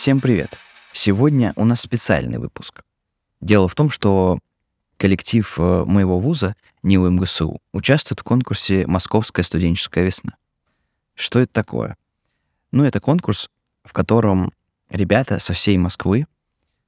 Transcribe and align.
Всем 0.00 0.18
привет! 0.22 0.56
Сегодня 0.94 1.52
у 1.56 1.66
нас 1.66 1.82
специальный 1.82 2.38
выпуск. 2.38 2.84
Дело 3.42 3.68
в 3.68 3.74
том, 3.74 3.90
что 3.90 4.38
коллектив 4.96 5.58
э, 5.58 5.84
моего 5.84 6.18
вуза, 6.18 6.56
НИУ 6.82 7.10
МГСУ, 7.10 7.60
участвует 7.74 8.20
в 8.20 8.22
конкурсе 8.22 8.86
«Московская 8.86 9.42
студенческая 9.42 10.06
весна». 10.06 10.38
Что 11.14 11.40
это 11.40 11.52
такое? 11.52 11.98
Ну, 12.72 12.84
это 12.84 12.98
конкурс, 12.98 13.50
в 13.84 13.92
котором 13.92 14.54
ребята 14.88 15.38
со 15.38 15.52
всей 15.52 15.76
Москвы 15.76 16.26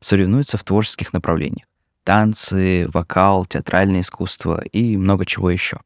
соревнуются 0.01 0.57
в 0.57 0.65
творческих 0.65 1.13
направлениях. 1.13 1.69
Танцы, 2.05 2.89
вокал, 2.95 3.45
театральное 3.45 4.01
искусство 4.01 4.65
и 4.65 4.97
много 4.97 5.27
чего 5.27 5.51
еще. 5.51 5.81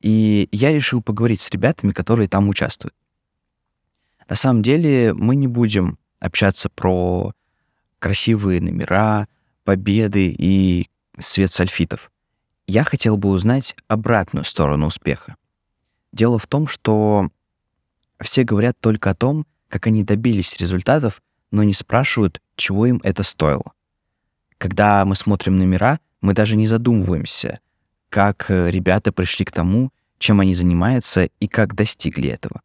И 0.00 0.48
я 0.50 0.72
решил 0.72 1.02
поговорить 1.02 1.40
с 1.40 1.50
ребятами, 1.50 1.92
которые 1.92 2.28
там 2.28 2.48
участвуют. 2.48 2.96
На 4.28 4.34
самом 4.34 4.64
деле 4.64 5.14
мы 5.14 5.36
не 5.36 5.46
будем 5.46 6.00
общаться 6.20 6.68
про 6.68 7.32
красивые 7.98 8.60
номера, 8.60 9.28
победы 9.64 10.34
и 10.36 10.88
свет 11.18 11.52
сальфитов. 11.52 12.10
Я 12.66 12.84
хотел 12.84 13.16
бы 13.16 13.28
узнать 13.28 13.76
обратную 13.88 14.44
сторону 14.44 14.86
успеха. 14.86 15.36
Дело 16.12 16.38
в 16.38 16.46
том, 16.46 16.66
что 16.66 17.28
все 18.20 18.44
говорят 18.44 18.78
только 18.80 19.10
о 19.10 19.14
том, 19.14 19.46
как 19.68 19.86
они 19.86 20.04
добились 20.04 20.56
результатов, 20.58 21.22
но 21.50 21.62
не 21.62 21.74
спрашивают, 21.74 22.40
чего 22.56 22.86
им 22.86 23.00
это 23.02 23.22
стоило. 23.22 23.72
Когда 24.58 25.04
мы 25.04 25.16
смотрим 25.16 25.56
номера, 25.56 26.00
мы 26.20 26.32
даже 26.32 26.56
не 26.56 26.66
задумываемся, 26.66 27.60
как 28.08 28.50
э, 28.50 28.70
ребята 28.70 29.12
пришли 29.12 29.44
к 29.44 29.52
тому, 29.52 29.90
чем 30.18 30.40
они 30.40 30.54
занимаются 30.54 31.28
и 31.40 31.46
как 31.46 31.74
достигли 31.74 32.30
этого. 32.30 32.62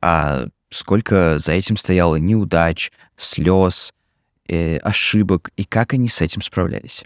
А 0.00 0.46
сколько 0.72 1.38
за 1.38 1.52
этим 1.52 1.76
стояло 1.76 2.16
неудач, 2.16 2.90
слез, 3.16 3.92
э, 4.48 4.78
ошибок 4.78 5.50
и 5.56 5.64
как 5.64 5.92
они 5.92 6.08
с 6.08 6.20
этим 6.20 6.42
справлялись. 6.42 7.04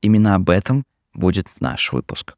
Именно 0.00 0.34
об 0.34 0.50
этом 0.50 0.84
будет 1.14 1.48
наш 1.60 1.92
выпуск. 1.92 2.34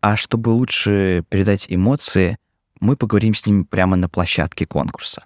А 0.00 0.16
чтобы 0.16 0.50
лучше 0.50 1.24
передать 1.28 1.66
эмоции, 1.68 2.38
мы 2.80 2.96
поговорим 2.96 3.34
с 3.34 3.44
ними 3.46 3.64
прямо 3.64 3.96
на 3.96 4.08
площадке 4.08 4.66
конкурса. 4.66 5.24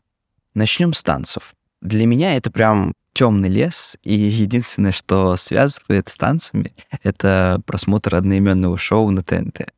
Начнем 0.54 0.94
с 0.94 1.02
танцев. 1.02 1.54
Для 1.80 2.06
меня 2.06 2.34
это 2.34 2.50
прям 2.50 2.94
темный 3.12 3.48
лес, 3.48 3.96
и 4.02 4.14
единственное, 4.14 4.92
что 4.92 5.36
связывает 5.36 6.08
с 6.08 6.16
танцами, 6.16 6.72
это 7.02 7.60
просмотр 7.66 8.14
одноименного 8.14 8.78
шоу 8.78 9.10
на 9.10 9.22
ТНТ. 9.22 9.72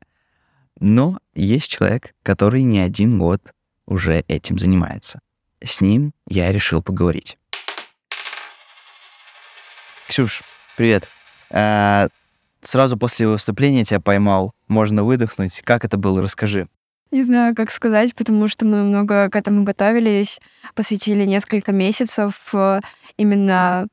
Но 0.80 1.18
есть 1.34 1.70
человек, 1.70 2.14
который 2.22 2.62
не 2.62 2.80
один 2.80 3.18
год 3.18 3.40
уже 3.86 4.24
этим 4.28 4.58
занимается. 4.58 5.20
С 5.64 5.80
ним 5.80 6.12
я 6.28 6.50
решил 6.52 6.82
поговорить. 6.82 7.38
Ксюш, 10.08 10.42
привет. 10.76 11.08
А, 11.50 12.08
сразу 12.60 12.96
после 12.96 13.28
выступления 13.28 13.84
тебя 13.84 14.00
поймал. 14.00 14.52
Можно 14.68 15.04
выдохнуть. 15.04 15.62
Как 15.62 15.84
это 15.84 15.96
было? 15.96 16.22
Расскажи. 16.22 16.68
Не 17.10 17.24
знаю, 17.24 17.54
как 17.54 17.70
сказать, 17.70 18.14
потому 18.14 18.48
что 18.48 18.64
мы 18.64 18.82
много 18.84 19.28
к 19.28 19.36
этому 19.36 19.64
готовились, 19.64 20.40
посвятили 20.74 21.26
несколько 21.26 21.70
месяцев 21.70 22.48
э, 22.54 22.80
именно 23.18 23.86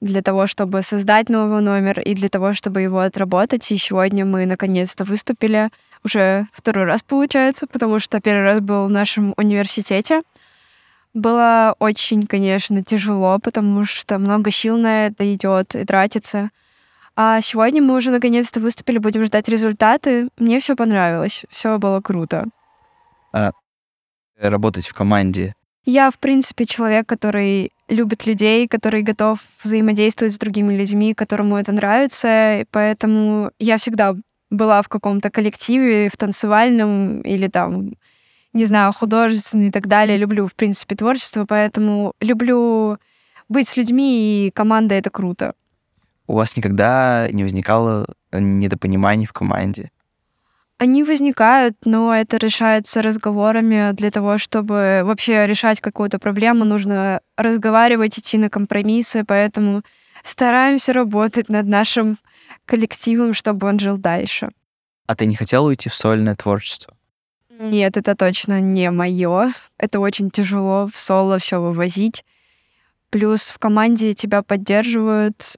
для 0.00 0.20
того, 0.20 0.46
чтобы 0.46 0.82
создать 0.82 1.30
новый 1.30 1.62
номер 1.62 1.98
и 2.00 2.14
для 2.14 2.28
того, 2.28 2.52
чтобы 2.52 2.82
его 2.82 3.00
отработать. 3.00 3.70
И 3.72 3.76
сегодня 3.78 4.26
мы 4.26 4.44
наконец-то 4.44 5.04
выступили. 5.04 5.70
Уже 6.04 6.46
второй 6.52 6.84
раз 6.84 7.02
получается, 7.02 7.66
потому 7.66 7.98
что 7.98 8.20
первый 8.20 8.44
раз 8.44 8.60
был 8.60 8.86
в 8.86 8.90
нашем 8.90 9.34
университете. 9.36 10.22
Было 11.14 11.74
очень, 11.78 12.26
конечно, 12.26 12.84
тяжело, 12.84 13.38
потому 13.38 13.84
что 13.84 14.18
много 14.18 14.50
сил 14.50 14.76
на 14.76 15.06
это 15.06 15.34
идет 15.34 15.74
и 15.74 15.84
тратится. 15.84 16.50
А 17.16 17.40
сегодня 17.40 17.82
мы 17.82 17.96
уже 17.96 18.10
наконец-то 18.10 18.60
выступили, 18.60 18.98
будем 18.98 19.24
ждать 19.24 19.48
результаты. 19.48 20.28
Мне 20.38 20.60
все 20.60 20.76
понравилось, 20.76 21.44
все 21.50 21.78
было 21.78 22.00
круто. 22.00 22.44
А 23.32 23.50
работать 24.40 24.86
в 24.86 24.94
команде? 24.94 25.54
Я, 25.84 26.10
в 26.10 26.18
принципе, 26.18 26.66
человек, 26.66 27.08
который 27.08 27.72
любит 27.88 28.26
людей, 28.26 28.68
который 28.68 29.02
готов 29.02 29.40
взаимодействовать 29.64 30.34
с 30.34 30.38
другими 30.38 30.74
людьми, 30.74 31.14
которому 31.14 31.56
это 31.56 31.72
нравится, 31.72 32.60
и 32.60 32.64
поэтому 32.70 33.50
я 33.58 33.78
всегда 33.78 34.14
была 34.50 34.82
в 34.82 34.88
каком-то 34.88 35.30
коллективе, 35.30 36.08
в 36.08 36.16
танцевальном 36.16 37.20
или 37.20 37.48
там, 37.48 37.92
не 38.52 38.64
знаю, 38.64 38.92
художественном 38.92 39.68
и 39.68 39.70
так 39.70 39.86
далее. 39.86 40.18
Люблю, 40.18 40.46
в 40.46 40.54
принципе, 40.54 40.96
творчество, 40.96 41.44
поэтому 41.46 42.14
люблю 42.20 42.98
быть 43.48 43.68
с 43.68 43.76
людьми, 43.76 44.46
и 44.46 44.50
команда— 44.50 44.94
это 44.96 45.10
круто. 45.10 45.54
У 46.26 46.34
вас 46.34 46.56
никогда 46.56 47.28
не 47.30 47.42
возникало 47.42 48.06
недопониманий 48.32 49.26
в 49.26 49.32
команде? 49.32 49.90
Они 50.76 51.02
возникают, 51.02 51.74
но 51.84 52.14
это 52.14 52.36
решается 52.36 53.02
разговорами. 53.02 53.92
Для 53.92 54.10
того, 54.10 54.38
чтобы 54.38 55.00
вообще 55.04 55.46
решать 55.46 55.80
какую-то 55.80 56.20
проблему, 56.20 56.64
нужно 56.64 57.20
разговаривать, 57.36 58.18
идти 58.18 58.38
на 58.38 58.48
компромиссы, 58.48 59.24
поэтому 59.24 59.82
стараемся 60.22 60.92
работать 60.92 61.48
над 61.48 61.66
нашим 61.66 62.18
коллективом, 62.68 63.34
чтобы 63.34 63.66
он 63.66 63.78
жил 63.78 63.96
дальше. 63.96 64.48
А 65.06 65.16
ты 65.16 65.26
не 65.26 65.34
хотела 65.34 65.66
уйти 65.66 65.88
в 65.88 65.94
сольное 65.94 66.36
творчество? 66.36 66.94
Нет, 67.58 67.96
это 67.96 68.14
точно 68.14 68.60
не 68.60 68.90
мое. 68.90 69.52
Это 69.78 69.98
очень 69.98 70.30
тяжело 70.30 70.86
в 70.86 70.98
соло 70.98 71.38
все 71.38 71.60
вывозить. 71.60 72.24
Плюс 73.10 73.48
в 73.48 73.58
команде 73.58 74.12
тебя 74.12 74.42
поддерживают, 74.42 75.56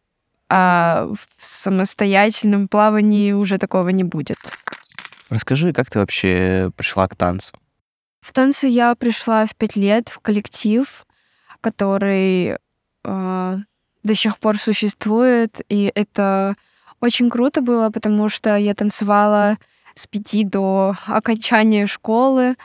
а 0.49 1.09
в 1.37 1.45
самостоятельном 1.45 2.69
плавании 2.69 3.33
уже 3.33 3.59
такого 3.59 3.89
не 3.89 4.05
будет. 4.05 4.39
Расскажи, 5.31 5.73
как 5.73 5.91
ты 5.91 5.99
вообще 5.99 6.71
пришла 6.77 7.09
к 7.09 7.17
танцу? 7.17 7.57
В 8.21 8.33
танцы 8.33 8.69
я 8.69 8.95
пришла 8.95 9.47
в 9.47 9.57
пять 9.57 9.77
лет 9.77 10.09
в 10.09 10.21
коллектив, 10.21 11.07
который 11.61 12.57
э, 13.05 13.57
до 14.03 14.15
сих 14.15 14.39
пор 14.39 14.59
существует, 14.59 15.61
и 15.69 15.91
это 15.95 16.57
очень 17.01 17.31
круто 17.31 17.63
было, 17.63 17.91
потому 17.91 18.29
что 18.29 18.57
я 18.57 18.75
танцевала 18.75 19.59
с 19.95 20.07
пяти 20.07 20.45
до 20.45 20.95
окончания 21.07 21.87
школы, 21.87 22.57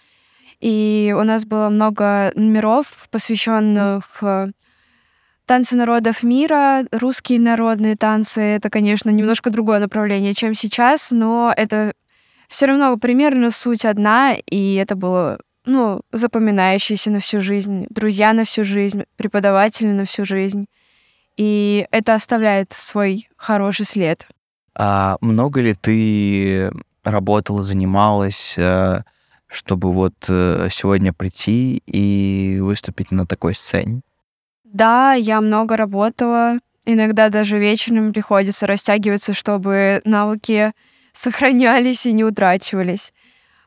и 0.60 1.16
у 1.18 1.24
нас 1.24 1.46
было 1.46 1.70
много 1.70 2.32
номеров, 2.36 3.08
посвященных 3.12 4.06
э, 4.22 4.48
танцы 5.46 5.76
народов 5.76 6.24
мира, 6.24 6.86
русские 6.92 7.40
народные 7.40 7.96
танцы. 7.96 8.42
Это, 8.42 8.70
конечно, 8.70 9.10
немножко 9.10 9.50
другое 9.50 9.80
направление, 9.80 10.34
чем 10.34 10.54
сейчас, 10.54 11.12
но 11.12 11.54
это 11.56 11.94
все 12.48 12.68
равно 12.68 12.98
примерно 12.98 13.52
суть 13.52 13.86
одна, 13.86 14.36
и 14.46 14.76
это 14.76 14.96
было 14.96 15.40
ну, 15.66 16.02
запоминающееся 16.12 17.12
на 17.12 17.20
всю 17.20 17.40
жизнь, 17.40 17.88
друзья 17.90 18.34
на 18.34 18.44
всю 18.44 18.64
жизнь, 18.64 19.04
преподаватели 19.18 19.88
на 19.88 20.06
всю 20.06 20.26
жизнь. 20.26 20.68
И 21.38 21.88
это 21.92 22.14
оставляет 22.14 22.74
свой 22.74 23.30
хороший 23.36 23.86
след. 23.86 24.28
А 24.78 25.18
много 25.22 25.62
ли 25.62 25.74
ты 25.74 26.72
работала, 27.04 27.64
занималась, 27.64 28.56
э, 28.58 29.02
чтобы 29.48 29.92
вот 29.92 30.14
э, 30.28 30.68
сегодня 30.72 31.14
прийти 31.14 31.82
и 31.86 32.60
выступить 32.62 33.12
на 33.12 33.26
такой 33.26 33.56
сцене? 33.56 34.02
Да, 34.64 35.14
я 35.14 35.40
много 35.42 35.78
работала. 35.78 36.58
Иногда 36.86 37.30
даже 37.30 37.58
вечером 37.58 38.14
приходится 38.14 38.68
растягиваться, 38.68 39.34
чтобы 39.34 40.02
навыки 40.06 40.74
сохранялись 41.14 42.06
и 42.06 42.12
не 42.12 42.24
утрачивались. 42.24 43.14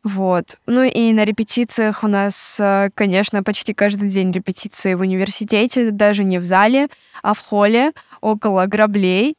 Вот. 0.04 0.58
Ну 0.66 0.82
и 0.82 1.12
на 1.12 1.24
репетициях 1.24 2.04
у 2.04 2.06
нас, 2.06 2.58
э, 2.60 2.90
конечно, 2.94 3.42
почти 3.42 3.74
каждый 3.74 4.08
день 4.08 4.32
репетиции 4.32 4.94
в 4.94 5.00
университете, 5.00 5.90
даже 5.90 6.24
не 6.24 6.38
в 6.38 6.44
зале, 6.44 6.88
а 7.22 7.34
в 7.34 7.40
холле, 7.40 7.92
около 8.20 8.66
граблей. 8.66 9.36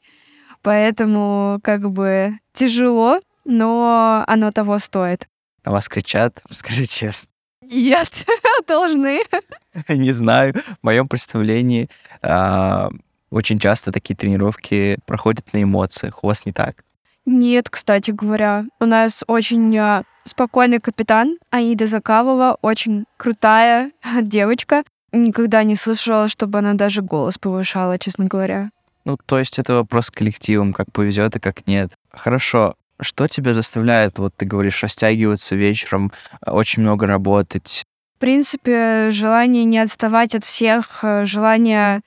Поэтому 0.61 1.59
как 1.63 1.89
бы 1.89 2.37
тяжело, 2.53 3.19
но 3.45 4.23
оно 4.27 4.51
того 4.51 4.79
стоит. 4.79 5.27
На 5.65 5.71
вас 5.71 5.87
кричат, 5.87 6.41
скажи 6.51 6.85
честно. 6.85 7.29
Нет, 7.61 8.25
должны. 8.67 9.21
Не 9.87 10.11
знаю. 10.11 10.53
В 10.53 10.83
моем 10.83 11.07
представлении 11.07 11.89
а, 12.21 12.89
очень 13.29 13.59
часто 13.59 13.91
такие 13.91 14.15
тренировки 14.15 14.97
проходят 15.05 15.53
на 15.53 15.61
эмоциях. 15.61 16.23
У 16.23 16.27
вас 16.27 16.45
не 16.45 16.51
так? 16.51 16.83
Нет, 17.25 17.69
кстати 17.69 18.11
говоря. 18.11 18.65
У 18.79 18.85
нас 18.85 19.23
очень 19.27 19.77
а, 19.77 20.03
спокойный 20.23 20.79
капитан 20.79 21.37
Аида 21.49 21.85
Закавова, 21.85 22.57
очень 22.61 23.05
крутая 23.17 23.91
девочка. 24.21 24.83
Никогда 25.11 25.63
не 25.63 25.75
слышала, 25.75 26.27
чтобы 26.27 26.59
она 26.59 26.73
даже 26.73 27.01
голос 27.01 27.37
повышала, 27.37 27.97
честно 27.97 28.25
говоря. 28.25 28.69
Ну, 29.05 29.17
то 29.25 29.39
есть 29.39 29.57
это 29.57 29.73
вопрос 29.73 30.07
с 30.07 30.11
коллективом, 30.11 30.73
как 30.73 30.91
повезет 30.91 31.35
и 31.35 31.39
как 31.39 31.65
нет. 31.67 31.93
Хорошо. 32.11 32.75
Что 33.01 33.27
тебя 33.27 33.53
заставляет, 33.53 34.19
вот 34.19 34.35
ты 34.35 34.45
говоришь, 34.45 34.83
растягиваться 34.83 35.55
вечером, 35.55 36.11
очень 36.45 36.83
много 36.83 37.07
работать? 37.07 37.83
В 38.17 38.19
принципе, 38.19 39.09
желание 39.11 39.63
не 39.63 39.79
отставать 39.79 40.35
от 40.35 40.43
всех, 40.43 40.99
э, 41.03 41.23
желание 41.23 42.01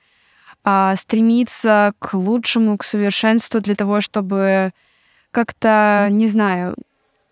а, 0.63 0.95
стремиться 0.95 1.93
к 1.99 2.13
лучшему, 2.13 2.77
к 2.77 2.83
совершенству 2.83 3.59
для 3.59 3.75
того, 3.75 3.99
чтобы 3.99 4.71
как-то, 5.31 6.07
не 6.11 6.27
знаю, 6.27 6.75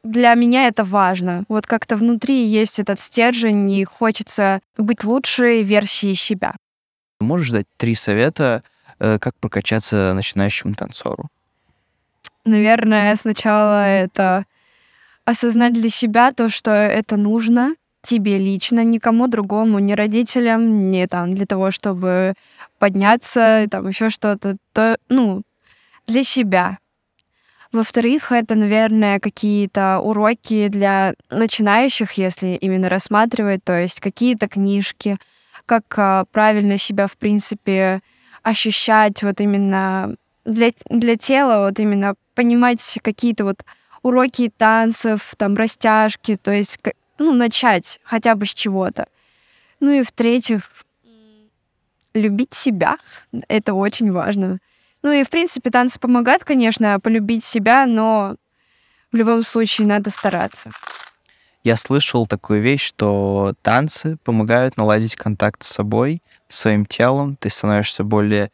для 0.03 0.33
меня 0.33 0.67
это 0.67 0.83
важно. 0.83 1.43
Вот 1.47 1.67
как-то 1.67 1.95
внутри 1.95 2.45
есть 2.45 2.79
этот 2.79 2.99
стержень, 2.99 3.69
и 3.71 3.83
хочется 3.83 4.59
быть 4.77 5.03
лучшей 5.03 5.63
версией 5.63 6.15
себя. 6.15 6.55
Можешь 7.19 7.51
дать 7.51 7.67
три 7.77 7.95
совета, 7.95 8.63
э, 8.99 9.19
как 9.19 9.35
прокачаться 9.35 10.13
начинающему 10.13 10.73
танцору? 10.73 11.29
Наверное, 12.45 13.15
сначала 13.15 13.85
это 13.85 14.45
осознать 15.25 15.73
для 15.73 15.89
себя 15.89 16.31
то, 16.31 16.49
что 16.49 16.71
это 16.71 17.15
нужно 17.17 17.75
тебе 18.01 18.39
лично, 18.39 18.83
никому 18.83 19.27
другому, 19.27 19.77
ни 19.77 19.93
родителям, 19.93 20.89
не 20.89 21.07
там 21.07 21.35
для 21.35 21.45
того, 21.45 21.69
чтобы 21.69 22.33
подняться, 22.79 23.67
там 23.69 23.87
еще 23.87 24.09
что-то, 24.09 24.57
то, 24.73 24.97
ну, 25.09 25.43
для 26.07 26.23
себя. 26.23 26.79
Во-вторых, 27.71 28.33
это, 28.33 28.55
наверное, 28.55 29.19
какие-то 29.19 29.99
уроки 29.99 30.67
для 30.67 31.13
начинающих, 31.29 32.11
если 32.13 32.49
именно 32.49 32.89
рассматривать, 32.89 33.63
то 33.63 33.79
есть 33.79 34.01
какие-то 34.01 34.49
книжки, 34.49 35.17
как 35.65 35.85
а, 35.97 36.25
правильно 36.31 36.77
себя, 36.77 37.07
в 37.07 37.15
принципе, 37.15 38.01
ощущать 38.43 39.23
вот 39.23 39.39
именно 39.39 40.15
для, 40.43 40.71
для 40.89 41.15
тела, 41.15 41.67
вот 41.67 41.79
именно 41.79 42.15
понимать 42.35 42.99
какие-то 43.01 43.45
вот 43.45 43.63
уроки 44.01 44.51
танцев, 44.57 45.33
там, 45.37 45.55
растяжки, 45.55 46.35
то 46.35 46.51
есть, 46.51 46.77
ну, 47.19 47.33
начать 47.33 48.01
хотя 48.03 48.35
бы 48.35 48.45
с 48.45 48.53
чего-то. 48.53 49.07
Ну 49.79 49.91
и 49.91 50.03
в-третьих, 50.03 50.69
любить 52.13 52.53
себя. 52.53 52.97
Это 53.47 53.73
очень 53.73 54.11
важно. 54.11 54.59
Ну 55.03 55.11
и, 55.11 55.23
в 55.23 55.29
принципе, 55.29 55.69
танцы 55.69 55.99
помогают, 55.99 56.43
конечно, 56.43 56.99
полюбить 56.99 57.43
себя, 57.43 57.85
но 57.85 58.35
в 59.11 59.15
любом 59.15 59.41
случае 59.43 59.87
надо 59.87 60.09
стараться. 60.09 60.69
Я 61.63 61.77
слышал 61.77 62.25
такую 62.25 62.61
вещь, 62.61 62.83
что 62.83 63.53
танцы 63.61 64.17
помогают 64.23 64.77
наладить 64.77 65.15
контакт 65.15 65.63
с 65.63 65.67
собой, 65.67 66.21
своим 66.49 66.85
телом, 66.85 67.35
ты 67.35 67.49
становишься 67.49 68.03
более 68.03 68.51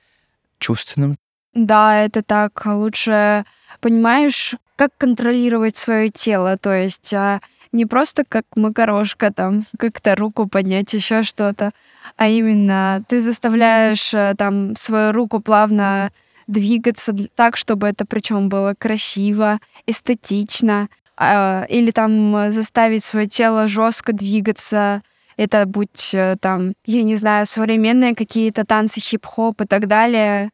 чувственным. 0.59 1.15
Да, 1.53 2.03
это 2.03 2.21
так. 2.21 2.65
Лучше 2.65 3.45
понимаешь, 3.79 4.55
как 4.75 4.91
контролировать 4.97 5.77
свое 5.77 6.09
тело, 6.09 6.57
то 6.57 6.73
есть 6.73 7.13
а, 7.13 7.41
не 7.71 7.85
просто 7.85 8.23
как 8.27 8.43
макарошка, 8.55 9.31
там, 9.31 9.65
как-то 9.79 10.15
руку 10.15 10.47
поднять, 10.47 10.93
еще 10.93 11.23
что-то, 11.23 11.71
а 12.15 12.27
именно 12.27 13.03
ты 13.07 13.21
заставляешь 13.21 14.13
э, 14.13 14.35
там 14.37 14.75
свою 14.75 15.11
руку 15.13 15.39
плавно 15.39 16.11
двигаться 16.47 17.13
так, 17.35 17.57
чтобы 17.57 17.87
это 17.87 18.05
причем 18.05 18.49
было 18.49 18.73
красиво, 18.77 19.59
эстетично, 19.85 20.89
а, 21.15 21.65
или 21.69 21.91
там 21.91 22.51
заставить 22.51 23.03
свое 23.03 23.27
тело 23.27 23.67
жестко 23.67 24.13
двигаться. 24.13 25.01
Это 25.35 25.65
будь 25.65 26.11
э, 26.13 26.35
там, 26.41 26.73
я 26.85 27.03
не 27.03 27.15
знаю, 27.15 27.45
современные 27.45 28.15
какие-то 28.15 28.65
танцы, 28.65 28.99
хип-хоп 28.99 29.61
и 29.61 29.65
так 29.65 29.87
далее. 29.87 30.49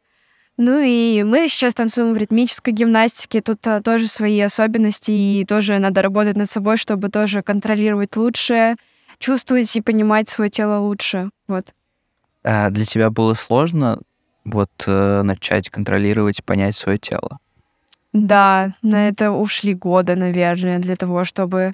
Ну 0.57 0.79
и 0.79 1.23
мы 1.23 1.47
сейчас 1.47 1.73
танцуем 1.73 2.13
в 2.13 2.17
ритмической 2.17 2.73
гимнастике, 2.73 3.41
тут 3.41 3.65
а, 3.65 3.81
тоже 3.81 4.07
свои 4.07 4.39
особенности, 4.39 5.11
и 5.11 5.45
тоже 5.45 5.79
надо 5.79 6.01
работать 6.01 6.37
над 6.37 6.49
собой, 6.49 6.77
чтобы 6.77 7.09
тоже 7.09 7.41
контролировать 7.41 8.15
лучше, 8.17 8.75
чувствовать 9.19 9.75
и 9.75 9.81
понимать 9.81 10.29
свое 10.29 10.49
тело 10.49 10.79
лучше. 10.79 11.31
Вот. 11.47 11.73
А 12.43 12.69
для 12.69 12.85
тебя 12.85 13.09
было 13.09 13.33
сложно 13.33 13.99
вот 14.45 14.69
э, 14.87 15.21
начать 15.23 15.69
контролировать, 15.69 16.43
понять 16.43 16.75
свое 16.75 16.97
тело? 16.97 17.39
Да, 18.13 18.73
на 18.81 19.07
это 19.07 19.31
ушли 19.31 19.73
годы, 19.73 20.15
наверное, 20.15 20.77
для 20.77 20.95
того, 20.95 21.23
чтобы 21.23 21.73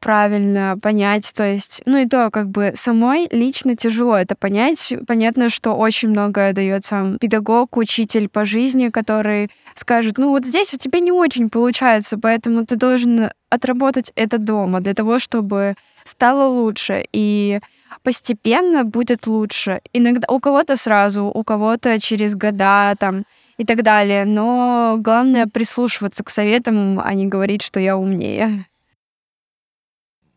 правильно 0.00 0.78
понять, 0.80 1.32
то 1.34 1.44
есть, 1.44 1.82
ну 1.84 1.98
и 1.98 2.06
то, 2.06 2.30
как 2.30 2.48
бы 2.48 2.72
самой 2.76 3.28
лично 3.30 3.76
тяжело 3.76 4.16
это 4.16 4.36
понять. 4.36 4.94
Понятно, 5.06 5.48
что 5.48 5.74
очень 5.74 6.10
многое 6.10 6.52
дает 6.52 6.84
сам 6.84 7.18
педагог, 7.18 7.76
учитель 7.76 8.28
по 8.28 8.44
жизни, 8.44 8.90
который 8.90 9.50
скажет, 9.74 10.18
ну 10.18 10.30
вот 10.30 10.46
здесь 10.46 10.72
у 10.72 10.76
тебя 10.76 11.00
не 11.00 11.10
очень 11.10 11.50
получается, 11.50 12.18
поэтому 12.18 12.64
ты 12.64 12.76
должен 12.76 13.30
отработать 13.50 14.12
это 14.14 14.38
дома 14.38 14.80
для 14.80 14.94
того, 14.94 15.18
чтобы 15.18 15.74
стало 16.04 16.48
лучше. 16.48 17.04
И 17.12 17.60
постепенно 18.02 18.84
будет 18.84 19.26
лучше. 19.26 19.80
Иногда 19.92 20.26
у 20.28 20.40
кого-то 20.40 20.76
сразу, 20.76 21.24
у 21.24 21.44
кого-то 21.44 21.98
через 22.00 22.34
года 22.34 22.94
там 22.98 23.24
и 23.56 23.64
так 23.64 23.82
далее. 23.82 24.24
Но 24.24 24.96
главное 24.98 25.46
прислушиваться 25.46 26.24
к 26.24 26.30
советам, 26.30 27.00
а 27.00 27.14
не 27.14 27.26
говорить, 27.26 27.62
что 27.62 27.80
я 27.80 27.96
умнее. 27.96 28.66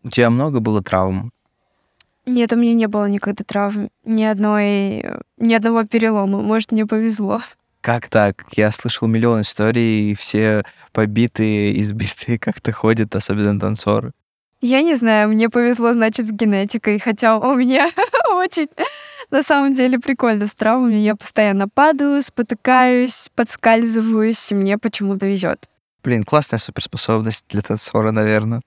У 0.03 0.09
тебя 0.09 0.29
много 0.29 0.59
было 0.59 0.81
травм? 0.81 1.31
Нет, 2.25 2.53
у 2.53 2.55
меня 2.55 2.73
не 2.73 2.87
было 2.87 3.05
никогда 3.05 3.43
травм, 3.43 3.89
ни 4.05 4.23
одной, 4.23 5.03
ни 5.37 5.53
одного 5.53 5.83
перелома. 5.85 6.41
Может, 6.41 6.71
мне 6.71 6.85
повезло. 6.85 7.41
Как 7.81 8.07
так? 8.09 8.45
Я 8.51 8.71
слышал 8.71 9.07
миллион 9.07 9.41
историй, 9.41 10.11
и 10.11 10.15
все 10.15 10.63
побитые, 10.91 11.79
избитые 11.81 12.37
как-то 12.37 12.71
ходят, 12.71 13.15
особенно 13.15 13.59
танцоры. 13.59 14.11
Я 14.61 14.83
не 14.83 14.95
знаю, 14.95 15.29
мне 15.29 15.49
повезло, 15.49 15.93
значит, 15.93 16.27
с 16.27 16.31
генетикой, 16.31 16.99
хотя 16.99 17.37
у 17.39 17.55
меня 17.55 17.89
очень, 18.29 18.67
на 19.31 19.41
самом 19.41 19.73
деле, 19.73 19.97
прикольно 19.99 20.45
с 20.45 20.53
травмами. 20.53 20.97
Я 20.97 21.15
постоянно 21.15 21.67
падаю, 21.67 22.21
спотыкаюсь, 22.21 23.29
подскальзываюсь, 23.35 24.51
и 24.51 24.55
мне 24.55 24.77
почему-то 24.77 25.25
везет. 25.25 25.67
Блин, 26.03 26.23
классная 26.23 26.59
суперспособность 26.59 27.45
для 27.49 27.61
танцора, 27.61 28.11
наверное. 28.11 28.61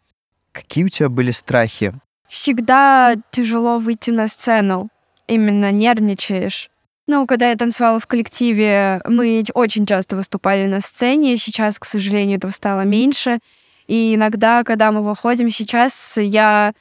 Какие 0.51 0.85
у 0.85 0.89
тебя 0.89 1.09
были 1.09 1.31
страхи? 1.31 1.95
Всегда 2.27 3.15
тяжело 3.31 3.79
выйти 3.79 4.11
на 4.11 4.27
сцену. 4.27 4.89
Именно 5.29 5.71
нервничаешь. 5.71 6.71
Ну, 7.07 7.27
когда 7.27 7.51
я 7.51 7.57
танцевала 7.57 8.01
в 8.01 8.07
коллективе, 8.07 9.01
мы 9.07 9.45
очень 9.55 9.87
часто 9.87 10.17
выступали 10.17 10.67
на 10.67 10.81
сцене. 10.81 11.37
Сейчас, 11.37 11.79
к 11.79 11.85
сожалению, 11.85 12.39
этого 12.39 12.51
стало 12.51 12.81
меньше. 12.81 13.39
И 13.87 14.15
иногда, 14.15 14.65
когда 14.65 14.93
мы 14.93 15.03
выходим 15.03 15.51
сейчас, 15.51 16.17
я 16.17 16.73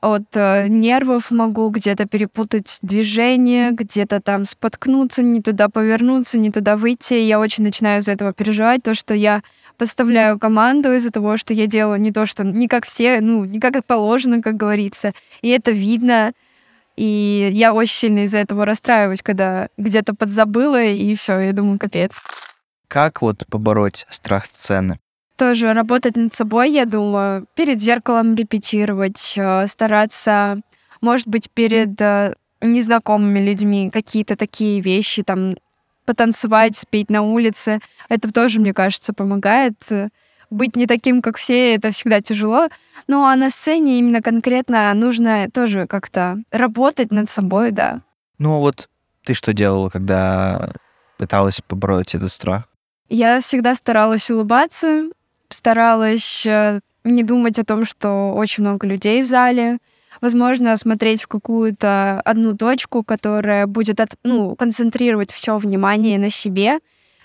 от 0.00 0.34
э, 0.34 0.66
нервов 0.68 1.30
могу 1.30 1.68
где-то 1.68 2.06
перепутать 2.06 2.78
движение, 2.80 3.70
где-то 3.72 4.20
там 4.20 4.46
споткнуться, 4.46 5.22
не 5.22 5.42
туда 5.42 5.68
повернуться, 5.68 6.38
не 6.38 6.50
туда 6.50 6.76
выйти. 6.76 7.14
И 7.14 7.26
я 7.26 7.38
очень 7.38 7.64
начинаю 7.64 8.00
из-за 8.00 8.12
этого 8.12 8.32
переживать, 8.32 8.82
то, 8.82 8.94
что 8.94 9.12
я 9.14 9.42
подставляю 9.76 10.38
команду 10.38 10.94
из-за 10.94 11.10
того, 11.10 11.36
что 11.36 11.52
я 11.52 11.66
делаю 11.66 12.00
не 12.00 12.12
то, 12.12 12.24
что 12.24 12.44
не 12.44 12.66
как 12.66 12.86
все, 12.86 13.20
ну, 13.20 13.44
не 13.44 13.60
как 13.60 13.84
положено, 13.84 14.40
как 14.42 14.56
говорится. 14.56 15.12
И 15.42 15.48
это 15.48 15.70
видно. 15.70 16.32
И 16.96 17.50
я 17.52 17.72
очень 17.74 17.94
сильно 17.94 18.18
из-за 18.20 18.38
этого 18.38 18.64
расстраиваюсь, 18.64 19.22
когда 19.22 19.68
где-то 19.76 20.14
подзабыла, 20.14 20.82
и 20.82 21.14
все, 21.14 21.38
я 21.38 21.52
думаю, 21.52 21.78
капец. 21.78 22.12
Как 22.88 23.22
вот 23.22 23.46
побороть 23.48 24.06
страх 24.10 24.46
сцены? 24.46 24.98
Тоже 25.40 25.72
работать 25.72 26.16
над 26.16 26.34
собой, 26.34 26.70
я 26.70 26.84
думаю, 26.84 27.46
перед 27.54 27.80
зеркалом 27.80 28.34
репетировать, 28.34 29.32
э, 29.38 29.66
стараться, 29.68 30.60
может 31.00 31.26
быть, 31.28 31.48
перед 31.50 31.98
э, 31.98 32.34
незнакомыми 32.60 33.40
людьми 33.40 33.88
какие-то 33.90 34.36
такие 34.36 34.82
вещи, 34.82 35.22
там, 35.22 35.54
потанцевать, 36.04 36.76
спеть 36.76 37.08
на 37.08 37.22
улице. 37.22 37.80
Это 38.10 38.30
тоже, 38.30 38.60
мне 38.60 38.74
кажется, 38.74 39.14
помогает. 39.14 39.76
Быть 40.50 40.76
не 40.76 40.86
таким, 40.86 41.22
как 41.22 41.38
все, 41.38 41.74
это 41.74 41.90
всегда 41.90 42.20
тяжело. 42.20 42.68
Ну, 43.06 43.24
а 43.24 43.34
на 43.34 43.48
сцене 43.48 43.98
именно 43.98 44.20
конкретно 44.20 44.92
нужно 44.92 45.48
тоже 45.50 45.86
как-то 45.86 46.36
работать 46.50 47.12
над 47.12 47.30
собой, 47.30 47.70
да. 47.70 48.02
Ну, 48.36 48.56
а 48.56 48.58
вот 48.58 48.90
ты 49.24 49.32
что 49.32 49.54
делала, 49.54 49.88
когда 49.88 50.74
пыталась 51.16 51.62
побороть 51.66 52.14
этот 52.14 52.30
страх? 52.30 52.68
Я 53.08 53.40
всегда 53.40 53.74
старалась 53.74 54.30
улыбаться, 54.30 55.08
старалась 55.50 56.44
э, 56.46 56.80
не 57.04 57.22
думать 57.22 57.58
о 57.58 57.64
том, 57.64 57.84
что 57.84 58.32
очень 58.32 58.62
много 58.62 58.86
людей 58.86 59.22
в 59.22 59.26
зале, 59.26 59.78
возможно, 60.20 60.76
смотреть 60.76 61.22
в 61.22 61.28
какую-то 61.28 62.20
одну 62.24 62.56
точку, 62.56 63.02
которая 63.02 63.66
будет 63.66 64.00
от, 64.00 64.10
ну, 64.22 64.54
концентрировать 64.56 65.30
все 65.30 65.56
внимание 65.56 66.18
на 66.18 66.30
себе, 66.30 66.78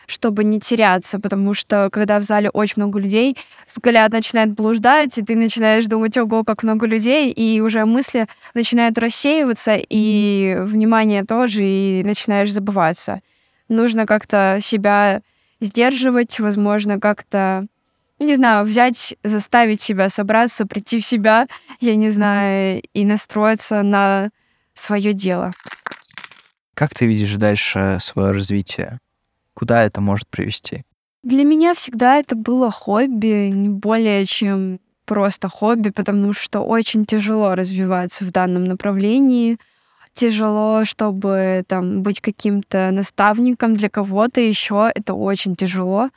чтобы 0.07 0.43
не 0.43 0.59
теряться, 0.59 1.19
потому 1.19 1.53
что 1.53 1.89
когда 1.91 2.19
в 2.19 2.23
зале 2.23 2.49
очень 2.51 2.75
много 2.77 2.99
людей, 2.99 3.37
взгляд 3.67 4.11
начинает 4.11 4.53
блуждать, 4.53 5.17
и 5.17 5.23
ты 5.23 5.35
начинаешь 5.35 5.85
думать, 5.85 6.17
ого, 6.17 6.43
как 6.43 6.63
много 6.63 6.85
людей, 6.85 7.31
и 7.31 7.59
уже 7.59 7.85
мысли 7.85 8.27
начинают 8.53 8.97
рассеиваться, 8.97 9.75
и 9.77 10.57
внимание 10.59 11.23
тоже, 11.23 11.63
и 11.63 12.03
начинаешь 12.03 12.51
забываться. 12.51 13.21
Нужно 13.67 14.05
как-то 14.05 14.59
себя 14.61 15.21
сдерживать, 15.59 16.39
возможно, 16.39 16.99
как-то 16.99 17.65
не 18.19 18.35
знаю, 18.35 18.65
взять, 18.65 19.15
заставить 19.23 19.81
себя 19.81 20.09
собраться, 20.09 20.65
прийти 20.65 20.99
в 20.99 21.05
себя, 21.05 21.47
я 21.79 21.95
не 21.95 22.09
знаю, 22.09 22.81
и 22.93 23.05
настроиться 23.05 23.81
на 23.83 24.29
свое 24.73 25.13
дело. 25.13 25.51
Как 26.73 26.93
ты 26.93 27.05
видишь 27.05 27.35
дальше 27.35 27.99
свое 28.01 28.31
развитие? 28.31 28.99
Куда 29.53 29.83
это 29.83 30.01
может 30.01 30.27
привести? 30.27 30.83
Для 31.23 31.43
меня 31.43 31.73
всегда 31.73 32.17
это 32.17 32.35
было 32.35 32.69
хобби, 32.69 33.49
не 33.49 33.69
более 33.69 34.25
чем 34.25 34.79
просто 35.05 35.49
хобби, 35.49 35.89
потому 35.89 36.33
что 36.33 36.61
очень 36.61 37.05
тяжело 37.05 37.55
развиваться 37.55 38.25
в 38.25 38.31
данном 38.31 38.65
направлении. 38.65 39.57
Тяжело, 40.13 40.85
чтобы 40.85 41.63
там 41.67 42.01
быть 42.01 42.21
каким-то 42.21 42.91
наставником 42.91 43.75
для 43.75 43.89
кого-то 43.89 44.39
еще. 44.39 44.89
Это 44.93 45.13
очень 45.13 45.55
тяжело 45.55 46.09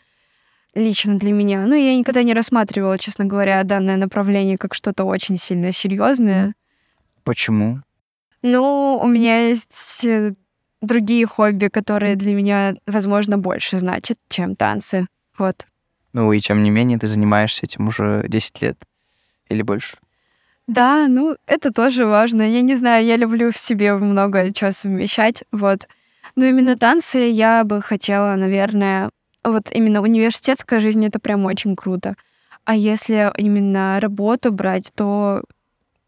лично 0.78 1.18
для 1.18 1.32
меня. 1.32 1.66
Ну, 1.66 1.74
я 1.74 1.96
никогда 1.96 2.22
не 2.22 2.34
рассматривала, 2.34 2.98
честно 2.98 3.24
говоря, 3.24 3.62
данное 3.64 3.96
направление 3.96 4.56
как 4.58 4.74
что-то 4.74 5.04
очень 5.04 5.36
сильно 5.36 5.72
серьезное. 5.72 6.54
Почему? 7.24 7.80
Ну, 8.42 8.98
у 9.02 9.06
меня 9.06 9.48
есть 9.48 10.04
э, 10.04 10.34
другие 10.80 11.26
хобби, 11.26 11.68
которые 11.68 12.16
для 12.16 12.34
меня, 12.34 12.74
возможно, 12.86 13.38
больше 13.38 13.78
значат, 13.78 14.18
чем 14.28 14.56
танцы. 14.56 15.06
Вот. 15.36 15.66
Ну 16.12 16.32
и 16.32 16.40
тем 16.40 16.62
не 16.62 16.70
менее 16.70 16.98
ты 16.98 17.06
занимаешься 17.06 17.66
этим 17.66 17.88
уже 17.88 18.24
10 18.28 18.62
лет 18.62 18.78
или 19.48 19.62
больше. 19.62 19.98
Да, 20.66 21.06
ну 21.08 21.36
это 21.46 21.72
тоже 21.72 22.06
важно. 22.06 22.42
Я 22.42 22.60
не 22.60 22.76
знаю, 22.76 23.04
я 23.04 23.16
люблю 23.16 23.50
в 23.50 23.58
себе 23.58 23.94
много 23.94 24.52
чего 24.52 24.70
совмещать, 24.70 25.44
вот. 25.50 25.88
Но 26.36 26.44
именно 26.44 26.76
танцы 26.76 27.18
я 27.18 27.64
бы 27.64 27.80
хотела, 27.80 28.34
наверное, 28.36 29.10
вот 29.50 29.70
именно 29.72 30.00
университетская 30.02 30.80
жизнь 30.80 31.04
это 31.04 31.18
прям 31.18 31.44
очень 31.44 31.76
круто. 31.76 32.16
А 32.64 32.74
если 32.74 33.32
именно 33.38 33.98
работу 34.00 34.52
брать, 34.52 34.92
то 34.94 35.42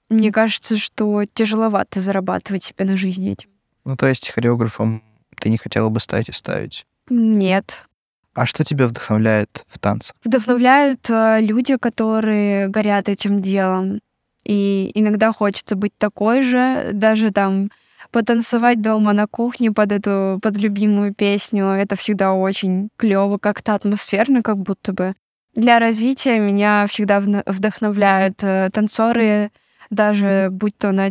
мне 0.09 0.33
кажется, 0.33 0.77
что 0.77 1.25
тяжеловато 1.33 2.01
зарабатывать 2.01 2.65
себе 2.65 2.85
на 2.85 2.97
жизнь 2.97 3.29
этим. 3.29 3.49
Ну, 3.85 3.97
то 3.97 4.07
есть 4.07 4.31
хореографом 4.31 5.03
ты 5.39 5.49
не 5.49 5.57
хотела 5.57 5.89
бы 5.89 6.01
стать 6.01 6.29
и 6.29 6.33
ставить? 6.33 6.87
Нет. 7.09 7.87
А 8.35 8.47
что 8.47 8.65
тебя 8.65 8.87
вдохновляет 8.87 9.65
в 9.69 9.79
танце? 9.79 10.13
Вдохновляют 10.25 11.09
э, 11.11 11.41
люди, 11.41 11.77
которые 11.77 12.69
горят 12.69 13.09
этим 13.09 13.43
делом. 13.43 14.01
И 14.45 14.91
иногда 14.95 15.33
хочется 15.33 15.77
быть 15.77 15.93
такой 15.99 16.43
же, 16.43 16.91
даже 16.93 17.31
там 17.31 17.71
потанцевать 18.11 18.81
дома 18.81 19.13
на 19.13 19.27
кухне 19.27 19.73
под 19.73 19.93
эту 19.93 20.39
под 20.43 20.57
любимую 20.57 21.15
песню. 21.15 21.67
Это 21.67 21.97
всегда 21.97 22.33
очень 22.33 22.91
клево, 22.97 23.39
как-то 23.39 23.75
атмосферно, 23.75 24.43
как 24.43 24.59
будто 24.59 24.93
бы. 24.93 25.15
Для 25.55 25.79
развития 25.79 26.39
меня 26.39 26.87
всегда 26.89 27.21
вдохновляют 27.21 28.43
э, 28.43 28.71
танцоры, 28.73 29.51
даже 29.91 30.49
будь 30.51 30.79
то 30.79 30.93
на 30.93 31.11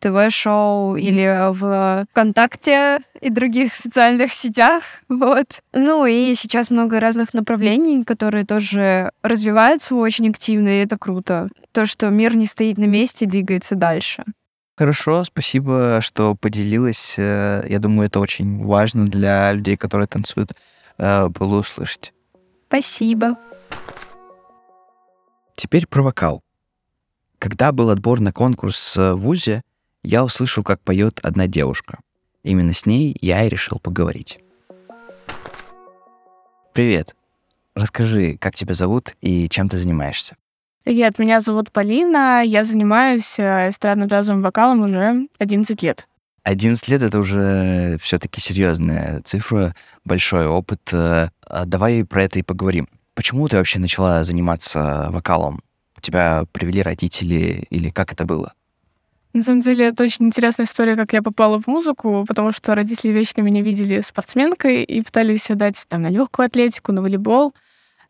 ТВ-шоу 0.00 0.96
или 0.96 1.52
в 1.52 2.06
ВКонтакте 2.10 3.00
и 3.20 3.30
других 3.30 3.74
социальных 3.74 4.32
сетях. 4.32 4.82
Вот. 5.08 5.60
Ну 5.72 6.06
и 6.06 6.34
сейчас 6.34 6.70
много 6.70 7.00
разных 7.00 7.34
направлений, 7.34 8.04
которые 8.04 8.44
тоже 8.44 9.12
развиваются 9.22 9.94
очень 9.94 10.30
активно, 10.30 10.68
и 10.68 10.84
это 10.84 10.96
круто. 10.98 11.48
То, 11.72 11.84
что 11.84 12.08
мир 12.08 12.34
не 12.34 12.46
стоит 12.46 12.78
на 12.78 12.86
месте, 12.86 13.26
двигается 13.26 13.76
дальше. 13.76 14.24
Хорошо, 14.80 15.24
спасибо, 15.24 15.98
что 16.00 16.34
поделилась. 16.34 17.16
Э, 17.18 17.62
я 17.68 17.78
думаю, 17.80 18.06
это 18.06 18.18
очень 18.18 18.64
важно 18.64 19.04
для 19.04 19.52
людей, 19.52 19.76
которые 19.76 20.06
танцуют, 20.06 20.54
э, 20.96 21.28
было 21.28 21.58
услышать. 21.58 22.14
Спасибо. 22.66 23.36
Теперь 25.54 25.86
про 25.86 26.00
вокал. 26.00 26.42
Когда 27.38 27.72
был 27.72 27.90
отбор 27.90 28.20
на 28.20 28.32
конкурс 28.32 28.96
в 28.96 29.16
ВУЗе, 29.16 29.60
я 30.02 30.24
услышал, 30.24 30.64
как 30.64 30.80
поет 30.80 31.20
одна 31.22 31.46
девушка. 31.46 31.98
Именно 32.42 32.72
с 32.72 32.86
ней 32.86 33.14
я 33.20 33.44
и 33.44 33.50
решил 33.50 33.78
поговорить. 33.80 34.40
Привет. 36.72 37.14
Расскажи, 37.74 38.38
как 38.38 38.54
тебя 38.54 38.72
зовут 38.72 39.14
и 39.20 39.46
чем 39.50 39.68
ты 39.68 39.76
занимаешься? 39.76 40.36
Привет, 40.82 41.18
меня 41.18 41.40
зовут 41.40 41.70
Полина, 41.72 42.42
я 42.42 42.64
занимаюсь 42.64 43.38
э, 43.38 43.68
эстрадно-джазовым 43.68 44.40
вокалом 44.40 44.80
уже 44.80 45.28
11 45.38 45.82
лет. 45.82 46.08
11 46.44 46.88
лет— 46.88 47.02
это 47.02 47.18
уже 47.18 47.98
все 48.00 48.18
таки 48.18 48.40
серьезная 48.40 49.20
цифра, 49.22 49.74
большой 50.06 50.46
опыт. 50.46 50.80
Э, 50.92 51.28
а 51.46 51.64
давай 51.66 52.02
про 52.06 52.22
это 52.24 52.38
и 52.38 52.42
поговорим. 52.42 52.88
Почему 53.14 53.46
ты 53.46 53.58
вообще 53.58 53.78
начала 53.78 54.24
заниматься 54.24 55.08
вокалом? 55.10 55.60
Тебя 56.00 56.44
привели 56.50 56.82
родители 56.82 57.66
или 57.68 57.90
как 57.90 58.14
это 58.14 58.24
было? 58.24 58.54
На 59.34 59.42
самом 59.42 59.60
деле, 59.60 59.88
это 59.88 60.02
очень 60.04 60.26
интересная 60.26 60.64
история, 60.64 60.96
как 60.96 61.12
я 61.12 61.20
попала 61.20 61.60
в 61.60 61.66
музыку, 61.66 62.24
потому 62.26 62.52
что 62.52 62.74
родители 62.74 63.12
вечно 63.12 63.42
меня 63.42 63.60
видели 63.60 64.00
спортсменкой 64.00 64.82
и 64.82 65.02
пытались 65.02 65.50
отдать 65.50 65.84
там, 65.88 66.02
на 66.02 66.08
легкую 66.08 66.46
атлетику, 66.46 66.92
на 66.92 67.02
волейбол. 67.02 67.52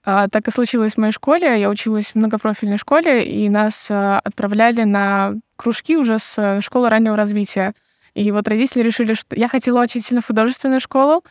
А, 0.02 0.28
так 0.28 0.48
и 0.48 0.50
случилось 0.50 0.94
в 0.94 0.98
моей 0.98 1.12
школе. 1.12 1.60
Я 1.60 1.68
училась 1.68 2.12
в 2.12 2.14
многопрофильной 2.14 2.78
школе, 2.78 3.24
и 3.24 3.48
нас 3.48 3.88
а, 3.90 4.18
отправляли 4.20 4.84
на 4.84 5.34
кружки 5.56 5.96
уже 5.96 6.18
с 6.18 6.38
э, 6.38 6.60
школы 6.62 6.88
раннего 6.88 7.16
развития. 7.16 7.74
И 8.14 8.32
вот 8.32 8.48
родители 8.48 8.82
решили, 8.82 9.12
что 9.12 9.36
я 9.36 9.46
хотела 9.46 9.80
очень 9.80 10.00
сильно 10.00 10.22
художественную 10.22 10.80
школу, 10.80 11.22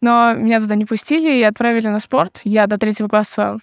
но 0.00 0.32
меня 0.34 0.58
туда 0.58 0.74
не 0.74 0.86
пустили 0.86 1.38
и 1.38 1.42
отправили 1.42 1.88
на 1.88 2.00
спорт. 2.00 2.40
Я 2.44 2.66
до 2.66 2.78
третьего 2.78 3.08
класса 3.08 3.58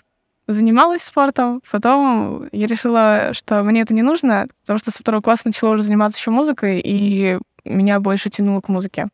занималась 0.47 1.03
спортом, 1.03 1.61
потом 1.71 2.47
я 2.51 2.67
решила, 2.67 3.31
что 3.33 3.63
мне 3.63 3.81
это 3.81 3.93
не 3.95 4.03
нужно, 4.03 4.47
потому 4.61 4.77
что 4.77 4.91
со 4.91 4.99
второго 4.99 5.21
класса 5.21 5.43
начала 5.45 5.73
уже 5.73 5.83
заниматься 5.83 6.19
еще 6.19 6.29
музыкой, 6.29 6.81
и 6.83 7.39
меня 7.65 7.99
больше 7.99 8.29
тянуло 8.29 8.61
к 8.61 8.69
музыке. 8.69 9.07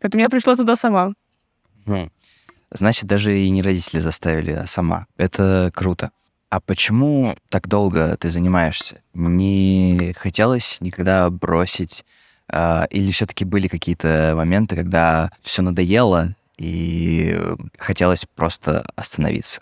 Поэтому 0.00 0.22
я 0.22 0.30
пришла 0.30 0.56
туда 0.56 0.74
сама. 0.76 1.12
Значит, 2.70 3.06
даже 3.06 3.38
и 3.38 3.48
не 3.50 3.62
родители 3.62 4.00
заставили, 4.00 4.52
а 4.52 4.66
сама. 4.66 5.06
Это 5.16 5.70
круто. 5.74 6.10
А 6.50 6.60
почему 6.60 7.34
так 7.48 7.68
долго 7.68 8.16
ты 8.16 8.30
занимаешься? 8.30 9.02
Не 9.14 10.14
хотелось 10.16 10.80
никогда 10.80 11.28
бросить? 11.30 12.04
А, 12.48 12.86
или 12.90 13.10
все-таки 13.10 13.44
были 13.44 13.68
какие-то 13.68 14.34
моменты, 14.36 14.76
когда 14.76 15.30
все 15.40 15.62
надоело 15.62 16.34
и 16.58 17.38
хотелось 17.78 18.24
просто 18.24 18.86
остановиться? 18.94 19.60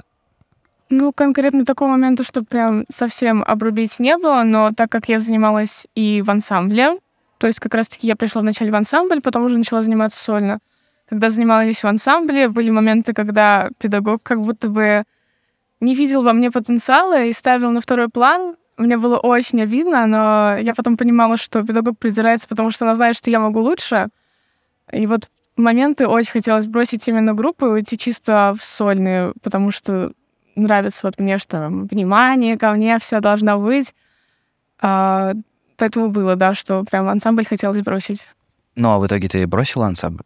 Ну, 0.91 1.13
конкретно 1.13 1.65
такого 1.65 1.91
момента, 1.91 2.23
что 2.23 2.45
прям 2.45 2.85
совсем 2.93 3.43
обрубить 3.43 3.99
не 3.99 4.17
было, 4.19 4.43
но 4.43 4.73
так 4.73 4.91
как 4.91 5.09
я 5.09 5.19
занималась 5.19 5.87
и 5.95 6.23
в 6.23 6.31
ансамбле, 6.31 6.99
то 7.39 7.47
есть 7.47 7.59
как 7.59 7.75
раз-таки 7.75 8.07
я 8.07 8.17
пришла 8.17 8.43
вначале 8.43 8.71
в 8.71 8.75
ансамбль, 8.75 9.21
потом 9.23 9.45
уже 9.45 9.57
начала 9.59 9.83
заниматься 9.83 10.23
сольно. 10.23 10.59
Когда 11.09 11.31
занималась 11.31 11.83
в 11.83 11.87
ансамбле, 11.87 12.49
были 12.49 12.71
моменты, 12.71 13.13
когда 13.13 13.71
педагог 13.79 14.23
как 14.23 14.41
будто 14.41 14.69
бы 14.69 15.05
не 15.81 15.95
видел 15.95 16.23
во 16.23 16.33
мне 16.33 16.51
потенциала 16.51 17.25
и 17.25 17.33
ставил 17.33 17.71
на 17.71 17.81
второй 17.81 18.09
план. 18.09 18.57
Мне 18.77 18.97
было 18.97 19.19
очень 19.19 19.63
обидно, 19.63 20.07
но 20.07 20.57
я 20.57 20.75
потом 20.75 20.97
понимала, 20.97 21.37
что 21.37 21.63
педагог 21.63 21.99
придирается, 21.99 22.49
потому 22.49 22.71
что 22.71 22.85
она 22.85 22.95
знает, 22.95 23.17
что 23.17 23.31
я 23.31 23.39
могу 23.39 23.61
лучше. 23.61 24.09
И 24.93 25.07
вот 25.07 25.31
моменты 25.57 26.07
очень 26.07 26.33
хотелось 26.33 26.67
бросить 26.67 27.07
именно 27.07 27.35
группу 27.35 27.67
и 27.67 27.71
уйти 27.71 27.97
чисто 27.97 28.55
в 28.59 28.65
сольные, 28.65 29.33
потому 29.43 29.71
что 29.71 30.13
нравится 30.57 31.07
вот 31.07 31.19
мне, 31.19 31.39
что 31.39 31.69
внимание 31.69 32.59
ко 32.59 32.73
мне 32.73 32.99
все 32.99 33.21
должно 33.21 33.59
быть. 33.59 33.95
А, 34.81 35.35
поэтому 35.77 36.09
было, 36.09 36.35
да, 36.35 36.55
что 36.55 36.83
прям 36.85 37.09
ансамбль 37.09 37.45
хотелось 37.45 37.83
бросить. 37.83 38.27
Ну, 38.75 38.91
а 38.91 38.99
в 38.99 39.07
итоге 39.07 39.29
ты 39.29 39.47
бросила 39.47 39.87
ансамбль? 39.87 40.25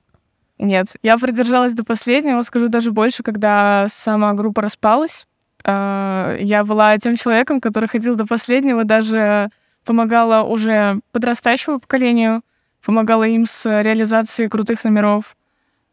Нет, 0.59 0.97
я 1.03 1.17
продержалась 1.19 1.73
до 1.73 1.85
последнего, 1.85 2.43
скажу 2.43 2.69
даже 2.69 2.91
больше, 2.91 3.23
когда 3.23 3.87
сама 3.89 4.33
группа 4.35 4.63
распалась. 4.63 5.27
А, 5.65 6.37
я 6.41 6.65
была 6.65 6.99
тем 6.99 7.17
человеком, 7.17 7.61
который 7.61 7.89
ходил 7.89 8.17
до 8.17 8.27
последнего, 8.27 8.85
даже 8.85 9.51
помогала 9.85 10.43
уже 10.43 11.01
подрастающему 11.13 11.79
поколению, 11.79 12.43
помогала 12.85 13.25
им 13.25 13.47
с 13.47 13.83
реализацией 13.83 14.49
крутых 14.49 14.83
номеров. 14.85 15.37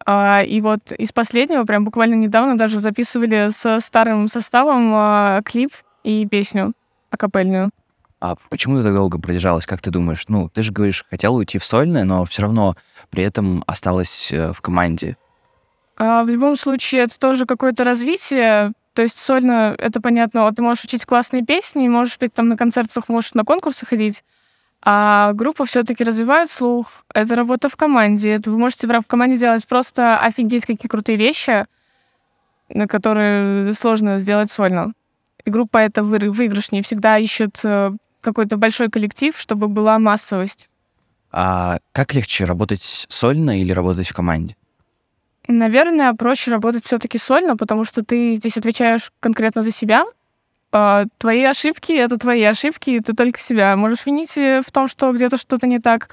А, 0.03 0.41
и 0.41 0.61
вот 0.61 0.91
из 0.91 1.11
последнего, 1.11 1.63
прям 1.63 1.85
буквально 1.85 2.15
недавно 2.15 2.57
даже 2.57 2.79
записывали 2.79 3.49
со 3.51 3.79
старым 3.79 4.27
составом 4.27 4.91
а, 4.93 5.41
клип 5.43 5.71
и 6.03 6.27
песню 6.27 6.73
акапельную. 7.11 7.69
А 8.19 8.35
почему 8.49 8.77
ты 8.77 8.83
так 8.83 8.93
долго 8.93 9.19
продержалась, 9.19 9.65
как 9.65 9.81
ты 9.81 9.91
думаешь? 9.91 10.25
Ну, 10.27 10.49
ты 10.49 10.63
же 10.63 10.71
говоришь, 10.71 11.05
хотела 11.09 11.35
уйти 11.35 11.59
в 11.59 11.65
сольное, 11.65 12.03
но 12.03 12.25
все 12.25 12.43
равно 12.43 12.75
при 13.09 13.23
этом 13.23 13.63
осталась 13.67 14.31
э, 14.31 14.53
в 14.53 14.61
команде. 14.61 15.17
А, 15.97 16.23
в 16.23 16.29
любом 16.29 16.57
случае, 16.57 17.03
это 17.03 17.19
тоже 17.19 17.45
какое-то 17.45 17.83
развитие. 17.83 18.73
То 18.93 19.01
есть 19.01 19.17
сольно, 19.17 19.75
это 19.77 19.99
понятно, 19.99 20.43
вот 20.43 20.55
ты 20.55 20.61
можешь 20.61 20.85
учить 20.85 21.05
классные 21.05 21.43
песни, 21.43 21.87
можешь 21.89 22.17
петь 22.17 22.33
там 22.33 22.47
на 22.47 22.55
концертах, 22.55 23.09
можешь 23.09 23.33
на 23.33 23.43
конкурсы 23.43 23.85
ходить, 23.85 24.23
а 24.81 25.33
группа 25.33 25.65
все-таки 25.65 26.03
развивает 26.03 26.49
слух. 26.49 26.87
Это 27.13 27.35
работа 27.35 27.69
в 27.69 27.75
команде. 27.75 28.39
Вы 28.45 28.57
можете 28.57 28.87
в 28.87 29.07
команде 29.07 29.37
делать 29.37 29.67
просто 29.67 30.19
офигеть 30.19 30.65
какие 30.65 30.87
крутые 30.87 31.17
вещи, 31.17 31.65
на 32.69 32.87
которые 32.87 33.73
сложно 33.73 34.19
сделать 34.19 34.51
сольно. 34.51 34.93
И 35.43 35.49
группа 35.49 35.79
это 35.79 36.03
выигрышнее. 36.03 36.83
Всегда 36.83 37.17
ищет 37.17 37.59
э, 37.63 37.91
какой-то 38.21 38.57
большой 38.57 38.89
коллектив, 38.89 39.35
чтобы 39.37 39.67
была 39.67 39.97
массовость. 39.99 40.69
А 41.37 41.79
как 41.91 42.13
легче 42.13 42.45
работать 42.45 43.05
сольно 43.09 43.59
или 43.59 43.73
работать 43.73 44.07
в 44.07 44.13
команде? 44.13 44.55
Наверное, 45.49 46.13
проще 46.13 46.49
работать 46.49 46.85
все-таки 46.85 47.17
сольно, 47.17 47.57
потому 47.57 47.83
что 47.83 48.05
ты 48.05 48.35
здесь 48.35 48.57
отвечаешь 48.57 49.11
конкретно 49.19 49.61
за 49.61 49.71
себя. 49.71 50.05
А 50.71 51.03
твои 51.17 51.43
ошибки— 51.43 51.91
это 51.93 52.17
твои 52.17 52.41
ошибки, 52.43 52.91
и 52.91 52.99
ты 53.01 53.13
только 53.13 53.41
себя 53.41 53.75
можешь 53.75 54.05
винить 54.05 54.35
в 54.35 54.71
том, 54.71 54.87
что 54.87 55.11
где-то 55.11 55.35
что-то 55.35 55.67
не 55.67 55.79
так. 55.79 56.07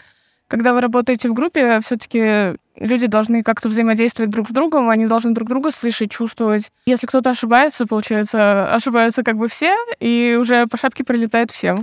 Когда 0.49 0.75
вы 0.75 0.81
работаете 0.81 1.29
в 1.29 1.35
группе, 1.35 1.81
все-таки 1.83 2.59
люди 2.75 3.07
должны 3.07 3.45
как-то 3.45 3.69
взаимодействовать 3.69 4.33
друг 4.33 4.49
с 4.49 4.52
другом, 4.52 4.88
они 4.88 5.07
должны 5.07 5.33
друг 5.35 5.49
друга 5.49 5.71
слышать, 5.71 6.11
чувствовать. 6.11 6.73
Если 6.85 7.07
кто-то 7.07 7.31
ошибается, 7.31 7.87
получается, 7.87 8.75
ошибаются 8.75 9.23
как 9.23 9.37
бы 9.37 9.47
все, 9.47 9.76
и 10.00 10.37
уже 10.38 10.67
по 10.67 10.76
шапке 10.76 11.05
прилетает 11.05 11.52
всем. 11.52 11.76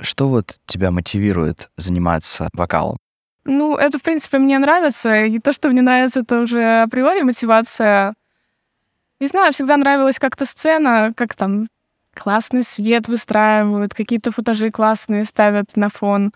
Что 0.00 0.28
вот 0.28 0.58
тебя 0.66 0.90
мотивирует 0.90 1.70
заниматься 1.76 2.48
вокалом? 2.52 2.96
Ну, 3.44 3.76
это, 3.76 3.98
в 3.98 4.02
принципе, 4.02 4.38
мне 4.38 4.58
нравится. 4.58 5.24
И 5.24 5.38
то, 5.38 5.52
что 5.52 5.68
мне 5.68 5.82
нравится, 5.82 6.20
это 6.20 6.40
уже 6.40 6.82
априори 6.82 7.22
мотивация. 7.22 8.14
Не 9.18 9.26
знаю, 9.26 9.52
всегда 9.52 9.76
нравилась 9.76 10.18
как-то 10.18 10.44
сцена, 10.44 11.12
как 11.16 11.34
там 11.34 11.68
классный 12.14 12.62
свет 12.62 13.08
выстраивают, 13.08 13.94
какие-то 13.94 14.30
футажи 14.30 14.70
классные 14.70 15.24
ставят 15.24 15.76
на 15.76 15.88
фон 15.88 16.32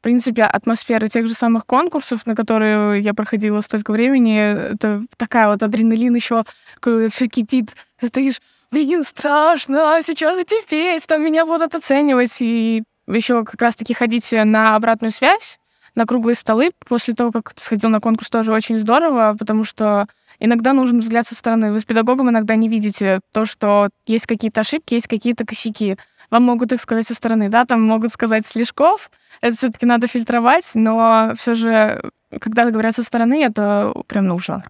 в 0.00 0.02
принципе, 0.02 0.44
атмосфера 0.44 1.08
тех 1.08 1.26
же 1.26 1.34
самых 1.34 1.66
конкурсов, 1.66 2.24
на 2.24 2.34
которые 2.34 3.02
я 3.02 3.12
проходила 3.12 3.60
столько 3.60 3.90
времени, 3.90 4.72
это 4.72 5.04
такая 5.18 5.48
вот 5.48 5.62
адреналин 5.62 6.14
еще, 6.14 6.44
все 6.80 7.26
кипит. 7.26 7.76
Стоишь, 8.02 8.40
блин, 8.70 9.04
страшно, 9.04 9.94
а 9.94 10.02
сейчас 10.02 10.40
идти 10.40 10.56
петь, 10.66 11.06
там 11.06 11.22
меня 11.22 11.44
будут 11.44 11.74
оценивать. 11.74 12.34
И 12.40 12.82
еще 13.18 13.44
как 13.44 13.60
раз-таки 13.60 13.94
ходить 13.94 14.32
на 14.32 14.76
обратную 14.76 15.10
связь, 15.10 15.58
на 15.94 16.06
круглые 16.06 16.36
столы 16.36 16.70
после 16.86 17.14
того, 17.14 17.32
как 17.32 17.54
ты 17.54 17.62
сходил 17.62 17.90
на 17.90 18.00
конкурс, 18.00 18.30
тоже 18.30 18.52
очень 18.52 18.78
здорово, 18.78 19.36
потому 19.38 19.64
что 19.64 20.06
иногда 20.38 20.72
нужен 20.72 21.00
взгляд 21.00 21.26
со 21.26 21.34
стороны. 21.34 21.72
Вы 21.72 21.80
с 21.80 21.84
педагогом 21.84 22.30
иногда 22.30 22.54
не 22.54 22.68
видите 22.68 23.20
то, 23.32 23.44
что 23.44 23.88
есть 24.06 24.26
какие-то 24.26 24.60
ошибки, 24.60 24.94
есть 24.94 25.08
какие-то 25.08 25.44
косяки. 25.44 25.96
Вам 26.30 26.44
могут 26.44 26.72
их 26.72 26.80
сказать 26.80 27.06
со 27.06 27.14
стороны, 27.14 27.48
да, 27.48 27.64
там 27.64 27.82
могут 27.82 28.12
сказать 28.12 28.46
слишков, 28.46 29.10
это 29.40 29.56
все-таки 29.56 29.84
надо 29.84 30.06
фильтровать, 30.06 30.70
но 30.74 31.32
все 31.36 31.54
же, 31.54 32.10
когда 32.40 32.70
говорят 32.70 32.94
со 32.94 33.02
стороны, 33.02 33.42
это 33.42 33.92
прям 34.06 34.26
нужно. 34.26 34.62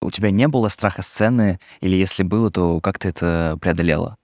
У 0.00 0.10
тебя 0.10 0.30
не 0.30 0.46
было 0.48 0.68
страха 0.68 1.02
сцены, 1.02 1.58
или 1.80 1.96
если 1.96 2.24
было, 2.24 2.50
то 2.50 2.80
как 2.80 2.98
ты 2.98 3.08
это 3.08 3.56
преодолела? 3.60 4.16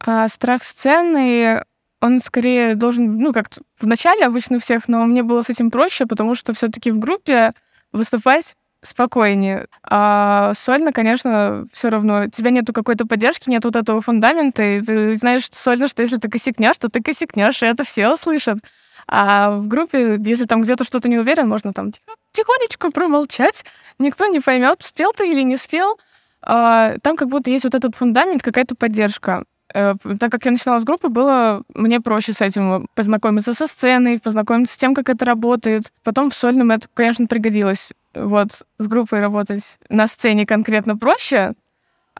А 0.00 0.26
страх 0.28 0.64
сцены, 0.64 1.62
он 2.02 2.18
скорее 2.18 2.74
должен, 2.74 3.16
ну, 3.16 3.32
как 3.32 3.46
в 3.80 3.86
начале 3.86 4.26
обычно 4.26 4.56
у 4.56 4.60
всех, 4.60 4.88
но 4.88 5.04
мне 5.04 5.22
было 5.22 5.42
с 5.42 5.48
этим 5.48 5.70
проще, 5.70 6.04
потому 6.04 6.34
что 6.34 6.52
все-таки 6.52 6.90
в 6.90 6.98
группе 6.98 7.52
выступать 7.92 8.56
спокойнее. 8.82 9.68
А 9.84 10.52
сольно, 10.56 10.92
конечно, 10.92 11.66
все 11.72 11.90
равно. 11.90 12.24
У 12.24 12.28
тебя 12.28 12.50
нету 12.50 12.72
какой-то 12.72 13.06
поддержки, 13.06 13.48
нет 13.48 13.64
вот 13.64 13.76
этого 13.76 14.00
фундамента, 14.00 14.64
и 14.64 14.80
ты 14.80 15.14
знаешь 15.14 15.44
что 15.44 15.56
сольно, 15.56 15.86
что 15.86 16.02
если 16.02 16.16
ты 16.18 16.28
косякнешь, 16.28 16.76
то 16.78 16.88
ты 16.88 17.00
косякнешь, 17.00 17.62
и 17.62 17.66
это 17.66 17.84
все 17.84 18.10
услышат. 18.10 18.58
А 19.06 19.52
в 19.52 19.68
группе, 19.68 20.18
если 20.24 20.46
там 20.46 20.62
где-то 20.62 20.82
что-то 20.82 21.08
не 21.08 21.18
уверен, 21.18 21.48
можно 21.48 21.72
там 21.72 21.92
тихонечко 22.32 22.90
промолчать, 22.90 23.64
никто 24.00 24.26
не 24.26 24.40
поймет, 24.40 24.78
спел 24.80 25.12
ты 25.12 25.30
или 25.30 25.42
не 25.42 25.56
спел. 25.56 26.00
А, 26.40 26.96
там 27.00 27.16
как 27.16 27.28
будто 27.28 27.48
есть 27.48 27.64
вот 27.64 27.76
этот 27.76 27.94
фундамент, 27.94 28.42
какая-то 28.42 28.74
поддержка. 28.74 29.44
Э, 29.74 29.94
так 30.18 30.30
как 30.30 30.44
я 30.44 30.50
начинала 30.50 30.80
с 30.80 30.84
группы, 30.84 31.08
было 31.08 31.62
мне 31.74 32.00
проще 32.00 32.32
с 32.32 32.40
этим 32.40 32.86
познакомиться 32.94 33.54
со 33.54 33.66
сценой, 33.66 34.18
познакомиться 34.18 34.74
с 34.74 34.78
тем, 34.78 34.94
как 34.94 35.08
это 35.08 35.24
работает. 35.24 35.92
Потом 36.04 36.30
в 36.30 36.34
сольном 36.34 36.70
это, 36.70 36.88
конечно, 36.94 37.26
пригодилось. 37.26 37.92
Вот 38.14 38.62
с 38.78 38.86
группой 38.86 39.20
работать 39.20 39.78
на 39.88 40.06
сцене 40.06 40.44
конкретно 40.44 40.96
проще, 40.96 41.54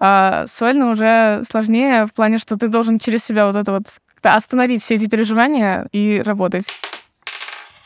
а 0.01 0.47
сольно 0.47 0.91
уже 0.91 1.43
сложнее 1.49 2.07
в 2.07 2.15
плане, 2.15 2.39
что 2.39 2.57
ты 2.57 2.69
должен 2.69 2.99
через 2.99 3.25
себя 3.25 3.47
вот 3.47 3.57
это 3.57 3.73
вот 3.73 3.87
остановить 4.23 4.83
все 4.83 4.95
эти 4.95 5.07
переживания 5.07 5.89
и 5.93 6.23
работать. 6.25 6.67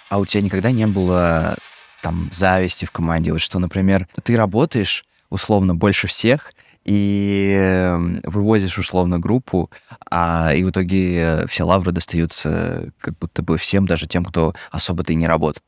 А 0.09 0.19
у 0.19 0.27
тебя 0.27 0.43
никогда 0.43 0.71
не 0.71 0.87
было 0.87 1.57
там 2.03 2.29
зависти 2.31 2.85
в 2.85 2.93
команде? 2.93 3.33
Вот 3.33 3.41
что, 3.41 3.59
например, 3.59 4.07
ты 4.23 4.37
работаешь 4.37 5.05
условно 5.31 5.75
больше 5.75 6.07
всех 6.07 6.53
и 6.87 7.53
эм, 7.59 8.20
вывозишь 8.22 8.79
условно 8.79 9.18
группу, 9.18 9.70
а 10.09 10.53
и 10.55 10.62
в 10.62 10.70
итоге 10.70 11.44
все 11.49 11.64
лавры 11.64 11.90
достаются 11.90 12.90
как 13.01 13.18
будто 13.18 13.42
бы 13.42 13.59
всем, 13.59 13.87
даже 13.87 14.07
тем, 14.07 14.25
кто 14.25 14.55
особо-то 14.70 15.12
и 15.12 15.16
не 15.16 15.27
работает. 15.27 15.64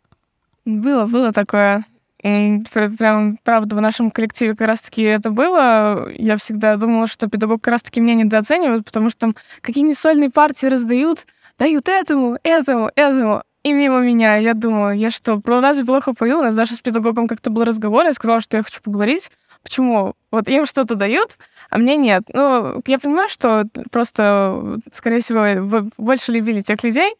Было, 0.64 1.06
было 1.06 1.32
такое. 1.32 1.84
Прям, 2.20 3.38
правда, 3.42 3.76
в 3.76 3.80
нашем 3.80 4.10
коллективе 4.10 4.54
как 4.54 4.68
раз-таки 4.68 5.02
это 5.02 5.30
было. 5.30 6.08
Я 6.12 6.36
всегда 6.36 6.76
думала, 6.76 7.06
что 7.08 7.28
педагог 7.28 7.62
как 7.62 7.72
раз-таки 7.72 8.00
меня 8.00 8.14
недооценивает, 8.14 8.84
потому 8.84 9.10
что 9.10 9.18
там 9.18 9.36
какие-нибудь 9.60 9.98
сольные 9.98 10.30
партии 10.30 10.66
раздают, 10.66 11.26
дают 11.58 11.88
этому, 11.88 12.38
этому, 12.44 12.90
этому, 12.94 13.42
и 13.64 13.72
мимо 13.72 14.00
меня. 14.00 14.36
Я 14.36 14.54
думаю, 14.54 14.96
я 14.96 15.10
что, 15.10 15.40
разве 15.44 15.84
плохо 15.84 16.14
пою? 16.14 16.38
У 16.38 16.42
нас 16.42 16.54
даже 16.54 16.74
с 16.74 16.80
педагогом 16.80 17.26
как-то 17.26 17.50
был 17.50 17.64
разговор, 17.64 18.04
я 18.04 18.12
сказала, 18.12 18.40
что 18.40 18.56
я 18.56 18.62
хочу 18.62 18.80
поговорить. 18.82 19.30
Почему? 19.68 20.14
Вот 20.30 20.48
им 20.48 20.64
что-то 20.64 20.94
дают, 20.94 21.36
а 21.68 21.76
мне 21.76 21.96
нет. 21.96 22.22
Ну, 22.32 22.80
я 22.86 22.98
понимаю, 22.98 23.28
что 23.28 23.64
просто, 23.90 24.78
скорее 24.94 25.20
всего, 25.20 25.90
больше 25.98 26.32
любили 26.32 26.62
тех 26.62 26.82
людей, 26.82 27.12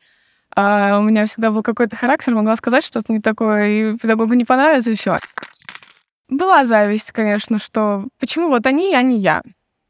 а 0.56 0.98
у 0.98 1.02
меня 1.02 1.26
всегда 1.26 1.50
был 1.50 1.62
какой-то 1.62 1.94
характер, 1.94 2.34
могла 2.34 2.56
сказать 2.56 2.84
что-то 2.84 3.12
не 3.12 3.20
такое, 3.20 3.68
и 3.68 3.98
педагогу 3.98 4.32
не 4.32 4.46
понравится, 4.46 4.94
все. 4.94 5.18
Была 6.30 6.64
зависть, 6.64 7.12
конечно, 7.12 7.58
что 7.58 8.06
почему 8.18 8.48
вот 8.48 8.64
они, 8.64 8.94
а 8.94 9.02
не 9.02 9.18
я. 9.18 9.42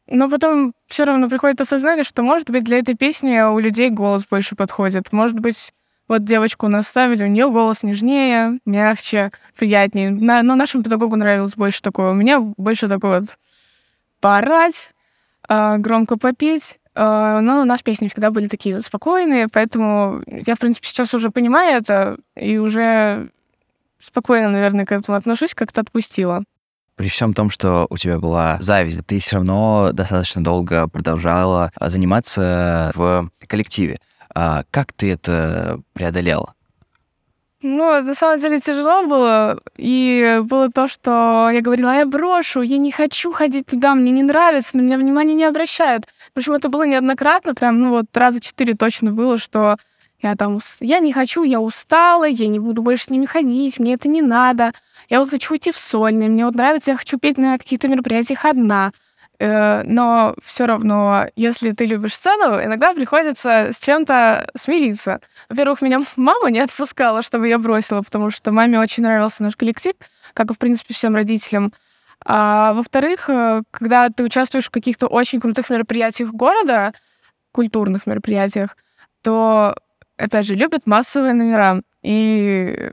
Но 0.08 0.28
потом 0.28 0.72
все 0.88 1.04
равно 1.04 1.28
приходит 1.28 1.60
осознание, 1.60 2.02
что, 2.02 2.22
может 2.22 2.50
быть, 2.50 2.64
для 2.64 2.78
этой 2.78 2.96
песни 2.96 3.38
у 3.40 3.60
людей 3.60 3.90
голос 3.90 4.24
больше 4.28 4.56
подходит. 4.56 5.12
Может 5.12 5.38
быть, 5.38 5.72
вот 6.08 6.24
девочку 6.24 6.68
наставили, 6.68 7.22
у 7.22 7.28
нее 7.28 7.50
голос 7.50 7.82
нежнее, 7.82 8.58
мягче, 8.64 9.30
приятнее. 9.56 10.10
На, 10.10 10.42
но 10.42 10.54
нашему 10.54 10.82
педагогу 10.82 11.16
нравилось 11.16 11.54
больше 11.54 11.82
такое. 11.82 12.10
У 12.10 12.14
меня 12.14 12.40
больше 12.40 12.88
такое 12.88 13.20
вот 13.20 13.38
поорать, 14.20 14.90
а, 15.46 15.76
громко 15.76 16.16
попеть. 16.16 16.80
А, 16.94 17.40
но 17.40 17.60
у 17.60 17.64
нас 17.64 17.82
песни 17.82 18.08
всегда 18.08 18.30
были 18.30 18.48
такие 18.48 18.80
спокойные, 18.80 19.48
поэтому 19.48 20.22
я, 20.26 20.54
в 20.54 20.58
принципе, 20.58 20.88
сейчас 20.88 21.14
уже 21.14 21.30
понимаю 21.30 21.76
это 21.76 22.16
и 22.34 22.58
уже 22.58 23.30
спокойно, 24.00 24.48
наверное, 24.48 24.86
к 24.86 24.92
этому 24.92 25.16
отношусь, 25.16 25.54
как-то 25.54 25.82
отпустила. 25.82 26.42
При 26.96 27.08
всем 27.08 27.34
том, 27.34 27.50
что 27.50 27.86
у 27.90 27.96
тебя 27.96 28.18
была 28.18 28.58
зависть, 28.60 29.06
ты 29.06 29.20
все 29.20 29.36
равно 29.36 29.90
достаточно 29.92 30.42
долго 30.42 30.88
продолжала 30.88 31.70
заниматься 31.78 32.90
в 32.96 33.30
коллективе. 33.46 33.98
А 34.40 34.62
как 34.70 34.92
ты 34.92 35.10
это 35.10 35.80
преодолела? 35.94 36.54
Ну, 37.60 38.00
на 38.00 38.14
самом 38.14 38.38
деле 38.38 38.60
тяжело 38.60 39.04
было. 39.04 39.60
И 39.76 40.38
было 40.44 40.70
то, 40.70 40.86
что 40.86 41.50
я 41.52 41.60
говорила, 41.60 41.92
я 41.92 42.06
брошу, 42.06 42.62
я 42.62 42.78
не 42.78 42.92
хочу 42.92 43.32
ходить 43.32 43.66
туда, 43.66 43.96
мне 43.96 44.12
не 44.12 44.22
нравится, 44.22 44.76
на 44.76 44.82
меня 44.82 44.96
внимания 44.96 45.34
не 45.34 45.42
обращают. 45.42 46.06
Причем 46.34 46.52
это 46.52 46.68
было 46.68 46.86
неоднократно, 46.86 47.56
прям, 47.56 47.80
ну 47.80 47.90
вот 47.90 48.16
раза 48.16 48.38
четыре 48.40 48.74
точно 48.74 49.10
было, 49.10 49.38
что 49.38 49.76
я 50.22 50.36
там, 50.36 50.60
я 50.78 51.00
не 51.00 51.12
хочу, 51.12 51.42
я 51.42 51.60
устала, 51.60 52.28
я 52.28 52.46
не 52.46 52.60
буду 52.60 52.80
больше 52.80 53.06
с 53.06 53.10
ними 53.10 53.26
ходить, 53.26 53.80
мне 53.80 53.94
это 53.94 54.06
не 54.06 54.22
надо. 54.22 54.70
Я 55.08 55.18
вот 55.18 55.30
хочу 55.30 55.56
идти 55.56 55.72
в 55.72 55.78
сольный, 55.78 56.28
мне 56.28 56.44
вот 56.44 56.54
нравится, 56.54 56.92
я 56.92 56.96
хочу 56.96 57.18
петь 57.18 57.38
на 57.38 57.58
каких-то 57.58 57.88
мероприятиях 57.88 58.44
одна. 58.44 58.92
Э, 59.40 59.82
но 59.84 60.34
все 60.42 60.66
равно, 60.66 61.26
если 61.36 61.70
ты 61.72 61.86
любишь 61.86 62.16
сцену, 62.16 62.62
иногда 62.62 62.92
приходится 62.92 63.72
с 63.72 63.78
чем-то 63.78 64.50
смириться. 64.56 65.20
Во-первых, 65.48 65.80
меня 65.80 66.00
мама 66.16 66.50
не 66.50 66.60
отпускала, 66.60 67.22
чтобы 67.22 67.48
я 67.48 67.58
бросила, 67.58 68.02
потому 68.02 68.30
что 68.30 68.50
маме 68.50 68.80
очень 68.80 69.04
нравился 69.04 69.42
наш 69.42 69.56
коллектив, 69.56 69.94
как 70.34 70.50
и, 70.50 70.54
в 70.54 70.58
принципе, 70.58 70.94
всем 70.94 71.14
родителям. 71.14 71.72
А 72.24 72.72
во-вторых, 72.72 73.30
э, 73.30 73.62
когда 73.70 74.08
ты 74.10 74.24
участвуешь 74.24 74.66
в 74.66 74.70
каких-то 74.70 75.06
очень 75.06 75.40
крутых 75.40 75.70
мероприятиях 75.70 76.30
города, 76.30 76.92
культурных 77.52 78.06
мероприятиях, 78.06 78.76
то, 79.22 79.76
опять 80.16 80.46
же, 80.46 80.54
любят 80.54 80.86
массовые 80.86 81.32
номера. 81.32 81.82
И 82.02 82.92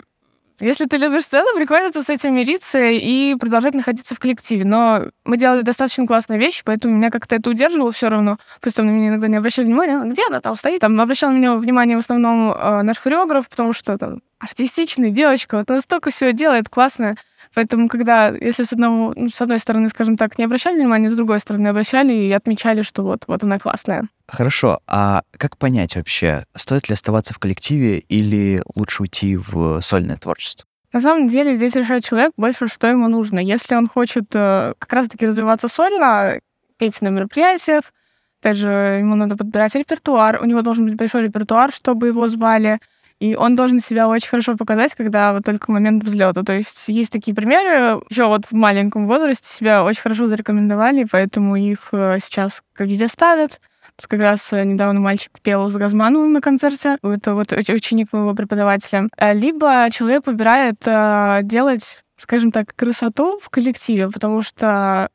если 0.60 0.86
ты 0.86 0.98
любишь 0.98 1.26
сцену, 1.26 1.48
приходится 1.56 2.02
с 2.02 2.10
этим 2.10 2.36
мириться 2.36 2.80
и 2.80 3.36
продолжать 3.36 3.74
находиться 3.74 4.16
в 4.16 4.20
коллективе. 4.20 4.66
Но 4.66 5.08
мы 5.24 5.38
делали 5.38 5.62
достаточно 5.62 6.08
классные 6.08 6.40
вещи, 6.40 6.62
поэтому 6.64 6.96
меня 6.96 7.10
как-то 7.10 7.36
это 7.36 7.50
удерживало 7.50 7.92
все 7.92 8.10
равно. 8.10 8.38
Просто 8.62 8.84
на 8.84 8.90
меня 8.90 9.10
иногда 9.10 9.28
не 9.28 9.36
обращали 9.36 9.66
внимания, 9.66 10.02
где 10.06 10.24
она 10.28 10.42
там 10.42 10.56
стоит. 10.56 10.82
Там 10.82 11.00
обращал 11.00 11.32
на 11.32 11.38
меня 11.38 11.56
внимание 11.56 11.98
в 11.98 12.00
основном 12.00 12.52
э, 12.52 12.82
наш 12.84 12.98
хореограф, 12.98 13.50
потому 13.50 13.74
что 13.74 13.98
там 13.98 14.22
артистичная 14.40 15.10
девочка, 15.10 15.58
вот 15.58 15.70
настолько 15.70 16.12
все 16.12 16.32
делает 16.32 16.70
классно. 16.70 17.16
Поэтому, 17.56 17.88
когда, 17.88 18.28
если 18.28 18.64
с, 18.64 18.74
одного, 18.74 19.14
ну, 19.16 19.30
с 19.30 19.42
одной 19.42 19.60
стороны, 19.60 19.88
скажем 19.88 20.18
так, 20.18 20.38
не 20.38 20.44
обращали 20.44 20.76
внимания, 20.76 21.10
с 21.10 21.14
другой 21.14 21.40
стороны 21.40 21.70
обращали 21.70 22.14
и 22.14 22.32
отмечали, 22.32 22.82
что 22.82 23.02
вот, 23.02 23.24
вот 23.28 23.44
она 23.44 23.60
классная. 23.60 24.10
Хорошо, 24.28 24.82
а 24.88 25.24
как 25.38 25.58
понять 25.58 25.96
вообще, 25.96 26.46
стоит 26.56 26.90
ли 26.90 26.94
оставаться 26.94 27.34
в 27.34 27.40
коллективе 27.40 28.00
или 28.00 28.62
лучше 28.76 29.04
уйти 29.04 29.38
в 29.38 29.80
сольное 29.82 30.18
творчество? 30.18 30.68
На 30.92 31.00
самом 31.00 31.30
деле 31.30 31.56
здесь 31.56 31.76
решает 31.76 32.04
человек 32.04 32.34
больше, 32.36 32.68
что 32.68 32.88
ему 32.88 33.08
нужно. 33.08 33.40
Если 33.40 33.76
он 33.76 33.88
хочет 33.88 34.26
э, 34.34 34.74
как 34.78 34.92
раз-таки 34.94 35.26
развиваться 35.26 35.70
сольно, 35.70 36.40
петь 36.78 37.02
на 37.02 37.08
мероприятиях, 37.08 37.94
опять 38.42 38.58
же, 38.58 38.70
ему 39.00 39.16
надо 39.16 39.38
подбирать 39.38 39.76
репертуар, 39.76 40.42
у 40.42 40.46
него 40.46 40.62
должен 40.62 40.86
быть 40.86 40.96
большой 40.96 41.24
репертуар, 41.24 41.72
чтобы 41.72 42.08
его 42.08 42.28
звали, 42.28 42.80
и 43.20 43.36
он 43.36 43.56
должен 43.56 43.80
себя 43.80 44.08
очень 44.10 44.30
хорошо 44.30 44.56
показать, 44.58 44.94
когда 44.94 45.34
вот 45.34 45.46
только 45.46 45.72
момент 45.72 46.04
взлета. 46.04 46.44
То 46.44 46.54
есть 46.54 46.90
есть 46.90 47.12
такие 47.12 47.34
примеры, 47.34 48.02
еще 48.10 48.28
вот 48.28 48.46
в 48.46 48.52
маленьком 48.52 49.08
возрасте 49.08 49.48
себя 49.48 49.84
очень 49.84 50.02
хорошо 50.02 50.28
зарекомендовали, 50.28 51.08
поэтому 51.10 51.56
их 51.56 51.90
э, 51.94 52.18
сейчас 52.22 52.62
везде 52.78 53.08
ставят. 53.08 53.62
Как 54.08 54.20
раз 54.20 54.52
э, 54.52 54.66
недавно 54.66 55.00
мальчик 55.00 55.32
пел 55.42 55.70
с 55.70 55.76
Газмановым 55.76 56.34
на 56.34 56.42
концерте. 56.42 56.98
Это 57.02 57.36
вот 57.36 57.54
ученик 57.54 58.12
моего 58.12 58.34
преподавателя. 58.36 59.08
Э, 59.18 59.34
либо 59.34 59.88
человек 59.92 60.28
выбирает 60.28 60.80
делать, 61.48 62.04
скажем 62.20 62.52
так, 62.52 62.76
красоту 62.76 63.40
в 63.42 63.50
коллективе, 63.50 64.10
потому 64.12 64.42
что 64.42 65.10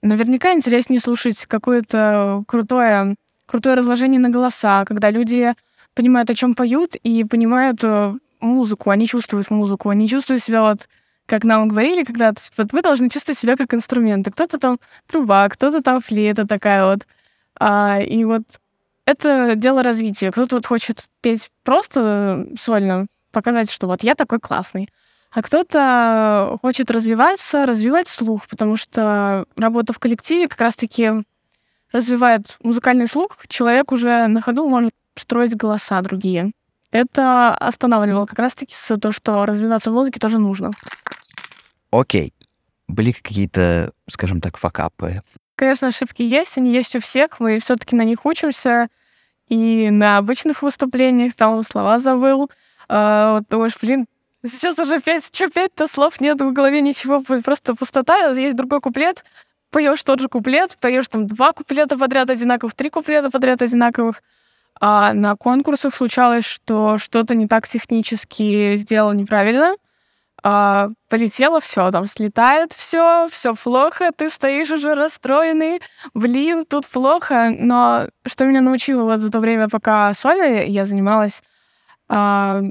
наверняка 0.00 0.52
интереснее 0.52 1.00
слушать 1.00 1.46
какое-то 1.46 2.44
крутое, 2.46 3.16
крутое 3.46 3.74
разложение 3.74 4.20
на 4.20 4.30
голоса, 4.30 4.84
когда 4.84 5.10
люди 5.10 5.54
понимают, 5.94 6.30
о 6.30 6.34
чем 6.34 6.54
поют, 6.54 6.94
и 6.96 7.24
понимают 7.24 7.80
э, 7.82 8.14
музыку, 8.40 8.90
они 8.90 9.06
чувствуют 9.06 9.50
музыку, 9.50 9.88
они 9.88 10.08
чувствуют 10.08 10.42
себя 10.42 10.62
вот 10.62 10.88
как 11.26 11.44
нам 11.44 11.68
говорили, 11.68 12.04
когда 12.04 12.34
вот 12.56 12.72
вы 12.72 12.82
должны 12.82 13.08
чувствовать 13.08 13.38
себя 13.38 13.56
как 13.56 13.72
инструменты. 13.74 14.30
Кто-то 14.30 14.58
там 14.58 14.78
труба, 15.06 15.48
кто-то 15.48 15.80
там 15.80 16.00
флейта 16.00 16.46
такая 16.46 16.84
вот. 16.84 17.06
А, 17.58 18.00
и 18.00 18.24
вот 18.24 18.42
это 19.06 19.54
дело 19.56 19.82
развития. 19.82 20.30
Кто-то 20.30 20.56
вот 20.56 20.66
хочет 20.66 21.04
петь 21.20 21.50
просто 21.64 22.48
сольно, 22.58 23.06
показать, 23.30 23.70
что 23.70 23.86
вот 23.86 24.02
я 24.02 24.14
такой 24.14 24.40
классный. 24.40 24.88
А 25.30 25.42
кто-то 25.42 26.58
хочет 26.60 26.90
развиваться, 26.90 27.64
развивать 27.64 28.08
слух, 28.08 28.46
потому 28.48 28.76
что 28.76 29.46
работа 29.56 29.94
в 29.94 29.98
коллективе 29.98 30.48
как 30.48 30.60
раз-таки 30.60 31.24
развивает 31.92 32.56
музыкальный 32.62 33.06
слух. 33.06 33.38
Человек 33.48 33.92
уже 33.92 34.26
на 34.26 34.42
ходу 34.42 34.68
может 34.68 34.92
строить 35.16 35.56
голоса 35.56 36.00
другие. 36.02 36.52
Это 36.90 37.54
останавливало 37.54 38.26
как 38.26 38.38
раз-таки 38.38 38.74
с 38.74 38.96
то, 38.98 39.12
что 39.12 39.46
развиваться 39.46 39.90
в 39.90 39.94
музыке 39.94 40.20
тоже 40.20 40.38
нужно. 40.38 40.70
Окей. 41.90 42.34
Были 42.88 43.12
какие-то, 43.12 43.92
скажем 44.08 44.40
так, 44.40 44.58
факапы? 44.58 45.22
Конечно, 45.54 45.88
ошибки 45.88 46.22
есть, 46.22 46.58
они 46.58 46.72
есть 46.72 46.94
у 46.96 47.00
всех, 47.00 47.40
мы 47.40 47.58
все-таки 47.60 47.96
на 47.96 48.02
них 48.02 48.26
учимся. 48.26 48.88
И 49.48 49.90
на 49.90 50.18
обычных 50.18 50.62
выступлениях 50.62 51.34
там 51.34 51.62
слова 51.62 51.98
забыл. 51.98 52.50
А, 52.88 53.36
вот 53.36 53.44
думаешь, 53.48 53.76
блин, 53.80 54.06
сейчас 54.44 54.78
уже 54.78 55.00
пять, 55.00 55.34
что 55.34 55.48
пять-то 55.48 55.86
слов 55.86 56.20
нет 56.20 56.40
в 56.40 56.52
голове, 56.52 56.80
ничего, 56.80 57.20
просто 57.20 57.74
пустота, 57.74 58.30
есть 58.30 58.56
другой 58.56 58.80
куплет, 58.80 59.24
поешь 59.70 60.02
тот 60.02 60.20
же 60.20 60.28
куплет, 60.28 60.76
поешь 60.80 61.08
там 61.08 61.26
два 61.26 61.52
куплета 61.52 61.96
подряд 61.96 62.30
одинаковых, 62.30 62.74
три 62.74 62.90
куплета 62.90 63.30
подряд 63.30 63.62
одинаковых. 63.62 64.22
А 64.84 65.12
на 65.12 65.36
конкурсах 65.36 65.94
случалось, 65.94 66.44
что 66.44 66.98
что-то 66.98 67.36
не 67.36 67.46
так 67.46 67.68
технически 67.68 68.74
сделал 68.76 69.12
неправильно. 69.12 69.76
А, 70.42 70.88
полетело 71.08 71.60
все, 71.60 71.92
там 71.92 72.06
слетает 72.06 72.72
все, 72.72 73.28
все 73.30 73.54
плохо, 73.54 74.10
ты 74.10 74.28
стоишь 74.28 74.70
уже 74.72 74.96
расстроенный, 74.96 75.80
блин, 76.14 76.66
тут 76.66 76.88
плохо. 76.88 77.54
Но 77.56 78.08
что 78.26 78.44
меня 78.44 78.60
научило 78.60 79.04
вот 79.04 79.20
за 79.20 79.30
то 79.30 79.38
время, 79.38 79.68
пока 79.68 80.12
сольно 80.14 80.64
я 80.64 80.84
занималась, 80.84 81.44
а, 82.08 82.62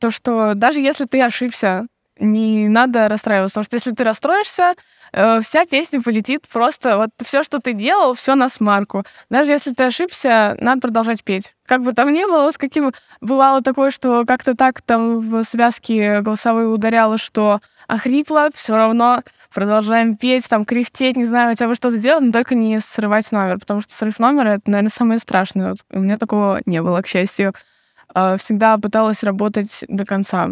то, 0.00 0.10
что 0.10 0.54
даже 0.54 0.80
если 0.80 1.04
ты 1.04 1.22
ошибся, 1.22 1.86
не 2.18 2.68
надо 2.68 3.08
расстраиваться, 3.08 3.52
потому 3.52 3.64
что 3.66 3.76
если 3.76 3.92
ты 3.92 4.02
расстроишься, 4.02 4.74
э, 5.12 5.40
вся 5.40 5.66
песня 5.66 6.02
полетит 6.02 6.48
просто 6.48 6.96
вот 6.96 7.10
все, 7.24 7.42
что 7.42 7.60
ты 7.60 7.72
делал, 7.72 8.14
все 8.14 8.34
на 8.34 8.48
смарку. 8.48 9.04
Даже 9.30 9.52
если 9.52 9.72
ты 9.72 9.84
ошибся, 9.84 10.56
надо 10.60 10.80
продолжать 10.80 11.22
петь. 11.24 11.54
Как 11.66 11.82
бы 11.82 11.92
там 11.92 12.12
ни 12.12 12.24
было, 12.24 12.50
с 12.50 12.58
каким 12.58 12.92
бывало 13.20 13.62
такое, 13.62 13.90
что 13.90 14.24
как-то 14.26 14.54
так 14.54 14.82
там 14.82 15.20
в 15.20 15.44
связке 15.44 16.20
голосовые 16.20 16.68
ударяло, 16.68 17.18
что 17.18 17.60
охрипло, 17.86 18.48
все 18.54 18.76
равно 18.76 19.22
продолжаем 19.54 20.16
петь, 20.16 20.48
там 20.48 20.64
кряхтеть, 20.64 21.16
не 21.16 21.26
знаю, 21.26 21.50
хотя 21.50 21.68
бы 21.68 21.74
что-то 21.74 21.98
делать, 21.98 22.24
но 22.24 22.32
только 22.32 22.54
не 22.54 22.80
срывать 22.80 23.30
номер, 23.32 23.58
потому 23.58 23.82
что 23.82 23.94
срыв 23.94 24.18
номера— 24.18 24.48
это, 24.54 24.70
наверное, 24.70 24.90
самое 24.90 25.18
страшное. 25.18 25.70
Вот 25.70 25.78
у 25.90 26.00
меня 26.00 26.18
такого 26.18 26.60
не 26.66 26.82
было, 26.82 27.02
к 27.02 27.06
счастью. 27.06 27.52
А, 28.14 28.36
всегда 28.38 28.78
пыталась 28.78 29.22
работать 29.22 29.84
до 29.88 30.04
конца 30.04 30.48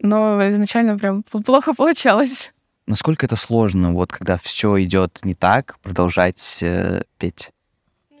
но 0.00 0.48
изначально 0.48 0.98
прям 0.98 1.22
плохо 1.22 1.74
получалось. 1.74 2.53
Насколько 2.86 3.24
это 3.26 3.36
сложно, 3.36 3.92
вот 3.92 4.12
когда 4.12 4.36
все 4.36 4.82
идет 4.82 5.20
не 5.24 5.34
так, 5.34 5.78
продолжать 5.80 6.58
э, 6.62 7.02
петь? 7.18 7.50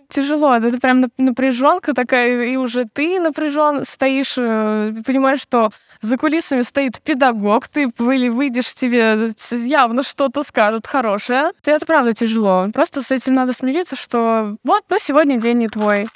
Тяжело, 0.08 0.54
это 0.54 0.78
прям 0.78 1.06
напряженка 1.18 1.92
такая, 1.92 2.44
и 2.44 2.56
уже 2.56 2.84
ты 2.84 3.20
напряжен, 3.20 3.84
стоишь, 3.84 4.36
э, 4.38 4.94
понимаешь, 5.04 5.40
что 5.40 5.70
за 6.00 6.16
кулисами 6.16 6.62
стоит 6.62 7.00
педагог, 7.02 7.68
ты 7.68 7.82
или 7.82 8.28
выйдешь, 8.28 8.74
тебе 8.74 9.32
явно 9.50 10.02
что-то 10.02 10.42
скажут 10.42 10.86
хорошее. 10.86 11.50
Это 11.64 11.84
правда 11.84 12.14
тяжело. 12.14 12.68
Просто 12.72 13.02
с 13.02 13.10
этим 13.10 13.34
надо 13.34 13.52
смириться, 13.52 13.96
что 13.96 14.56
вот, 14.64 14.84
ну, 14.88 14.96
сегодня 14.98 15.40
день 15.40 15.58
не 15.58 15.68
твой. 15.68 16.08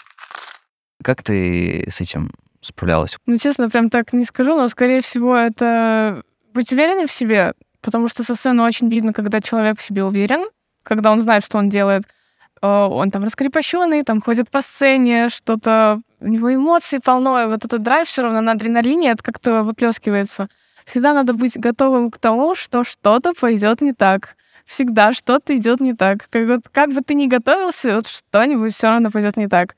Как 1.02 1.22
ты 1.22 1.86
с 1.90 2.00
этим 2.00 2.30
справлялась? 2.60 3.18
Ну, 3.26 3.36
честно, 3.38 3.68
прям 3.68 3.90
так 3.90 4.12
не 4.12 4.24
скажу, 4.24 4.54
но, 4.56 4.68
скорее 4.68 5.02
всего, 5.02 5.36
это 5.36 6.22
быть 6.52 6.72
уверенным 6.72 7.06
в 7.06 7.12
себе, 7.12 7.54
потому 7.80 8.08
что 8.08 8.22
со 8.22 8.34
сцены 8.34 8.62
очень 8.62 8.88
видно, 8.88 9.12
когда 9.12 9.40
человек 9.40 9.78
в 9.78 9.82
себе 9.82 10.04
уверен, 10.04 10.48
когда 10.82 11.12
он 11.12 11.20
знает, 11.20 11.44
что 11.44 11.58
он 11.58 11.68
делает. 11.68 12.04
Э, 12.62 12.86
он 12.86 13.10
там 13.10 13.24
раскрепощенный, 13.24 14.02
там 14.04 14.20
ходит 14.20 14.50
по 14.50 14.62
сцене, 14.62 15.28
что-то 15.28 16.00
у 16.20 16.26
него 16.26 16.52
эмоции 16.52 16.98
полно, 16.98 17.42
и 17.42 17.46
вот 17.46 17.64
этот 17.64 17.82
драйв 17.82 18.08
все 18.08 18.22
равно 18.22 18.40
на 18.40 18.52
адреналине 18.52 19.10
это 19.10 19.22
как-то 19.22 19.62
выплескивается. 19.62 20.48
Всегда 20.84 21.12
надо 21.12 21.34
быть 21.34 21.58
готовым 21.58 22.10
к 22.10 22.18
тому, 22.18 22.54
что 22.54 22.82
что-то 22.82 23.34
пойдет 23.34 23.80
не 23.80 23.92
так. 23.92 24.36
Всегда 24.64 25.12
что-то 25.12 25.56
идет 25.56 25.80
не 25.80 25.94
так. 25.94 26.26
Как, 26.30 26.46
вот, 26.46 26.68
как 26.70 26.92
бы 26.92 27.02
ты 27.02 27.14
ни 27.14 27.26
готовился, 27.26 27.94
вот 27.96 28.06
что-нибудь 28.06 28.74
все 28.74 28.88
равно 28.88 29.10
пойдет 29.10 29.36
не 29.36 29.48
так. 29.48 29.76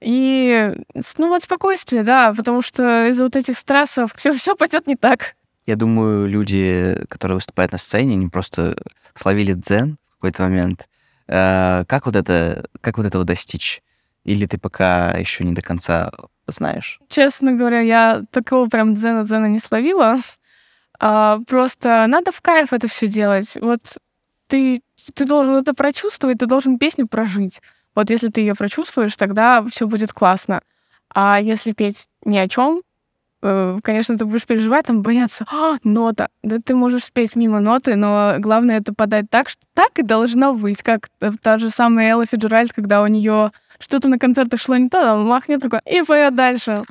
И, 0.00 0.72
ну, 1.18 1.28
вот 1.28 1.42
спокойствие, 1.42 2.02
да, 2.02 2.32
потому 2.34 2.62
что 2.62 3.08
из-за 3.08 3.24
вот 3.24 3.36
этих 3.36 3.56
стрессов 3.56 4.12
все, 4.16 4.32
все 4.34 4.56
пойдет 4.56 4.86
не 4.86 4.96
так. 4.96 5.34
Я 5.70 5.76
думаю, 5.76 6.26
люди, 6.26 7.00
которые 7.08 7.36
выступают 7.36 7.70
на 7.70 7.78
сцене, 7.78 8.14
они 8.14 8.26
просто 8.28 8.76
словили 9.14 9.52
дзен 9.52 9.98
в 10.08 10.14
какой-то 10.14 10.42
момент. 10.42 10.88
Э, 11.28 11.84
как 11.86 12.06
вот 12.06 12.16
это, 12.16 12.64
как 12.80 12.96
вот 12.96 13.06
этого 13.06 13.22
достичь? 13.22 13.80
Или 14.24 14.46
ты 14.46 14.58
пока 14.58 15.12
еще 15.12 15.44
не 15.44 15.52
до 15.52 15.62
конца 15.62 16.10
знаешь? 16.48 16.98
Честно 17.08 17.52
говоря, 17.52 17.78
я 17.78 18.24
такого 18.32 18.68
прям 18.68 18.94
дзена-дзена 18.94 19.46
не 19.46 19.60
словила. 19.60 20.18
А, 20.98 21.38
просто 21.46 22.04
надо 22.08 22.32
в 22.32 22.40
кайф 22.40 22.72
это 22.72 22.88
все 22.88 23.06
делать. 23.06 23.56
Вот 23.60 23.98
ты, 24.48 24.82
ты 25.14 25.24
должен 25.24 25.54
это 25.54 25.72
прочувствовать, 25.72 26.38
ты 26.38 26.46
должен 26.46 26.80
песню 26.80 27.06
прожить. 27.06 27.60
Вот 27.94 28.10
если 28.10 28.26
ты 28.26 28.40
ее 28.40 28.56
прочувствуешь, 28.56 29.16
тогда 29.16 29.64
все 29.70 29.86
будет 29.86 30.12
классно. 30.12 30.62
А 31.14 31.40
если 31.40 31.70
петь 31.70 32.08
ни 32.24 32.38
о 32.38 32.48
чем, 32.48 32.82
конечно, 33.40 34.18
ты 34.18 34.24
будешь 34.24 34.46
переживать, 34.46 34.86
там 34.86 35.02
бояться, 35.02 35.46
а, 35.50 35.78
нота. 35.82 36.28
Да 36.42 36.58
ты 36.64 36.74
можешь 36.74 37.04
спеть 37.04 37.36
мимо 37.36 37.60
ноты, 37.60 37.96
но 37.96 38.34
главное 38.38 38.78
это 38.78 38.92
подать 38.92 39.30
так, 39.30 39.48
что 39.48 39.62
так 39.74 39.98
и 39.98 40.02
должно 40.02 40.54
быть. 40.54 40.82
Как 40.82 41.08
та 41.42 41.58
же 41.58 41.70
самая 41.70 42.10
Элла 42.10 42.26
Фиджеральд, 42.26 42.72
когда 42.72 43.02
у 43.02 43.06
нее 43.06 43.52
что-то 43.78 44.08
на 44.08 44.18
концертах 44.18 44.60
шло 44.60 44.76
не 44.76 44.88
то, 44.88 45.02
там 45.02 45.26
махнет 45.26 45.62
рукой 45.64 45.80
и 45.86 46.02
поет 46.02 46.34
дальше. 46.34 46.82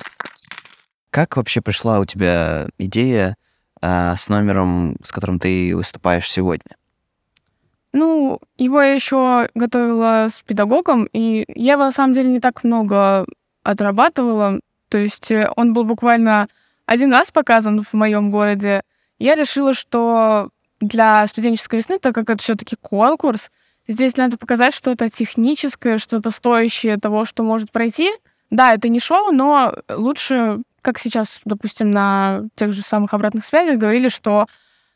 Как 1.10 1.36
вообще 1.36 1.60
пришла 1.60 1.98
у 2.00 2.04
тебя 2.04 2.68
идея 2.78 3.36
э, 3.80 4.14
с 4.16 4.28
номером, 4.28 4.96
с 5.02 5.12
которым 5.12 5.38
ты 5.38 5.74
выступаешь 5.74 6.30
сегодня? 6.30 6.76
Ну, 7.92 8.38
его 8.56 8.80
я 8.80 8.94
еще 8.94 9.48
готовила 9.54 10.28
с 10.30 10.42
педагогом, 10.42 11.08
и 11.12 11.44
я 11.48 11.72
его 11.72 11.84
на 11.84 11.92
самом 11.92 12.14
деле 12.14 12.28
не 12.28 12.40
так 12.40 12.62
много 12.62 13.26
отрабатывала. 13.64 14.60
То 14.90 14.98
есть 14.98 15.30
э, 15.30 15.50
он 15.56 15.72
был 15.72 15.84
буквально 15.84 16.48
один 16.84 17.12
раз 17.12 17.30
показан 17.30 17.82
в 17.82 17.94
моем 17.94 18.30
городе. 18.30 18.82
Я 19.18 19.36
решила, 19.36 19.72
что 19.72 20.50
для 20.80 21.26
студенческой 21.28 21.76
весны, 21.76 21.98
так 21.98 22.14
как 22.14 22.28
это 22.28 22.42
все-таки 22.42 22.76
конкурс, 22.76 23.50
здесь 23.86 24.16
надо 24.16 24.36
показать 24.36 24.74
что-то 24.74 25.08
техническое, 25.08 25.98
что-то 25.98 26.30
стоящее 26.30 26.96
того, 26.98 27.24
что 27.24 27.42
может 27.42 27.70
пройти. 27.70 28.10
Да, 28.50 28.74
это 28.74 28.88
не 28.88 28.98
шоу, 28.98 29.30
но 29.30 29.74
лучше 29.88 30.58
как 30.82 30.98
сейчас, 30.98 31.40
допустим, 31.44 31.90
на 31.92 32.42
тех 32.56 32.72
же 32.72 32.82
самых 32.82 33.14
обратных 33.14 33.44
связях 33.44 33.78
говорили, 33.78 34.08
что 34.08 34.46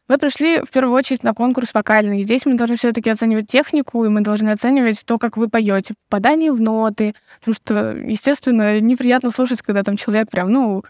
вы 0.08 0.18
пришли 0.18 0.60
в 0.60 0.70
первую 0.70 0.94
очередь 0.94 1.22
на 1.22 1.32
конкурс 1.32 1.72
вокальный. 1.72 2.22
Здесь 2.22 2.44
мы 2.44 2.54
должны 2.54 2.76
все-таки 2.76 3.08
оценивать 3.08 3.46
технику, 3.46 4.04
и 4.04 4.08
мы 4.08 4.20
должны 4.20 4.50
оценивать 4.50 5.04
то, 5.06 5.18
как 5.18 5.36
вы 5.36 5.48
поете, 5.48 5.94
попадание 6.08 6.52
в 6.52 6.60
ноты. 6.60 7.14
Потому 7.40 7.54
что, 7.54 7.96
естественно, 7.96 8.80
неприятно 8.80 9.30
слушать, 9.30 9.62
когда 9.62 9.82
там 9.82 9.96
человек 9.96 10.30
прям, 10.30 10.50
ну, 10.50 10.84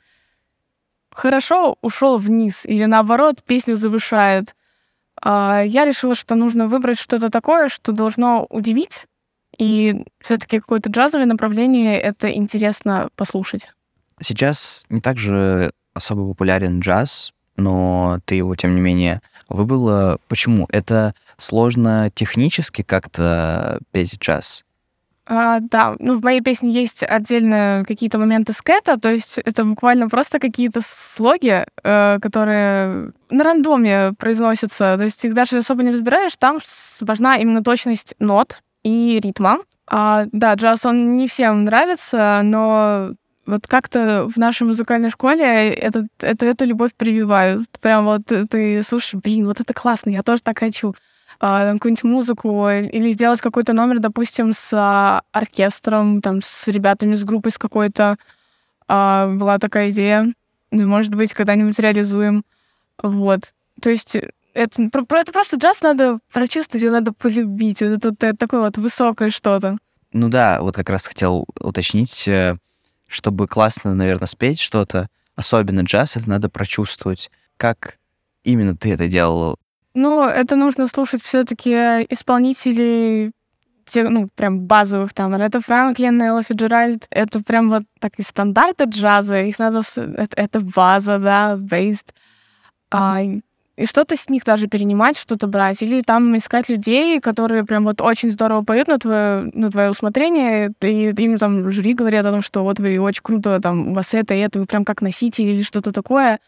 хорошо 1.13 1.77
ушел 1.81 2.19
вниз, 2.19 2.67
или 2.67 2.85
наоборот, 2.85 3.43
песню 3.45 3.77
завышает. 3.77 4.55
А 5.23 5.63
я 5.65 5.85
решила, 5.85 6.15
что 6.15 6.35
нужно 6.35 6.67
выбрать 6.67 6.99
что-то 6.99 7.31
такое, 7.31 7.69
что 7.69 7.93
должно 7.93 8.47
удивить, 8.51 9.07
и 9.57 10.05
все-таки 10.21 10.59
какое-то 10.59 10.91
джазовое 10.91 11.27
направление 11.27 12.01
это 12.01 12.33
интересно 12.33 13.09
послушать. 13.15 13.69
Сейчас 14.21 14.85
не 14.89 15.01
так 15.01 15.17
же 15.17 15.71
особо 15.95 16.27
популярен 16.29 16.81
джаз, 16.81 17.33
но 17.57 18.21
ты 18.25 18.37
его, 18.37 18.55
тем 18.57 18.75
не 18.75 18.81
менее, 18.81 19.21
выбрала. 19.49 20.19
Почему? 20.29 20.67
Это 20.71 21.15
сложно 21.37 22.11
технически 22.15 22.83
как-то 22.83 23.81
петь 23.93 24.19
джаз? 24.19 24.65
А, 25.27 25.61
да, 25.61 25.97
ну 26.01 26.19
в 26.19 26.23
моей 26.23 26.43
песне 26.43 26.71
есть 26.71 27.03
отдельно 27.03 27.83
какие-то 27.89 28.19
моменты 28.19 28.53
скета, 28.53 29.01
то 29.01 29.11
есть 29.11 29.39
это 29.39 29.65
буквально 29.65 30.11
просто 30.11 30.39
какие-то 30.39 30.81
слоги, 30.85 31.65
э, 31.83 32.19
которые 32.21 33.13
на 33.31 33.45
рандоме 33.45 34.13
произносятся, 34.19 34.97
то 34.99 35.03
есть 35.05 35.25
их 35.25 35.33
даже 35.33 35.57
особо 35.57 35.83
не 35.83 35.93
разбираешь, 35.93 36.37
там 36.37 36.59
важна 37.01 37.39
именно 37.39 37.65
точность 37.65 38.15
нот 38.19 38.61
и 38.83 39.19
ритма. 39.23 39.61
А, 39.87 40.27
да, 40.33 40.55
джаз, 40.55 40.85
он 40.85 41.17
не 41.17 41.27
всем 41.27 41.65
нравится, 41.65 42.41
но 42.43 43.13
вот 43.47 43.67
как-то 43.67 44.29
в 44.29 44.37
нашей 44.39 44.67
музыкальной 44.67 45.11
школе 45.11 45.71
это, 45.71 46.07
это, 46.21 46.47
эту 46.47 46.65
любовь 46.65 46.95
прививают. 46.95 47.69
Прям 47.81 48.05
вот 48.05 48.23
ты 48.27 48.83
слушаешь, 48.83 49.23
блин, 49.23 49.47
вот 49.47 49.61
это 49.61 49.75
классно, 49.75 50.11
я 50.11 50.23
тоже 50.23 50.43
так 50.43 50.59
хочу. 50.59 50.95
А, 51.41 51.73
какую-нибудь 51.75 52.05
музыку 52.05 52.69
или 52.71 53.13
сделать 53.13 53.41
какой-то 53.41 53.73
номер, 53.73 53.99
допустим, 53.99 54.53
с 54.53 54.73
а, 54.73 55.23
оркестром, 55.33 56.23
там, 56.23 56.41
с 56.43 56.69
ребятами, 56.69 57.15
с 57.15 57.25
группой 57.25 57.51
с 57.51 57.59
какой-то. 57.59 58.17
А, 58.87 59.29
была 59.29 59.59
такая 59.59 59.91
идея. 59.91 60.33
Ну, 60.71 60.87
может 60.87 61.15
быть, 61.15 61.35
когда-нибудь 61.35 61.79
реализуем. 61.79 62.45
Вот. 63.03 63.53
То 63.81 63.91
есть 63.91 64.17
это, 64.55 64.83
это 64.83 65.33
просто 65.33 65.57
джаз 65.57 65.83
надо 65.83 66.19
прочувствовать, 66.33 66.83
его 66.83 66.93
надо 66.93 67.13
полюбить. 67.13 67.81
Вот 67.81 67.91
это, 67.91 68.09
это 68.09 68.37
такое 68.37 68.61
вот 68.61 68.79
высокое 68.79 69.31
что-то. 69.31 69.77
Ну 70.13 70.29
да, 70.29 70.61
вот 70.61 70.77
как 70.77 70.91
раз 70.91 71.07
хотел 71.07 71.45
уточнить, 71.61 72.29
э, 72.29 72.57
чтобы 73.15 73.47
классно, 73.47 73.95
наверное, 73.95 74.27
спеть 74.27 74.61
что-то, 74.61 75.09
особенно 75.37 75.81
джаз, 75.81 76.17
это 76.17 76.29
надо 76.29 76.49
прочувствовать. 76.49 77.31
Как 77.57 77.99
именно 78.43 78.77
ты 78.77 78.93
это 78.93 79.07
делала? 79.07 79.57
Ну, 79.95 80.25
это 80.25 80.57
нужно 80.57 80.89
слушать 80.89 81.23
все-таки 81.23 81.71
исполнителей 82.11 83.31
тех, 83.87 84.11
ну, 84.11 84.29
прям 84.35 84.63
базовых 84.63 85.13
там. 85.13 85.33
Это 85.35 85.61
Франклин, 85.61 86.21
Элла 86.21 86.43
Фиджеральд. 86.43 87.07
Это 87.11 87.41
прям 87.41 87.71
вот 87.71 87.85
такие 88.01 88.25
стандарты 88.25 88.85
джаза. 88.85 89.43
Их 89.43 89.59
надо... 89.59 89.83
Это, 89.97 90.37
это 90.37 90.61
база, 90.61 91.19
да, 91.19 91.57
бейст. 91.57 92.13
А, 92.91 93.21
и 93.77 93.87
что-то 93.87 94.17
с 94.17 94.29
них 94.29 94.45
даже 94.45 94.69
перенимать, 94.69 95.19
что-то 95.19 95.47
брать. 95.47 95.83
Или 95.83 96.03
там 96.03 96.37
искать 96.37 96.69
людей, 96.69 97.21
которые 97.21 97.65
прям 97.65 97.85
вот 97.85 98.01
очень 98.01 98.31
здорово 98.31 98.63
поют 98.63 98.89
на 98.89 98.99
твое, 98.99 99.51
на 99.53 99.71
твое 99.71 99.91
усмотрение, 99.91 100.73
и 100.81 101.11
им 101.11 101.39
там 101.39 101.69
жюри 101.71 101.95
говорят 101.95 102.25
о 102.27 102.31
том, 102.31 102.43
что 102.43 102.63
вот 102.63 102.79
вы 102.79 102.99
очень 102.99 103.23
круто, 103.23 103.61
там, 103.61 103.89
у 103.89 103.95
вас 103.95 104.15
это 104.15 104.35
и 104.35 104.39
это, 104.39 104.61
вы 104.61 104.67
прям 104.67 104.85
как 104.85 105.03
носитель 105.03 105.47
или 105.47 105.63
что-то 105.63 105.91
такое, 105.93 106.39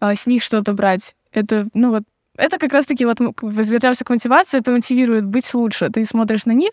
а 0.00 0.14
с 0.14 0.26
них 0.26 0.42
что-то 0.42 0.72
брать. 0.72 1.14
Это, 1.32 1.68
ну 1.74 1.90
вот, 1.90 2.02
это 2.36 2.58
как 2.58 2.72
раз-таки 2.72 3.04
вот 3.04 3.18
возвращаемся 3.40 4.04
к 4.04 4.10
мотивации, 4.10 4.58
это 4.58 4.72
мотивирует 4.72 5.24
быть 5.24 5.52
лучше. 5.54 5.88
Ты 5.90 6.04
смотришь 6.04 6.44
на 6.44 6.52
них 6.52 6.72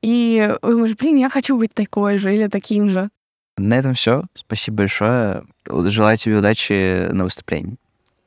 и 0.00 0.54
думаешь, 0.62 0.96
блин, 0.96 1.16
я 1.16 1.28
хочу 1.28 1.58
быть 1.58 1.74
такой 1.74 2.16
же 2.16 2.34
или 2.34 2.48
таким 2.48 2.88
же. 2.88 3.10
На 3.58 3.74
этом 3.74 3.94
все. 3.94 4.24
Спасибо 4.34 4.78
большое. 4.78 5.44
Желаю 5.66 6.16
тебе 6.16 6.38
удачи 6.38 7.10
на 7.10 7.24
выступлении. 7.24 7.76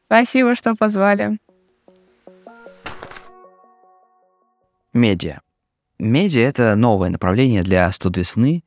Спасибо, 0.10 0.56
что 0.56 0.76
позвали. 0.76 1.38
Медиа. 4.92 5.42
Медиа— 6.00 6.42
это 6.50 6.76
новое 6.76 7.12
направление 7.12 7.62
для 7.62 7.92
студ 7.92 8.18
весны. 8.18 8.64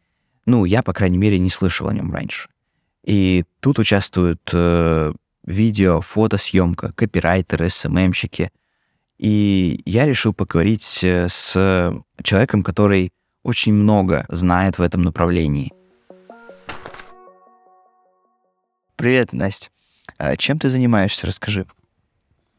Ну, 0.46 0.64
я, 0.64 0.84
по 0.84 0.92
крайней 0.92 1.18
мере, 1.18 1.40
не 1.40 1.50
слышал 1.50 1.88
о 1.88 1.92
нем 1.92 2.12
раньше. 2.12 2.48
И 3.02 3.42
тут 3.58 3.80
участвуют 3.80 4.50
э, 4.52 5.12
видео, 5.44 6.00
фотосъемка, 6.00 6.92
копирайтеры, 6.92 7.70
СММщики. 7.70 8.52
И 9.18 9.82
я 9.84 10.06
решил 10.06 10.32
поговорить 10.32 11.00
э, 11.02 11.26
с 11.28 11.92
человеком, 12.22 12.62
который 12.62 13.12
очень 13.42 13.72
много 13.72 14.26
знает 14.28 14.78
в 14.78 14.82
этом 14.82 15.02
направлении. 15.02 15.72
Привет, 18.94 19.32
Настя. 19.32 19.70
А 20.24 20.36
чем 20.36 20.56
ты 20.56 20.68
занимаешься? 20.68 21.26
Расскажи. 21.26 21.66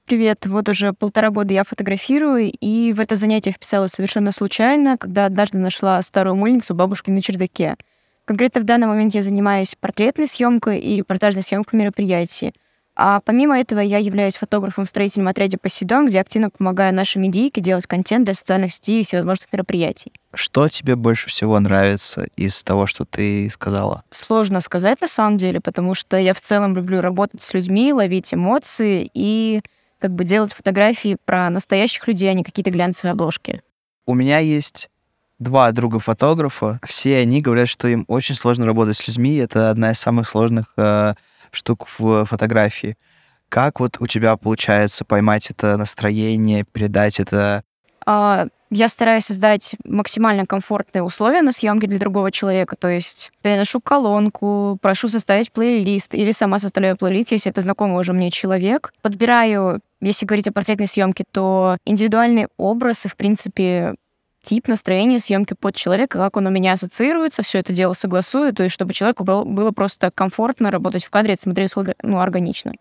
Привет. 0.06 0.46
Вот 0.48 0.68
уже 0.68 0.92
полтора 0.92 1.30
года 1.30 1.54
я 1.54 1.64
фотографирую, 1.64 2.52
и 2.52 2.92
в 2.92 3.00
это 3.00 3.16
занятие 3.16 3.52
вписалась 3.52 3.94
совершенно 3.94 4.34
случайно, 4.34 4.98
когда 4.98 5.26
однажды 5.26 5.60
нашла 5.60 6.02
старую 6.02 6.36
мыльницу 6.36 6.76
бабушки 6.76 7.10
на 7.10 7.22
чердаке. 7.22 7.78
Конкретно 8.26 8.60
в 8.60 8.66
данный 8.66 8.88
момент 8.88 9.16
я 9.16 9.22
занимаюсь 9.22 9.76
портретной 9.80 10.28
съемкой 10.28 10.82
и 10.82 10.98
репортажной 10.98 11.42
съемкой 11.42 11.80
мероприятий. 11.80 12.54
А 12.96 13.22
помимо 13.22 13.60
этого 13.60 13.80
я 13.80 13.98
являюсь 13.98 14.36
фотографом 14.36 14.86
в 14.86 14.90
строительном 14.90 15.28
отряде 15.28 15.58
«Посейдон», 15.58 16.08
где 16.08 16.20
активно 16.20 16.52
помогаю 16.52 16.94
нашей 16.94 17.18
медийке 17.18 17.60
делать 17.60 17.88
контент 17.88 18.26
для 18.26 18.36
социальных 18.36 18.74
сетей 18.74 19.02
и 19.02 19.04
всевозможных 19.04 19.52
мероприятий. 19.52 20.12
Что 20.34 20.70
тебе 20.70 20.96
больше 20.96 21.30
всего 21.30 21.60
нравится 21.60 22.28
из 22.38 22.64
того, 22.64 22.86
что 22.86 23.06
ты 23.06 23.50
сказала? 23.52 24.04
Сложно 24.12 24.62
сказать 24.62 25.02
на 25.02 25.08
самом 25.08 25.38
деле, 25.38 25.60
потому 25.60 25.96
что 25.96 26.18
я 26.18 26.36
в 26.36 26.42
целом 26.42 26.76
люблю 26.76 27.02
работать 27.02 27.42
с 27.42 27.54
людьми, 27.54 27.92
ловить 27.94 28.32
эмоции 28.34 29.10
и 29.14 29.62
как 29.98 30.12
бы 30.12 30.24
делать 30.24 30.54
фотографии 30.54 31.18
про 31.26 31.50
настоящих 31.50 32.08
людей, 32.08 32.30
а 32.30 32.34
не 32.34 32.44
какие-то 32.44 32.70
глянцевые 32.70 33.14
обложки. 33.14 33.64
У 34.06 34.14
меня 34.14 34.38
есть 34.40 34.92
два 35.40 35.72
друга 35.72 36.00
фотографа. 36.00 36.80
Все 36.86 37.18
они 37.20 37.42
говорят, 37.42 37.70
что 37.70 37.88
им 37.88 38.06
очень 38.08 38.36
сложно 38.36 38.66
работать 38.66 38.98
с 38.98 39.08
людьми. 39.08 39.36
Это 39.36 39.70
одна 39.70 39.92
из 39.92 40.00
самых 40.00 40.30
сложных 40.30 40.74
э, 40.78 41.14
штук 41.56 41.88
в 41.98 42.26
фотографии. 42.26 42.98
Как 43.50 43.80
вот 43.80 43.98
у 44.00 44.08
тебя 44.08 44.36
получается 44.36 45.06
поймать 45.06 45.50
это 45.50 45.78
настроение, 45.78 46.64
передать 46.64 47.20
это? 47.20 47.64
А, 48.06 48.48
я 48.72 48.88
стараюсь 48.88 49.26
создать 49.26 49.76
максимально 49.86 50.48
комфортные 50.48 51.04
условия 51.04 51.44
на 51.44 51.52
съемке 51.52 51.86
для 51.86 52.00
другого 52.00 52.32
человека. 52.32 52.76
То 52.76 52.88
есть 52.88 53.32
переношу 53.44 53.80
колонку, 53.80 54.80
прошу 54.82 55.10
составить 55.10 55.52
плейлист 55.52 56.16
или 56.16 56.32
сама 56.32 56.58
составляю 56.58 56.98
плейлист, 56.98 57.32
если 57.32 57.52
это 57.52 57.62
знакомый 57.62 58.00
уже 58.00 58.14
мне 58.14 58.32
человек. 58.32 58.92
Подбираю, 59.04 59.80
если 60.02 60.26
говорить 60.26 60.48
о 60.48 60.52
портретной 60.52 60.88
съемке, 60.88 61.24
то 61.32 61.78
индивидуальный 61.86 62.48
образ 62.58 63.06
и, 63.06 63.10
в 63.10 63.16
принципе, 63.16 63.94
тип 64.44 64.68
настроения 64.68 65.20
съемки 65.20 65.56
под 65.56 65.76
человека, 65.76 66.20
как 66.20 66.38
он 66.38 66.46
у 66.46 66.52
меня 66.52 66.74
ассоциируется, 66.74 67.42
все 67.42 67.60
это 67.60 67.74
дело 67.74 67.94
согласую, 67.94 68.54
то 68.54 68.62
есть 68.62 68.76
чтобы 68.76 68.94
человеку 68.94 69.24
было 69.24 69.72
просто 69.72 70.12
комфортно 70.12 70.70
работать 70.70 71.06
в 71.06 71.10
кадре, 71.10 71.34
это 71.34 71.44
смотрелось 71.44 71.74
ну, 72.04 72.20
органично. 72.20 72.74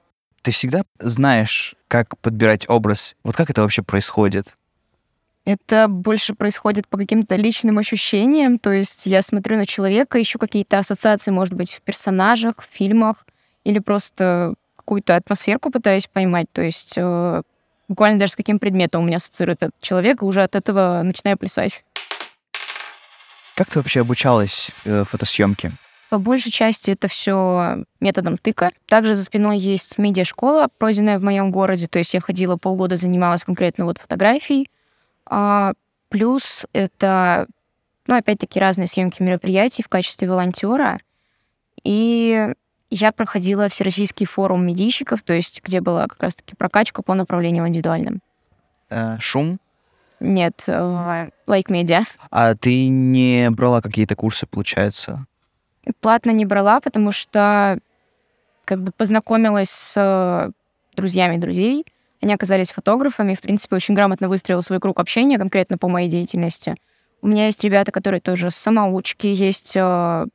Ты 0.43 0.51
всегда 0.51 0.83
знаешь, 0.99 1.77
как 1.89 2.19
подбирать 2.19 2.69
образ? 2.69 3.15
Вот 3.23 3.37
как 3.37 3.49
это 3.49 3.63
вообще 3.63 3.83
происходит? 3.83 4.57
Это 5.45 5.89
больше 5.89 6.35
происходит 6.35 6.87
по 6.87 6.99
каким-то 6.99 7.37
личным 7.37 7.79
ощущениям, 7.79 8.59
то 8.59 8.71
есть 8.73 9.07
я 9.07 9.23
смотрю 9.23 9.57
на 9.57 9.67
человека, 9.67 10.21
ищу 10.21 10.39
какие-то 10.39 10.79
ассоциации, 10.79 11.31
может 11.31 11.55
быть, 11.55 11.75
в 11.75 11.81
персонажах, 11.83 12.57
в 12.59 12.69
фильмах, 12.71 13.27
или 13.65 13.79
просто 13.79 14.55
какую-то 14.77 15.15
атмосферку 15.15 15.71
пытаюсь 15.71 16.07
поймать, 16.07 16.47
то 16.53 16.63
есть 16.63 16.95
э, 16.97 17.43
буквально 17.89 18.19
даже 18.19 18.33
с 18.33 18.37
каким 18.37 18.59
предметом 18.59 19.03
у 19.03 19.07
меня 19.07 19.17
ассоциирует 19.17 19.63
этот 19.63 19.81
человек, 19.81 20.23
и 20.23 20.25
уже 20.25 20.43
от 20.43 20.55
этого 20.55 21.03
начинаю 21.03 21.37
плясать. 21.37 21.85
Как 23.55 23.69
ты 23.69 23.79
вообще 23.79 24.01
обучалась 24.01 24.71
э, 24.85 25.05
фотосъемке? 25.05 25.73
По 26.09 26.19
большей 26.19 26.51
части 26.51 26.91
это 26.91 27.09
все 27.09 27.85
методом 28.01 28.37
тыка. 28.37 28.71
Также 28.87 29.15
за 29.15 29.25
спиной 29.25 29.59
есть 29.59 29.97
медиашкола, 29.97 30.69
пройденная 30.77 31.19
в 31.19 31.25
моем 31.25 31.51
городе. 31.51 31.87
То 31.87 31.99
есть 31.99 32.13
я 32.13 32.21
ходила 32.21 32.57
полгода, 32.57 32.97
занималась 32.97 33.45
конкретно 33.45 33.87
вот 33.87 33.99
фотографией. 33.99 34.69
А, 35.25 35.73
плюс 36.11 36.67
это, 36.75 37.47
ну, 38.07 38.17
опять-таки, 38.17 38.61
разные 38.61 38.89
съемки 38.89 39.23
мероприятий 39.23 39.83
в 39.83 39.89
качестве 39.89 40.29
волонтера. 40.29 41.01
И 41.83 42.53
я 42.95 43.11
проходила 43.11 43.69
Всероссийский 43.69 44.27
форум 44.27 44.67
медийщиков, 44.67 45.23
то 45.23 45.33
есть 45.33 45.63
где 45.65 45.81
была 45.81 46.07
как 46.07 46.23
раз-таки 46.23 46.55
прокачка 46.55 47.03
по 47.03 47.15
направлениям 47.15 47.67
индивидуальным. 47.67 48.21
Э, 48.91 49.17
шум? 49.19 49.59
Нет, 50.21 50.65
э, 50.67 50.79
лайк 50.79 51.33
like 51.47 51.73
медиа. 51.73 52.05
А 52.31 52.55
ты 52.55 52.89
не 52.89 53.51
брала 53.51 53.81
какие-то 53.81 54.15
курсы, 54.15 54.47
получается? 54.47 55.27
Платно 56.01 56.31
не 56.31 56.45
брала, 56.45 56.81
потому 56.81 57.13
что 57.13 57.79
как 58.67 58.83
бы 58.83 58.93
познакомилась 58.93 59.71
с 59.71 59.95
э, 59.97 60.51
друзьями 60.95 61.39
друзей. 61.39 61.87
Они 62.21 62.35
оказались 62.35 62.71
фотографами, 62.71 63.35
в 63.35 63.41
принципе, 63.41 63.77
очень 63.77 63.95
грамотно 63.95 64.29
выстроила 64.29 64.61
свой 64.61 64.81
круг 64.81 65.01
общения 65.01 65.39
конкретно 65.39 65.79
по 65.79 65.89
моей 65.89 66.11
деятельности. 66.11 66.77
У 67.23 67.27
меня 67.27 67.47
есть 67.47 67.65
ребята, 67.65 67.91
которые 67.91 68.21
тоже 68.21 68.51
самоучки, 68.51 69.27
есть 69.27 69.77
э, 69.77 70.27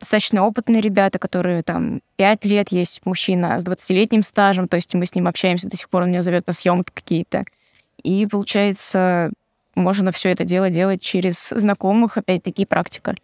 достаточно 0.00 0.44
опытные 0.44 0.80
ребята, 0.80 1.18
которые 1.18 1.62
там 1.62 2.00
5 2.16 2.44
лет, 2.44 2.70
есть 2.70 3.00
мужчина 3.04 3.58
с 3.58 3.64
20-летним 3.64 4.22
стажем, 4.22 4.68
то 4.68 4.76
есть 4.76 4.92
мы 4.94 5.06
с 5.06 5.14
ним 5.14 5.26
общаемся 5.26 5.68
до 5.68 5.76
сих 5.76 5.88
пор, 5.88 6.02
он 6.02 6.10
меня 6.10 6.22
зовет 6.22 6.46
на 6.46 6.52
съемки 6.52 6.90
какие-то. 6.92 7.44
И 8.02 8.26
получается, 8.26 9.30
можно 9.74 10.12
все 10.12 10.30
это 10.30 10.44
дело 10.44 10.70
делать 10.70 11.00
через 11.00 11.48
знакомых, 11.48 12.16
опять-таки, 12.16 12.64
практика. 12.66 13.14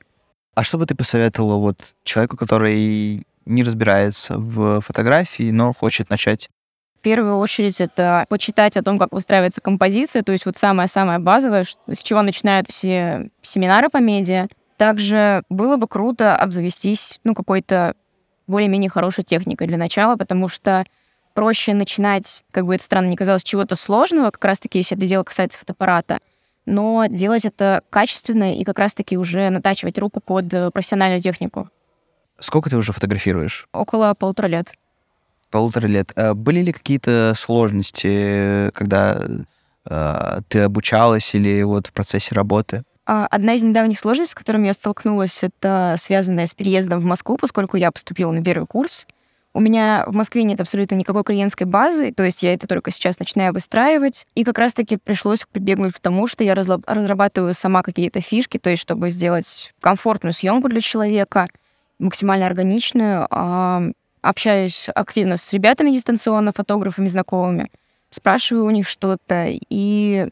А 0.55 0.65
что 0.65 0.79
бы 0.79 0.87
ты 0.87 0.95
посоветовала 0.95 1.57
вот 1.57 1.95
человеку, 2.05 2.37
который 2.37 3.27
не 3.47 3.63
разбирается 3.63 4.39
в 4.39 4.81
фотографии, 4.81 5.51
но 5.51 5.73
хочет 5.73 6.11
начать? 6.11 6.49
В 6.99 7.03
первую 7.03 7.39
очередь 7.39 7.81
это 7.81 8.27
почитать 8.29 8.77
о 8.77 8.83
том, 8.83 8.97
как 8.97 9.13
выстраивается 9.13 9.61
композиция, 9.61 10.23
то 10.23 10.31
есть 10.31 10.47
вот 10.47 10.57
самое-самое 10.57 11.19
базовое, 11.19 11.65
с 11.65 12.03
чего 12.03 12.23
начинают 12.23 12.69
все 12.71 13.29
семинары 13.43 13.89
по 13.89 13.97
медиа. 13.97 14.47
Также 14.83 15.45
было 15.49 15.77
бы 15.77 15.87
круто 15.87 16.35
обзавестись, 16.37 17.21
ну, 17.23 17.37
какой-то 17.37 17.95
более-менее 18.49 18.91
хорошей 18.91 19.23
техникой 19.23 19.69
для 19.69 19.77
начала, 19.77 20.17
потому 20.17 20.49
что 20.49 20.85
проще 21.35 21.73
начинать, 21.73 22.45
как 22.51 22.67
бы 22.67 22.75
это 22.75 22.83
странно 22.83 23.07
не 23.07 23.15
казалось, 23.15 23.45
чего-то 23.45 23.77
сложного, 23.77 24.33
как 24.33 24.45
раз-таки, 24.45 24.79
если 24.79 24.97
это 24.97 25.07
дело 25.07 25.23
касается 25.23 25.61
фотоаппарата, 25.61 26.19
но 26.67 27.07
делать 27.09 27.45
это 27.45 27.85
качественно 27.91 28.57
и 28.57 28.65
как 28.65 28.81
раз-таки 28.81 29.17
уже 29.17 29.51
натачивать 29.51 29.99
руку 29.99 30.19
под 30.19 30.53
э, 30.53 30.73
профессиональную 30.73 31.21
технику. 31.21 31.69
Сколько 32.41 32.69
ты 32.69 32.77
уже 32.77 32.93
фотографируешь? 32.93 33.69
Около 33.73 34.15
полутора 34.15 34.49
лет. 34.49 34.75
Полутора 35.53 35.87
лет. 35.87 36.11
А 36.17 36.35
были 36.35 36.59
ли 36.59 36.73
какие-то 36.73 37.35
сложности, 37.37 38.73
когда 38.73 39.25
э, 39.89 40.41
ты 40.49 40.59
обучалась 40.59 41.37
или 41.37 41.63
вот 41.63 41.87
в 41.87 41.93
процессе 41.93 42.35
работы? 42.35 42.83
А, 43.05 43.27
одна 43.27 43.55
из 43.55 43.63
недавних 43.63 43.99
сложностей, 43.99 44.33
с 44.33 44.35
которыми 44.35 44.67
я 44.67 44.73
столкнулась, 44.73 45.43
это 45.43 45.97
связанная 45.99 46.47
с 46.47 46.55
переездом 46.55 47.01
в 47.01 47.05
Москву, 47.05 47.37
поскольку 47.37 47.77
я 47.77 47.91
поступила 47.91 48.31
на 48.33 48.43
первый 48.43 48.67
курс. 48.67 49.07
У 49.55 49.61
меня 49.61 50.05
в 50.07 50.15
Москве 50.15 50.45
нет 50.45 50.61
абсолютно 50.61 50.95
никакой 50.95 51.25
клиентской 51.25 51.67
базы, 51.67 52.13
то 52.13 52.23
есть 52.23 52.43
я 52.43 52.55
это 52.55 52.67
только 52.67 52.91
сейчас 52.91 53.19
начинаю 53.19 53.53
выстраивать. 53.53 54.27
И 54.35 54.45
как 54.45 54.57
раз-таки 54.57 54.97
пришлось 54.97 55.45
прибегнуть 55.51 55.93
к 55.93 56.01
тому, 56.01 56.27
что 56.27 56.43
я 56.43 56.55
разрабатываю 56.55 57.53
сама 57.53 57.83
какие-то 57.83 58.23
фишки, 58.23 58.59
то 58.59 58.71
есть 58.71 58.81
чтобы 58.81 59.11
сделать 59.11 59.75
комфортную 59.81 60.33
съемку 60.33 60.69
для 60.69 60.81
человека, 60.81 61.49
максимально 61.99 62.47
органичную. 62.47 63.27
А, 63.31 63.83
общаюсь 64.23 64.89
активно 64.95 65.37
с 65.37 65.53
ребятами 65.53 65.91
дистанционно, 65.91 66.53
фотографами, 66.53 67.09
знакомыми, 67.09 67.71
спрашиваю 68.11 68.65
у 68.65 68.71
них 68.71 68.89
что-то. 68.89 69.49
И, 69.51 70.29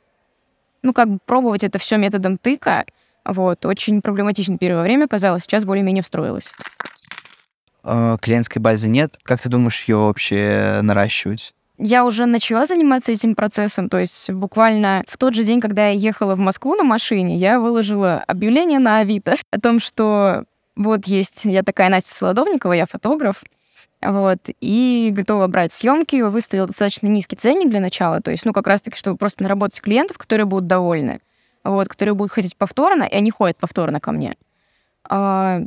ну, 0.83 0.93
как 0.93 1.09
бы 1.09 1.19
пробовать 1.25 1.65
это 1.65 1.79
все 1.79 1.97
методом 1.97 2.39
тыка, 2.39 2.85
вот, 3.25 3.67
очень 3.67 4.01
проблематично 4.03 4.59
первое 4.59 4.83
время 4.83 5.07
казалось, 5.07 5.43
сейчас 5.43 5.65
более-менее 5.65 6.03
встроилось 6.03 6.53
э, 7.85 8.17
клиентской 8.21 8.61
базы 8.61 8.89
нет. 8.89 9.19
Как 9.23 9.41
ты 9.41 9.49
думаешь 9.49 9.85
ее 9.85 9.97
вообще 9.97 10.81
наращивать? 10.83 11.55
Я 11.83 12.05
уже 12.05 12.27
начала 12.27 12.67
заниматься 12.67 13.11
этим 13.11 13.35
процессом, 13.35 13.89
то 13.89 13.99
есть 13.99 14.31
буквально 14.31 15.03
в 15.09 15.17
тот 15.17 15.35
же 15.35 15.45
день, 15.45 15.63
когда 15.63 15.89
я 15.89 15.99
ехала 15.99 16.35
в 16.35 16.39
Москву 16.39 16.75
на 16.75 16.85
машине, 16.85 17.37
я 17.37 17.59
выложила 17.59 18.23
объявление 18.27 18.79
на 18.79 18.99
Авито 18.99 19.37
о 19.51 19.59
том, 19.59 19.81
что 19.81 20.45
вот 20.77 21.07
есть, 21.07 21.47
я 21.47 21.63
такая 21.63 21.89
Настя 21.89 22.15
Солодовникова, 22.15 22.75
я 22.75 22.85
фотограф, 22.85 23.43
вот, 24.03 24.39
и 24.61 25.11
готова 25.15 25.47
брать 25.47 25.73
съемки, 25.73 26.23
выставила 26.23 26.67
достаточно 26.67 27.07
низкий 27.07 27.37
ценник 27.37 27.69
для 27.69 27.81
начала, 27.81 28.21
то 28.21 28.31
есть, 28.31 28.45
ну, 28.45 28.53
как 28.53 28.67
раз-таки, 28.67 28.97
чтобы 28.97 29.19
просто 29.19 29.43
наработать 29.43 29.81
клиентов, 29.81 30.17
которые 30.19 30.47
будут 30.47 30.67
довольны, 30.67 31.21
вот, 31.65 31.89
которые 31.89 32.15
будут 32.15 32.33
ходить 32.33 32.57
повторно, 32.57 33.05
и 33.05 33.15
они 33.15 33.31
ходят 33.31 33.59
повторно 33.59 34.01
ко 34.01 34.13
мне. 34.13 34.37
А, 35.09 35.61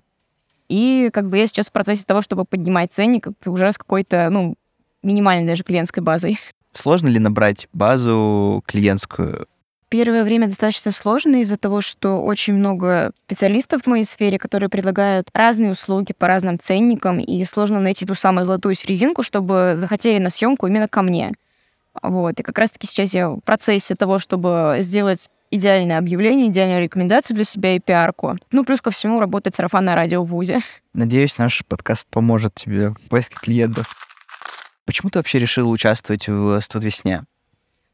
и 0.68 1.10
как 1.14 1.30
бы 1.30 1.38
я 1.38 1.46
сейчас 1.46 1.70
в 1.70 1.72
процессе 1.72 2.06
того, 2.06 2.22
чтобы 2.22 2.46
поднимать 2.46 2.92
ценник 2.92 3.28
уже 3.46 3.72
с 3.72 3.78
какой-то, 3.78 4.30
ну, 4.32 4.56
минимальной 5.04 5.46
даже 5.46 5.64
клиентской 5.64 6.02
базой. 6.02 6.40
Сложно 6.72 7.10
ли 7.10 7.20
набрать 7.20 7.68
базу 7.72 8.64
клиентскую? 8.66 9.48
Первое 9.94 10.24
время 10.24 10.48
достаточно 10.48 10.92
сложно 10.92 11.36
из-за 11.42 11.56
того, 11.56 11.82
что 11.82 12.20
очень 12.24 12.56
много 12.56 13.12
специалистов 13.28 13.84
в 13.84 13.86
моей 13.86 14.06
сфере, 14.06 14.40
которые 14.40 14.68
предлагают 14.68 15.30
разные 15.36 15.70
услуги 15.70 16.14
по 16.14 16.26
разным 16.26 16.58
ценникам, 16.58 17.20
и 17.20 17.46
сложно 17.46 17.80
найти 17.80 18.04
ту 18.04 18.16
самую 18.16 18.48
золотую 18.48 18.74
серединку, 18.74 19.22
чтобы 19.22 19.74
захотели 19.76 20.18
на 20.18 20.32
съемку 20.32 20.66
именно 20.66 20.88
ко 20.88 21.04
мне. 21.04 21.34
Вот. 22.02 22.40
И 22.40 22.42
как 22.42 22.58
раз-таки 22.58 22.88
сейчас 22.88 23.14
я 23.14 23.30
в 23.30 23.42
процессе 23.42 23.94
того, 23.94 24.18
чтобы 24.18 24.78
сделать 24.80 25.30
идеальное 25.52 26.00
объявление, 26.00 26.48
идеальную 26.48 26.82
рекомендацию 26.82 27.36
для 27.36 27.46
себя 27.46 27.76
и 27.76 27.80
пиарку. 27.80 28.36
Ну, 28.50 28.66
плюс 28.66 28.82
ко 28.82 28.90
всему, 28.90 29.20
работает 29.20 29.56
сарафанное 29.56 29.94
радио 29.94 30.24
в 30.24 30.30
ВУЗе. 30.30 30.62
Надеюсь, 30.96 31.38
наш 31.38 31.64
подкаст 31.68 32.08
поможет 32.08 32.56
тебе 32.56 32.90
в 32.90 33.10
поиске 33.10 33.36
клиентов. 33.40 33.96
Почему 34.86 35.12
ты 35.12 35.20
вообще 35.20 35.38
решила 35.38 35.70
участвовать 35.70 36.28
в 36.28 36.60
«Студвесне»? 36.62 37.26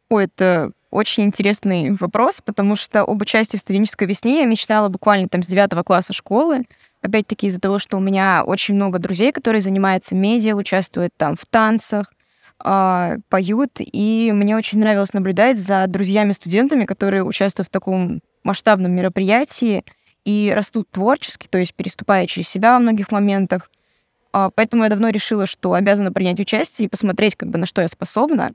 Ой, 0.08 0.24
это 0.24 0.72
очень 0.92 1.26
интересный 1.26 1.92
вопрос, 1.92 2.42
потому 2.44 2.76
что 2.76 3.02
об 3.02 3.22
участии 3.22 3.58
в 3.58 3.62
студенческой 3.62 4.08
весне 4.08 4.40
я 4.40 4.46
мечтала 4.46 4.90
буквально 4.90 5.28
там 5.28 5.44
с 5.44 5.48
девятого 5.48 5.84
класса 5.84 6.14
школы. 6.14 6.66
Опять-таки 7.02 7.48
из-за 7.48 7.60
того, 7.60 7.80
что 7.80 7.98
у 7.98 8.00
меня 8.00 8.44
очень 8.46 8.76
много 8.76 9.00
друзей, 9.00 9.32
которые 9.32 9.62
занимаются 9.62 10.16
медиа, 10.16 10.56
участвуют 10.56 11.14
там 11.16 11.36
в 11.36 11.46
танцах, 11.46 12.12
а, 12.62 13.16
поют, 13.30 13.72
и 13.80 14.32
мне 14.34 14.58
очень 14.58 14.80
нравилось 14.80 15.14
наблюдать 15.14 15.58
за 15.58 15.86
друзьями-студентами, 15.88 16.86
которые 16.86 17.24
участвуют 17.24 17.70
в 17.70 17.72
таком 17.72 18.22
масштабном 18.44 18.92
мероприятии 18.92 19.86
и 20.26 20.52
растут 20.54 20.90
творчески, 20.92 21.48
то 21.48 21.58
есть 21.58 21.74
переступая 21.74 22.26
через 22.28 22.50
себя 22.50 22.74
во 22.74 22.80
многих 22.80 23.12
моментах. 23.12 23.70
А, 24.34 24.50
поэтому 24.50 24.84
я 24.84 24.90
давно 24.90 25.10
решила, 25.10 25.46
что 25.46 25.74
обязана 25.74 26.12
принять 26.12 26.40
участие 26.40 26.88
и 26.88 26.90
посмотреть, 26.90 27.36
как 27.36 27.50
бы, 27.50 27.58
на 27.58 27.66
что 27.66 27.82
я 27.82 27.88
способна. 27.88 28.54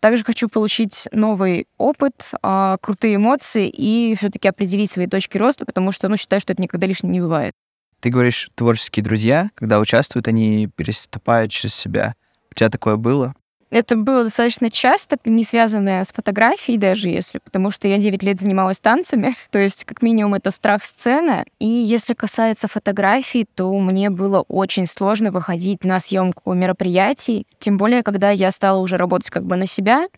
Также 0.00 0.24
хочу 0.24 0.48
получить 0.48 1.08
новый 1.12 1.66
опыт, 1.76 2.32
а, 2.42 2.76
крутые 2.78 3.16
эмоции 3.16 3.68
и 3.68 4.14
все-таки 4.16 4.48
определить 4.48 4.90
свои 4.90 5.06
точки 5.06 5.38
роста, 5.38 5.66
потому 5.66 5.92
что, 5.92 6.08
ну, 6.08 6.16
считаю, 6.16 6.40
что 6.40 6.52
это 6.52 6.62
никогда 6.62 6.86
лишним 6.86 7.10
не 7.10 7.20
бывает. 7.20 7.52
Ты 8.00 8.10
говоришь, 8.10 8.50
творческие 8.54 9.02
друзья, 9.02 9.50
когда 9.54 9.80
участвуют, 9.80 10.28
они 10.28 10.68
переступают 10.76 11.50
через 11.50 11.74
себя 11.74 12.14
тебя 12.58 12.70
такое 12.70 12.96
было? 12.96 13.34
Это 13.70 13.96
было 13.96 14.24
достаточно 14.24 14.70
часто, 14.70 15.18
не 15.26 15.44
связанное 15.44 16.02
с 16.02 16.12
фотографией 16.12 16.78
даже, 16.78 17.10
если, 17.10 17.38
потому 17.38 17.70
что 17.70 17.86
я 17.86 17.98
9 17.98 18.22
лет 18.22 18.40
занималась 18.40 18.80
танцами, 18.80 19.34
то 19.50 19.58
есть 19.58 19.84
как 19.84 20.00
минимум 20.00 20.34
это 20.34 20.50
страх 20.50 20.84
сцены. 20.84 21.44
И 21.58 21.66
если 21.66 22.14
касается 22.14 22.66
фотографий, 22.66 23.46
то 23.54 23.78
мне 23.78 24.08
было 24.08 24.40
очень 24.48 24.86
сложно 24.86 25.30
выходить 25.30 25.84
на 25.84 26.00
съемку 26.00 26.54
мероприятий, 26.54 27.46
тем 27.58 27.76
более, 27.76 28.02
когда 28.02 28.30
я 28.30 28.50
стала 28.50 28.78
уже 28.78 28.96
работать 28.96 29.30
как 29.30 29.44
бы 29.44 29.56
на 29.56 29.66
себя, 29.66 30.08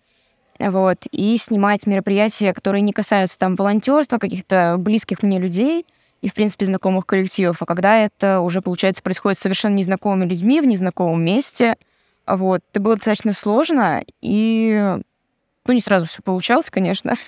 вот, 0.61 0.99
и 1.11 1.37
снимать 1.39 1.87
мероприятия, 1.87 2.53
которые 2.53 2.83
не 2.83 2.93
касаются 2.93 3.39
там 3.39 3.57
волонтерства, 3.57 4.19
каких-то 4.19 4.77
близких 4.79 5.23
мне 5.23 5.39
людей, 5.39 5.87
и, 6.21 6.29
в 6.29 6.35
принципе, 6.35 6.67
знакомых 6.67 7.07
коллективов, 7.07 7.63
а 7.63 7.67
когда 7.67 7.97
это 7.97 8.41
уже, 8.41 8.61
получается, 8.61 9.03
происходит 9.03 9.39
с 9.39 9.41
совершенно 9.41 9.75
незнакомыми 9.75 10.29
людьми 10.29 10.61
в 10.61 10.67
незнакомом 10.67 11.25
месте— 11.25 11.77
вот. 12.37 12.63
Это 12.71 12.81
было 12.81 12.97
достаточно 12.97 13.33
сложно, 13.33 14.03
и 14.21 14.97
ну, 15.67 15.73
не 15.73 15.81
сразу 15.81 16.07
все 16.07 16.23
получалось, 16.23 16.71
конечно. 16.71 17.15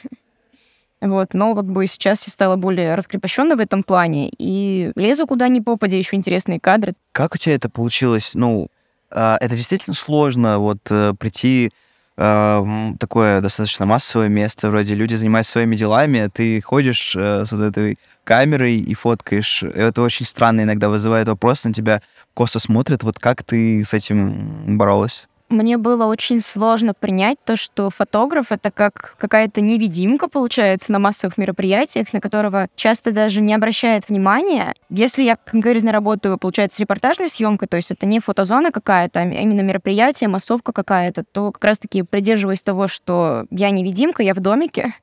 Вот, 1.01 1.35
но 1.35 1.53
как 1.57 1.65
бы 1.65 1.85
сейчас 1.89 2.25
я 2.29 2.33
стала 2.33 2.55
более 2.55 2.95
раскрепощенной 2.95 3.57
в 3.57 3.61
этом 3.61 3.83
плане 3.83 4.31
и 4.39 4.93
лезу 4.95 5.27
куда 5.27 5.49
ни 5.49 5.59
попадя, 5.59 5.97
еще 5.97 6.15
интересные 6.15 6.61
кадры. 6.61 6.95
Как 7.11 7.35
у 7.35 7.39
тебя 7.39 7.57
это 7.57 7.69
получилось? 7.69 8.31
Ну, 8.35 8.69
а, 9.11 9.37
это 9.41 9.57
действительно 9.57 9.95
сложно, 9.95 10.61
вот 10.61 10.79
э, 10.91 11.13
прийти 11.19 11.73
а, 12.17 12.61
в 12.61 12.99
такое 12.99 13.41
достаточно 13.41 13.85
массовое 13.85 14.29
место, 14.29 14.71
вроде 14.71 14.95
люди 14.95 15.17
занимаются 15.17 15.53
своими 15.53 15.75
делами, 15.75 16.21
а 16.21 16.31
ты 16.31 16.61
ходишь 16.61 17.17
э, 17.17 17.45
с 17.45 17.51
вот 17.51 17.63
этой 17.63 17.99
камерой 18.25 18.77
и 18.77 18.95
фоткаешь. 18.95 19.63
Это 19.63 20.03
очень 20.03 20.27
странно 20.27 20.63
иногда 20.63 20.89
вызывает 20.89 21.29
вопрос, 21.29 21.65
на 21.65 21.73
тебя 21.73 22.01
косо 22.35 22.59
смотрят. 22.59 23.03
Вот 23.03 23.19
как 23.19 23.43
ты 23.43 23.85
с 23.85 23.93
этим 23.95 24.77
боролась? 24.77 25.27
Мне 25.53 25.77
было 25.77 26.07
очень 26.07 26.41
сложно 26.41 26.95
принять 26.95 27.37
то, 27.45 27.57
что 27.57 27.91
фотограф— 27.91 28.47
это 28.51 28.71
как 28.71 29.17
какая-то 29.19 29.61
невидимка, 29.61 30.29
получается, 30.29 30.93
на 30.93 30.99
массовых 30.99 31.37
мероприятиях, 31.37 32.15
на 32.15 32.23
которого 32.23 32.69
часто 32.75 33.13
даже 33.13 33.43
не 33.43 33.53
обращают 33.53 34.09
внимания. 34.09 34.73
Если 34.89 35.23
я 35.23 35.37
конкретно 35.37 35.93
работаю, 35.93 36.39
получается, 36.39 36.79
с 36.79 36.81
репортажной 36.81 37.29
съемкой, 37.29 37.69
то 37.69 37.77
есть 37.77 37.91
это 37.91 38.07
не 38.07 38.21
фотозона 38.21 38.73
какая-то, 38.73 39.21
а 39.21 39.25
именно 39.25 39.61
мероприятие, 39.61 40.29
массовка 40.29 40.73
какая-то, 40.73 41.23
то 41.31 41.53
как 41.53 41.63
раз-таки 41.63 42.03
придерживаясь 42.03 42.63
того, 42.63 42.89
что 42.89 43.45
я 43.51 43.69
невидимка, 43.69 44.23
я 44.23 44.33
в 44.33 44.41
домике, 44.41 44.95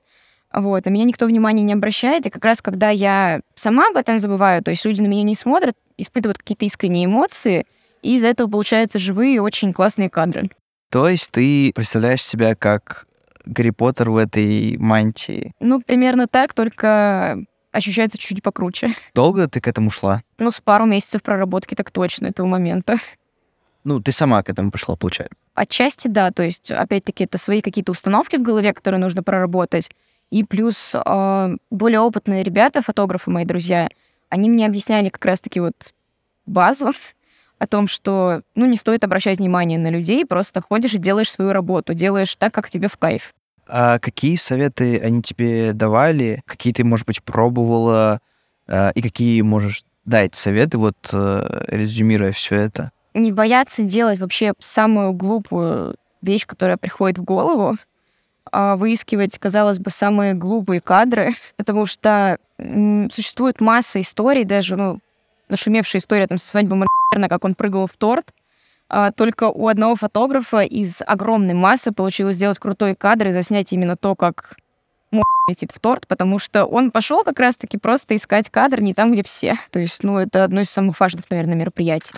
вот, 0.53 0.87
а 0.87 0.89
меня 0.89 1.05
никто 1.05 1.25
внимания 1.25 1.63
не 1.63 1.73
обращает, 1.73 2.25
и 2.25 2.29
как 2.29 2.43
раз 2.43 2.61
когда 2.61 2.89
я 2.89 3.41
сама 3.55 3.89
об 3.89 3.97
этом 3.97 4.17
забываю, 4.19 4.63
то 4.63 4.71
есть 4.71 4.85
люди 4.85 5.01
на 5.01 5.07
меня 5.07 5.23
не 5.23 5.35
смотрят, 5.35 5.75
испытывают 5.97 6.37
какие-то 6.37 6.65
искренние 6.65 7.05
эмоции— 7.05 7.65
И 8.01 8.15
из-за 8.15 8.27
этого 8.27 8.49
получаются 8.49 8.99
живые, 8.99 9.41
очень 9.41 9.73
классные 9.73 10.09
кадры. 10.09 10.49
То 10.89 11.07
есть 11.07 11.31
ты 11.31 11.71
представляешь 11.73 12.23
себя 12.23 12.55
как 12.55 13.07
Гарри 13.45 13.71
Поттер 13.71 14.09
в 14.09 14.17
этой 14.17 14.77
мантии? 14.77 15.53
Ну, 15.59 15.81
примерно 15.81 16.27
так, 16.27 16.53
только 16.53 17.43
ощущается 17.71 18.17
чуть-чуть 18.17 18.41
покруче. 18.41 18.93
Долго 19.13 19.47
ты 19.47 19.61
к 19.61 19.67
этому 19.67 19.91
шла? 19.91 20.23
Ну, 20.39 20.51
с 20.51 20.61
пару 20.61 20.85
месяцев 20.85 21.21
проработки 21.21 21.75
так 21.75 21.91
точно 21.91 22.27
этого 22.27 22.47
момента. 22.47 22.97
Ну, 23.85 24.01
ты 24.01 24.11
сама 24.11 24.43
к 24.43 24.49
этому 24.49 24.71
пришла, 24.71 24.97
получается. 24.97 25.33
Отчасти 25.53 26.09
да, 26.09 26.31
то 26.31 26.43
есть, 26.43 26.69
опять-таки, 26.69 27.23
это 27.23 27.37
свои 27.37 27.61
какие-то 27.61 27.93
установки 27.93 28.35
в 28.35 28.43
голове, 28.43 28.73
которые 28.73 28.99
нужно 28.99 29.23
проработать. 29.23 29.89
И 30.31 30.43
плюс 30.43 30.95
э, 30.95 31.57
более 31.71 31.99
опытные 31.99 32.43
ребята, 32.43 32.81
фотографы, 32.81 33.31
мои 33.31 33.45
друзья, 33.45 33.89
они 34.29 34.49
мне 34.49 34.65
объясняли 34.65 35.09
как 35.09 35.25
раз-таки 35.25 35.59
вот 35.59 35.93
базу 36.45 36.91
о 37.57 37.67
том, 37.67 37.87
что, 37.87 38.41
ну, 38.55 38.65
не 38.65 38.77
стоит 38.77 39.03
обращать 39.03 39.39
внимание 39.39 39.77
на 39.79 39.89
людей, 39.89 40.25
просто 40.25 40.61
ходишь 40.61 40.93
и 40.93 40.99
делаешь 40.99 41.31
свою 41.31 41.51
работу, 41.51 41.93
делаешь 41.93 42.35
так, 42.35 42.53
как 42.53 42.69
тебе 42.69 42.87
в 42.87 42.97
кайф. 42.97 43.33
А 43.67 43.99
какие 43.99 44.35
советы 44.35 44.97
они 44.99 45.21
тебе 45.21 45.73
давали? 45.73 46.41
Какие 46.45 46.73
ты, 46.73 46.83
может 46.83 47.05
быть, 47.05 47.21
пробовала? 47.21 48.19
А, 48.67 48.91
и 48.95 49.01
какие 49.01 49.41
можешь 49.41 49.83
дать 50.05 50.35
советы, 50.35 50.77
вот 50.77 50.95
э, 51.11 51.63
резюмируя 51.67 52.31
все 52.31 52.55
это? 52.55 52.91
Не 53.13 53.31
бояться 53.31 53.83
делать 53.83 54.19
вообще 54.19 54.53
самую 54.59 55.13
глупую 55.13 55.95
вещь, 56.21 56.45
которая 56.45 56.77
приходит 56.77 57.17
в 57.17 57.23
голову, 57.23 57.75
а 57.75 57.75
выискивать, 58.51 59.37
казалось 59.37 59.79
бы, 59.79 59.91
самые 59.91 60.33
глупые 60.33 60.81
кадры, 60.81 61.33
потому 61.57 61.85
что 61.85 62.37
существует 62.57 63.61
масса 63.61 64.01
историй, 64.01 64.43
даже, 64.43 64.75
ну, 64.75 64.99
нашумевшая 65.49 66.01
история 66.01 66.27
там 66.27 66.37
со 66.37 66.47
свадьбы 66.47 66.75
Моргена, 66.75 67.29
как 67.29 67.45
он 67.45 67.55
прыгал 67.55 67.87
в 67.87 67.95
торт, 67.97 68.33
а 68.89 69.11
только 69.11 69.45
у 69.45 69.67
одного 69.67 69.95
фотографа 69.95 70.59
из 70.59 71.01
огромной 71.05 71.53
массы 71.53 71.91
получилось 71.91 72.35
сделать 72.35 72.59
крутой 72.59 72.95
кадр 72.95 73.27
и 73.27 73.33
заснять 73.33 73.71
именно 73.71 73.95
то, 73.95 74.15
как 74.15 74.57
летит 75.49 75.71
в 75.73 75.79
торт, 75.79 76.07
потому 76.07 76.39
что 76.39 76.65
он 76.65 76.91
пошел 76.91 77.23
как 77.23 77.39
раз-таки 77.39 77.77
просто 77.77 78.15
искать 78.15 78.49
кадр 78.49 78.81
не 78.81 78.93
там, 78.93 79.11
где 79.11 79.23
все. 79.23 79.55
То 79.71 79.79
есть, 79.79 80.03
ну, 80.03 80.17
это 80.17 80.43
одно 80.43 80.61
из 80.61 80.69
самых 80.69 80.99
важных, 80.99 81.29
наверное, 81.29 81.55
мероприятий. 81.55 82.13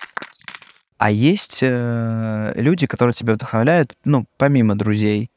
А 0.97 1.09
есть 1.09 1.59
э, 1.63 2.53
люди, 2.55 2.85
которые 2.85 3.15
тебя 3.15 3.33
вдохновляют, 3.33 3.95
ну, 4.05 4.25
помимо 4.37 4.75
друзей? 4.75 5.31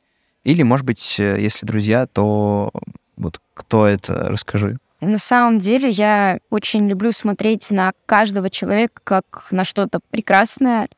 Или, 0.45 0.63
может 0.63 0.87
быть, 0.87 1.17
э, 1.19 1.41
если 1.41 1.67
друзья, 1.67 2.07
то 2.07 2.71
вот 3.17 3.41
кто 3.55 3.87
это, 3.87 4.29
расскажи. 4.29 4.79
На 5.01 5.19
самом 5.19 5.59
деле 5.59 5.89
я 5.89 6.39
очень 6.51 6.89
люблю 6.89 7.13
смотреть 7.13 7.71
на 7.71 7.93
каждого 8.07 8.49
человека 8.51 9.01
как 9.05 9.49
на 9.51 9.65
что-то 9.65 10.01
прекрасное. 10.11 10.89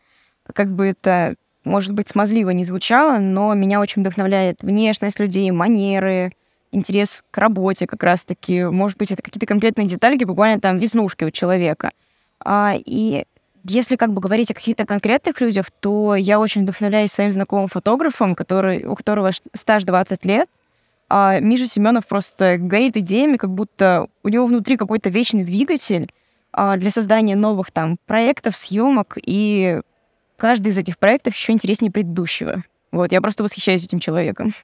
Как 0.53 0.71
бы 0.71 0.89
это, 0.89 1.35
может 1.65 1.93
быть, 1.93 2.09
смазливо 2.09 2.51
не 2.51 2.65
звучало, 2.65 3.19
но 3.19 3.55
меня 3.55 3.81
очень 3.81 4.03
вдохновляет 4.03 4.63
внешность 4.63 5.19
людей, 5.19 5.51
манеры, 5.51 6.33
интерес 6.73 7.25
к 7.31 7.39
работе 7.39 7.87
как 7.87 8.03
раз-таки. 8.03 8.65
Может 8.65 8.99
быть, 8.99 9.11
это 9.11 9.23
какие-то 9.23 9.47
конкретные 9.47 9.87
детальки, 9.87 10.25
буквально 10.25 10.61
там 10.61 10.79
веснушки 10.79 11.25
у 11.25 11.31
человека. 11.31 11.91
А, 12.39 12.75
и 12.77 13.25
если 13.69 13.97
как 13.97 14.13
бы 14.13 14.21
говорить 14.21 14.51
о 14.51 14.55
каких-то 14.55 14.87
конкретных 14.87 15.41
людях, 15.41 15.71
то 15.71 16.15
я 16.15 16.39
очень 16.39 16.63
вдохновляюсь 16.63 17.13
своим 17.13 17.33
знакомым 17.33 17.69
фотографом, 17.69 18.35
который, 18.35 18.85
у 18.85 18.95
которого 18.95 19.31
стаж 19.55 19.85
20 19.85 20.25
лет, 20.25 20.49
а 21.09 21.39
Миша 21.39 21.67
Семенов 21.67 22.07
просто 22.07 22.57
горит 22.59 22.97
идеями, 22.97 23.37
как 23.37 23.51
будто 23.51 24.09
у 24.23 24.29
него 24.29 24.47
внутри 24.47 24.77
какой-то 24.77 25.09
вечный 25.09 25.45
двигатель 25.45 26.11
а, 26.53 26.77
для 26.77 26.91
создания 26.91 27.37
новых 27.37 27.71
там 27.71 27.99
проектов, 28.07 28.57
съемок, 28.57 29.17
и 29.23 29.81
каждый 30.37 30.69
из 30.69 30.79
этих 30.79 30.99
проектов 30.99 31.35
еще 31.35 31.53
интереснее 31.53 31.93
предыдущего. 31.93 32.65
Вот, 32.91 33.13
я 33.13 33.21
просто 33.21 33.43
восхищаюсь 33.43 33.85
этим 33.85 34.01
человеком. 34.01 34.55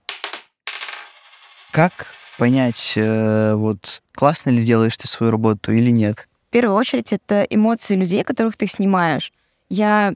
Как 1.70 2.08
понять, 2.38 2.94
э, 2.96 3.54
вот 3.54 4.02
классно 4.14 4.50
ли 4.50 4.64
делаешь 4.64 4.96
ты 4.96 5.06
свою 5.06 5.30
работу 5.30 5.72
или 5.72 5.90
нет? 5.90 6.28
Первую 6.52 6.76
очередь 6.76 7.14
это 7.14 7.46
эмоции 7.48 7.96
людей, 7.96 8.22
которых 8.22 8.58
ты 8.58 8.66
снимаешь. 8.66 9.32
Я 9.70 10.12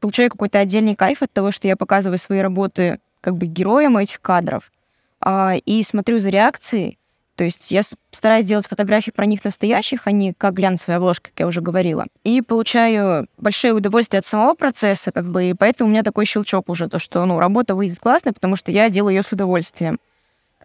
получаю 0.00 0.30
какой-то 0.30 0.58
отдельный 0.58 0.94
кайф 0.94 1.22
от 1.22 1.32
того, 1.32 1.50
что 1.50 1.66
я 1.66 1.76
показываю 1.76 2.18
свои 2.18 2.40
работы 2.40 3.00
как 3.22 3.38
бы 3.38 3.46
героям 3.46 3.96
этих 3.96 4.20
кадров 4.20 4.70
а, 5.18 5.54
и 5.64 5.82
смотрю 5.82 6.18
за 6.18 6.28
реакцией. 6.28 6.98
То 7.36 7.44
есть 7.44 7.70
я 7.70 7.80
стараюсь 8.10 8.44
делать 8.44 8.66
фотографии 8.66 9.10
про 9.10 9.24
них 9.24 9.44
настоящих, 9.44 10.02
а 10.04 10.12
не 10.12 10.34
как 10.34 10.52
глянцевая 10.52 10.98
обложка, 10.98 11.30
как 11.30 11.40
я 11.40 11.46
уже 11.46 11.62
говорила. 11.62 12.04
И 12.22 12.42
получаю 12.42 13.26
большое 13.38 13.72
удовольствие 13.72 14.18
от 14.18 14.26
самого 14.26 14.54
процесса, 14.54 15.10
как 15.10 15.24
бы, 15.24 15.44
и 15.44 15.54
поэтому 15.54 15.88
у 15.88 15.90
меня 15.90 16.02
такой 16.02 16.26
щелчок 16.26 16.68
уже, 16.68 16.86
то, 16.88 16.98
что, 16.98 17.24
ну, 17.24 17.38
работа 17.38 17.74
выйдет 17.74 17.98
классная, 17.98 18.34
потому 18.34 18.56
что 18.56 18.70
я 18.70 18.90
делаю 18.90 19.16
ее 19.16 19.22
с 19.22 19.32
удовольствием. 19.32 19.98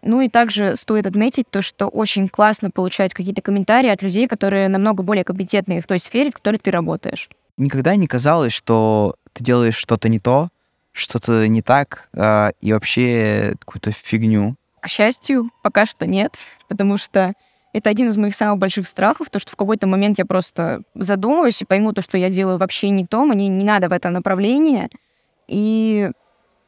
Ну 0.02 0.20
и 0.20 0.28
также 0.28 0.76
стоит 0.76 1.06
отметить 1.06 1.48
то, 1.48 1.62
что 1.62 1.86
очень 1.86 2.28
классно 2.28 2.70
получать 2.70 3.14
какие-то 3.14 3.40
комментарии 3.40 3.88
от 3.88 4.02
людей, 4.02 4.26
которые 4.26 4.68
намного 4.68 5.02
более 5.02 5.24
компетентные 5.24 5.80
в 5.80 5.86
той 5.86 5.98
сфере, 5.98 6.30
в 6.30 6.34
которой 6.34 6.56
ты 6.56 6.70
работаешь. 6.70 7.28
Никогда 7.56 7.94
не 7.94 8.08
казалось, 8.08 8.52
что 8.52 9.14
ты 9.32 9.44
делаешь 9.44 9.76
что-то 9.76 10.08
не 10.08 10.18
то, 10.18 10.48
что-то 10.92 11.46
не 11.46 11.62
так 11.62 12.08
а, 12.16 12.52
и 12.60 12.72
вообще 12.72 13.54
какую-то 13.60 13.92
фигню? 13.92 14.56
К 14.80 14.88
счастью, 14.88 15.50
пока 15.62 15.86
что 15.86 16.06
нет, 16.06 16.34
потому 16.68 16.96
что 16.96 17.34
это 17.72 17.88
один 17.88 18.08
из 18.08 18.16
моих 18.16 18.34
самых 18.34 18.58
больших 18.58 18.86
страхов, 18.86 19.30
то, 19.30 19.38
что 19.38 19.52
в 19.52 19.56
какой-то 19.56 19.86
момент 19.86 20.18
я 20.18 20.26
просто 20.26 20.82
задумаюсь 20.94 21.62
и 21.62 21.64
пойму 21.64 21.92
то, 21.92 22.02
что 22.02 22.18
я 22.18 22.28
делаю 22.28 22.58
вообще 22.58 22.90
не 22.90 23.06
то, 23.06 23.24
мне 23.24 23.48
не 23.48 23.64
надо 23.64 23.88
в 23.88 23.92
это 23.92 24.10
направление. 24.10 24.88
И 25.48 26.10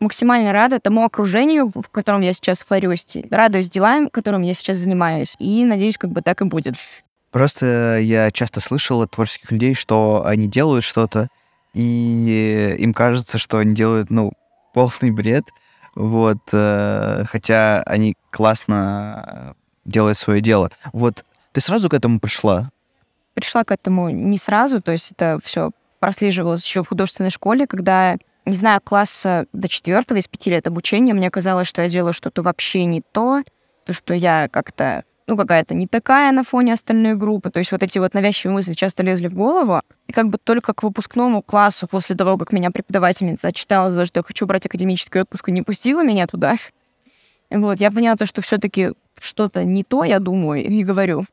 максимально 0.00 0.52
рада 0.52 0.78
тому 0.78 1.04
окружению, 1.04 1.72
в 1.74 1.88
котором 1.90 2.20
я 2.20 2.32
сейчас 2.32 2.64
варюсь, 2.68 3.06
радуюсь 3.30 3.70
делам, 3.70 4.08
которым 4.10 4.42
я 4.42 4.54
сейчас 4.54 4.78
занимаюсь, 4.78 5.34
и 5.38 5.64
надеюсь, 5.64 5.98
как 5.98 6.10
бы 6.10 6.22
так 6.22 6.40
и 6.42 6.44
будет. 6.44 6.76
Просто 7.30 7.98
я 8.00 8.30
часто 8.30 8.60
слышал 8.60 9.02
от 9.02 9.10
творческих 9.10 9.50
людей, 9.50 9.74
что 9.74 10.22
они 10.24 10.46
делают 10.46 10.84
что-то, 10.84 11.28
и 11.72 12.76
им 12.78 12.94
кажется, 12.94 13.38
что 13.38 13.58
они 13.58 13.74
делают, 13.74 14.10
ну, 14.10 14.32
полный 14.74 15.10
бред, 15.10 15.44
вот, 15.94 16.38
э, 16.52 17.24
хотя 17.28 17.82
они 17.82 18.16
классно 18.30 19.54
делают 19.84 20.18
свое 20.18 20.40
дело. 20.40 20.70
Вот 20.92 21.24
ты 21.52 21.60
сразу 21.60 21.88
к 21.88 21.94
этому 21.94 22.18
пришла? 22.20 22.70
Пришла 23.34 23.64
к 23.64 23.70
этому 23.70 24.10
не 24.10 24.38
сразу, 24.38 24.80
то 24.80 24.92
есть 24.92 25.12
это 25.12 25.38
все 25.42 25.70
прослеживалось 26.00 26.64
еще 26.64 26.82
в 26.82 26.88
художественной 26.88 27.30
школе, 27.30 27.66
когда, 27.66 28.16
не 28.46 28.56
знаю, 28.56 28.80
класса 28.82 29.46
до 29.52 29.68
четвертого 29.68 30.18
из 30.18 30.28
пяти 30.28 30.50
лет 30.50 30.66
обучения, 30.66 31.14
мне 31.14 31.30
казалось, 31.30 31.66
что 31.66 31.82
я 31.82 31.88
делаю 31.88 32.12
что-то 32.12 32.42
вообще 32.42 32.84
не 32.84 33.00
то, 33.00 33.42
то, 33.84 33.92
что 33.92 34.14
я 34.14 34.48
как-то 34.48 35.04
ну, 35.26 35.36
какая-то 35.36 35.74
не 35.74 35.86
такая 35.86 36.32
на 36.32 36.44
фоне 36.44 36.74
остальной 36.74 37.14
группы. 37.14 37.50
То 37.50 37.58
есть 37.58 37.72
вот 37.72 37.82
эти 37.82 37.98
вот 37.98 38.12
навязчивые 38.12 38.54
мысли 38.54 38.74
часто 38.74 39.02
лезли 39.02 39.28
в 39.28 39.34
голову. 39.34 39.80
И 40.06 40.12
как 40.12 40.28
бы 40.28 40.36
только 40.36 40.74
к 40.74 40.82
выпускному 40.82 41.40
классу, 41.40 41.86
после 41.86 42.14
того, 42.14 42.36
как 42.36 42.52
меня 42.52 42.70
преподавательница 42.70 43.48
отчитала 43.48 43.88
за 43.88 44.00
то, 44.00 44.06
что 44.06 44.18
я 44.20 44.24
хочу 44.24 44.46
брать 44.46 44.66
академический 44.66 45.22
отпуск, 45.22 45.48
и 45.48 45.52
не 45.52 45.62
пустила 45.62 46.04
меня 46.04 46.26
туда, 46.26 46.56
вот, 47.50 47.80
я 47.80 47.90
поняла 47.90 48.16
то, 48.16 48.26
что 48.26 48.42
все 48.42 48.58
таки 48.58 48.92
что-то 49.20 49.64
не 49.64 49.84
то, 49.84 50.04
я 50.04 50.18
думаю, 50.18 50.64
и 50.64 50.82
говорю. 50.82 51.24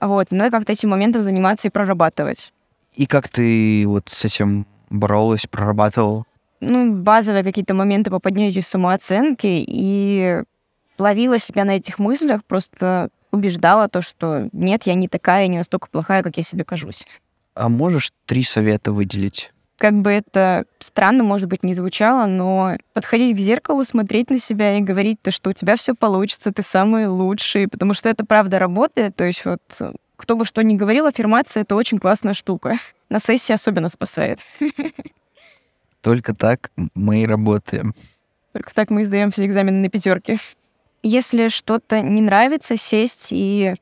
Вот, 0.00 0.30
надо 0.32 0.50
как-то 0.50 0.72
этим 0.72 0.90
моментом 0.90 1.22
заниматься 1.22 1.68
и 1.68 1.70
прорабатывать. 1.70 2.52
И 2.94 3.06
как 3.06 3.28
ты 3.28 3.84
вот 3.86 4.08
с 4.08 4.24
этим 4.24 4.66
боролась, 4.90 5.46
прорабатывал? 5.46 6.26
Ну, 6.64 6.92
базовые 6.92 7.42
какие-то 7.42 7.74
моменты 7.74 8.08
по 8.12 8.20
поднятию 8.20 8.62
самооценки 8.62 9.64
и 9.66 10.42
ловила 10.96 11.40
себя 11.40 11.64
на 11.64 11.72
этих 11.72 11.98
мыслях, 11.98 12.44
просто 12.44 13.08
убеждала 13.32 13.88
то, 13.88 14.00
что 14.00 14.48
нет, 14.52 14.84
я 14.84 14.94
не 14.94 15.08
такая, 15.08 15.48
не 15.48 15.58
настолько 15.58 15.88
плохая, 15.88 16.22
как 16.22 16.36
я 16.36 16.44
себе 16.44 16.64
кажусь. 16.64 17.04
А 17.56 17.68
можешь 17.68 18.12
три 18.26 18.44
совета 18.44 18.92
выделить? 18.92 19.52
Как 19.76 19.94
бы 19.94 20.12
это 20.12 20.64
странно, 20.78 21.24
может 21.24 21.48
быть, 21.48 21.64
не 21.64 21.74
звучало, 21.74 22.26
но 22.26 22.76
подходить 22.92 23.36
к 23.36 23.40
зеркалу, 23.40 23.82
смотреть 23.82 24.30
на 24.30 24.38
себя 24.38 24.78
и 24.78 24.82
говорить 24.82 25.20
то, 25.20 25.32
что 25.32 25.50
у 25.50 25.52
тебя 25.52 25.74
все 25.74 25.96
получится, 25.96 26.52
ты 26.52 26.62
самый 26.62 27.08
лучший, 27.08 27.66
потому 27.66 27.92
что 27.92 28.08
это 28.08 28.24
правда 28.24 28.60
работает. 28.60 29.16
То 29.16 29.24
есть 29.24 29.44
вот 29.44 29.60
кто 30.16 30.36
бы 30.36 30.44
что 30.44 30.62
ни 30.62 30.76
говорил, 30.76 31.06
аффирмация— 31.06 31.62
это 31.64 31.74
очень 31.74 31.98
классная 31.98 32.34
штука. 32.34 32.76
На 33.08 33.18
сессии 33.18 33.52
особенно 33.52 33.88
спасает. 33.88 34.38
Только 36.02 36.34
так 36.34 36.70
мы 36.94 37.22
и 37.22 37.26
работаем. 37.26 37.94
Только 38.52 38.74
так 38.74 38.90
мы 38.90 39.02
издаем 39.02 39.30
все 39.30 39.46
экзамены 39.46 39.78
на 39.78 39.88
пятерки. 39.88 40.36
Если 41.02 41.48
что-то 41.48 42.00
не 42.00 42.20
нравится, 42.20 42.76
сесть 42.76 43.28
и, 43.30 43.74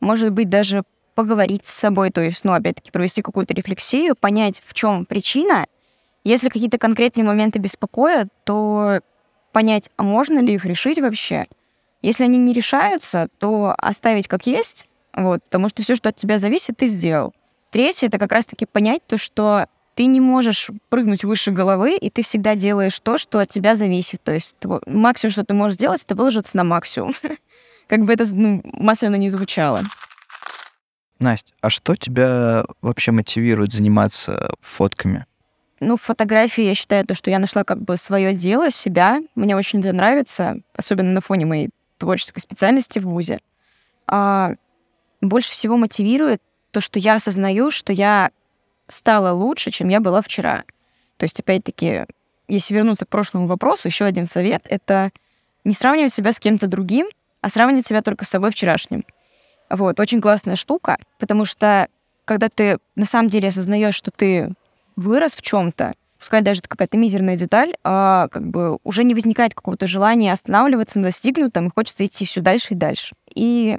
может 0.00 0.32
быть, 0.32 0.48
даже 0.48 0.82
поговорить 1.14 1.66
с 1.66 1.74
собой, 1.74 2.10
то 2.10 2.20
есть, 2.20 2.44
ну, 2.44 2.52
опять-таки, 2.52 2.90
провести 2.90 3.22
какую-то 3.22 3.54
рефлексию, 3.54 4.14
понять, 4.14 4.62
в 4.64 4.74
чем 4.74 5.06
причина. 5.06 5.66
Если 6.24 6.48
какие-то 6.48 6.78
конкретные 6.78 7.24
моменты 7.24 7.58
беспокоят, 7.58 8.28
то 8.44 9.00
понять, 9.52 9.90
а 9.96 10.02
можно 10.02 10.40
ли 10.40 10.54
их 10.54 10.64
решить 10.64 11.00
вообще. 11.00 11.46
Если 12.02 12.24
они 12.24 12.38
не 12.38 12.52
решаются, 12.52 13.28
то 13.38 13.74
оставить 13.78 14.28
как 14.28 14.46
есть, 14.46 14.86
вот, 15.14 15.42
потому 15.44 15.68
что 15.68 15.82
все, 15.82 15.96
что 15.96 16.10
от 16.10 16.16
тебя 16.16 16.38
зависит, 16.38 16.76
ты 16.76 16.86
сделал. 16.86 17.32
Третье— 17.70 18.06
это 18.08 18.18
как 18.18 18.32
раз-таки 18.32 18.66
понять 18.66 19.02
то, 19.06 19.16
что 19.16 19.66
ты 19.96 20.04
не 20.06 20.20
можешь 20.20 20.70
прыгнуть 20.90 21.24
выше 21.24 21.50
головы, 21.50 21.96
и 21.96 22.10
ты 22.10 22.22
всегда 22.22 22.54
делаешь 22.54 23.00
то, 23.00 23.16
что 23.16 23.38
от 23.38 23.48
тебя 23.48 23.74
зависит. 23.74 24.22
То 24.22 24.32
есть 24.32 24.56
максимум, 24.86 25.32
что 25.32 25.42
ты 25.42 25.54
можешь 25.54 25.76
сделать, 25.76 26.04
это 26.04 26.14
выложиться 26.14 26.54
на 26.58 26.64
максимум. 26.64 27.14
Как 27.88 28.04
бы 28.04 28.12
это 28.12 28.26
ну, 28.30 28.60
масляно 28.64 29.16
не 29.16 29.30
звучало. 29.30 29.82
Настя, 31.18 31.54
а 31.62 31.70
что 31.70 31.96
тебя 31.96 32.66
вообще 32.82 33.10
мотивирует 33.10 33.72
заниматься 33.72 34.50
фотками? 34.60 35.24
Ну, 35.80 35.96
фотографии, 35.96 36.64
я 36.64 36.74
считаю, 36.74 37.06
то, 37.06 37.14
что 37.14 37.30
я 37.30 37.38
нашла 37.38 37.64
как 37.64 37.80
бы 37.80 37.96
свое 37.96 38.34
дело, 38.34 38.70
себя. 38.70 39.20
Мне 39.34 39.56
очень 39.56 39.80
это 39.80 39.94
нравится, 39.94 40.58
особенно 40.74 41.12
на 41.12 41.22
фоне 41.22 41.46
моей 41.46 41.70
творческой 41.96 42.40
специальности 42.40 42.98
в 42.98 43.04
ВУЗе. 43.04 43.38
А 44.06 44.52
больше 45.22 45.52
всего 45.52 45.78
мотивирует 45.78 46.42
то, 46.70 46.82
что 46.82 46.98
я 46.98 47.14
осознаю, 47.14 47.70
что 47.70 47.94
я 47.94 48.30
стала 48.88 49.32
лучше, 49.32 49.70
чем 49.70 49.88
я 49.88 50.00
была 50.00 50.20
вчера. 50.20 50.64
То 51.16 51.24
есть, 51.24 51.40
опять-таки, 51.40 52.06
если 52.48 52.74
вернуться 52.74 53.06
к 53.06 53.08
прошлому 53.08 53.46
вопросу, 53.46 53.88
еще 53.88 54.04
один 54.04 54.26
совет— 54.26 54.66
это 54.68 55.10
не 55.64 55.74
сравнивать 55.74 56.12
себя 56.12 56.32
с 56.32 56.38
кем-то 56.38 56.66
другим, 56.66 57.08
а 57.40 57.48
сравнивать 57.48 57.86
себя 57.86 58.02
только 58.02 58.24
с 58.24 58.28
собой 58.28 58.50
вчерашним. 58.50 59.04
Вот, 59.68 59.98
очень 59.98 60.20
классная 60.20 60.56
штука, 60.56 60.98
потому 61.18 61.44
что 61.44 61.88
когда 62.24 62.48
ты 62.48 62.78
на 62.94 63.06
самом 63.06 63.30
деле 63.30 63.48
осознаешь, 63.48 63.94
что 63.94 64.10
ты 64.10 64.52
вырос 64.94 65.36
в 65.36 65.42
чем-то, 65.42 65.94
пускай 66.18 66.42
даже 66.42 66.60
это 66.60 66.68
какая-то 66.68 66.96
мизерная 66.96 67.36
деталь, 67.36 67.74
а 67.84 68.28
как 68.28 68.46
бы 68.46 68.78
уже 68.84 69.04
не 69.04 69.14
возникает 69.14 69.54
какого-то 69.54 69.86
желания 69.86 70.32
останавливаться 70.32 70.98
на 70.98 71.04
достигнутом, 71.04 71.66
и 71.68 71.72
хочется 71.74 72.04
идти 72.04 72.24
все 72.24 72.40
дальше 72.40 72.74
и 72.74 72.76
дальше. 72.76 73.14
И 73.34 73.78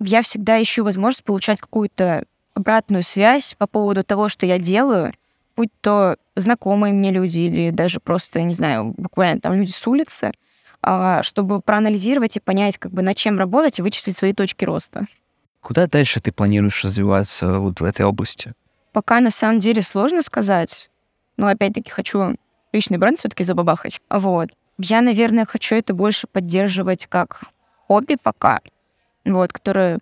я 0.00 0.22
всегда 0.22 0.60
ищу 0.60 0.84
возможность 0.84 1.24
получать 1.24 1.60
какую-то 1.60 2.24
обратную 2.58 3.02
связь 3.02 3.54
по 3.56 3.66
поводу 3.66 4.04
того, 4.04 4.28
что 4.28 4.46
я 4.46 4.58
делаю, 4.58 5.12
будь 5.56 5.70
то 5.80 6.16
знакомые 6.36 6.92
мне 6.92 7.10
люди 7.10 7.40
или 7.40 7.70
даже 7.70 8.00
просто, 8.00 8.42
не 8.42 8.54
знаю, 8.54 8.94
буквально 8.96 9.40
там 9.40 9.54
люди 9.54 9.70
с 9.70 9.86
улицы, 9.86 10.32
а, 10.82 11.22
чтобы 11.22 11.60
проанализировать 11.60 12.36
и 12.36 12.40
понять, 12.40 12.78
как 12.78 12.92
бы 12.92 13.02
над 13.02 13.16
чем 13.16 13.38
работать 13.38 13.78
и 13.78 13.82
вычислить 13.82 14.16
свои 14.16 14.32
точки 14.32 14.64
роста. 14.64 15.06
Куда 15.60 15.86
дальше 15.86 16.20
ты 16.20 16.30
планируешь 16.30 16.84
развиваться 16.84 17.58
вот 17.58 17.80
в 17.80 17.84
этой 17.84 18.06
области? 18.06 18.52
Пока 18.92 19.20
на 19.20 19.30
самом 19.30 19.60
деле 19.60 19.82
сложно 19.82 20.22
сказать. 20.22 20.90
Но 21.36 21.48
опять-таки 21.48 21.90
хочу 21.90 22.36
личный 22.72 22.98
бренд 22.98 23.18
все-таки 23.18 23.44
забабахать. 23.44 24.00
Вот. 24.08 24.50
Я, 24.78 25.00
наверное, 25.00 25.44
хочу 25.44 25.74
это 25.74 25.94
больше 25.94 26.26
поддерживать 26.26 27.06
как 27.06 27.42
хобби 27.86 28.16
пока, 28.22 28.60
вот, 29.24 29.52
которое 29.52 29.98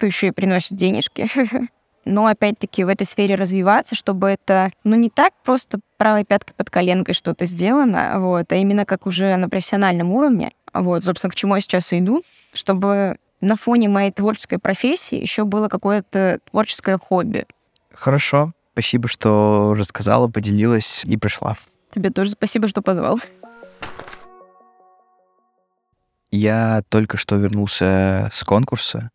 еще 0.00 0.28
и 0.28 0.32
приносит 0.32 0.76
денежки. 0.76 1.28
Но 2.04 2.26
опять-таки 2.26 2.84
в 2.84 2.88
этой 2.88 3.06
сфере 3.06 3.36
развиваться, 3.36 3.94
чтобы 3.94 4.28
это, 4.28 4.72
ну, 4.84 4.96
не 4.96 5.08
так 5.08 5.32
просто 5.44 5.78
правой 5.98 6.24
пяткой 6.24 6.54
под 6.56 6.68
коленкой 6.68 7.14
что-то 7.14 7.44
сделано, 7.44 8.18
вот, 8.18 8.50
а 8.50 8.56
именно 8.56 8.84
как 8.84 9.06
уже 9.06 9.36
на 9.36 9.48
профессиональном 9.48 10.10
уровне. 10.10 10.52
Вот, 10.72 11.04
собственно, 11.04 11.30
к 11.30 11.34
чему 11.34 11.54
я 11.54 11.60
сейчас 11.60 11.92
и 11.92 11.98
иду, 11.98 12.22
чтобы 12.52 13.18
на 13.40 13.56
фоне 13.56 13.88
моей 13.88 14.10
творческой 14.10 14.58
профессии 14.58 15.16
еще 15.16 15.44
было 15.44 15.68
какое-то 15.68 16.40
творческое 16.50 16.98
хобби. 16.98 17.46
Хорошо. 17.92 18.52
Спасибо, 18.72 19.06
что 19.06 19.74
рассказала, 19.76 20.28
поделилась 20.28 21.04
и 21.04 21.16
пришла. 21.16 21.56
Тебе 21.90 22.08
тоже 22.10 22.30
спасибо, 22.30 22.68
что 22.68 22.80
позвал. 22.80 23.20
Я 26.30 26.82
только 26.88 27.18
что 27.18 27.36
вернулся 27.36 28.30
с 28.32 28.42
конкурса, 28.44 29.10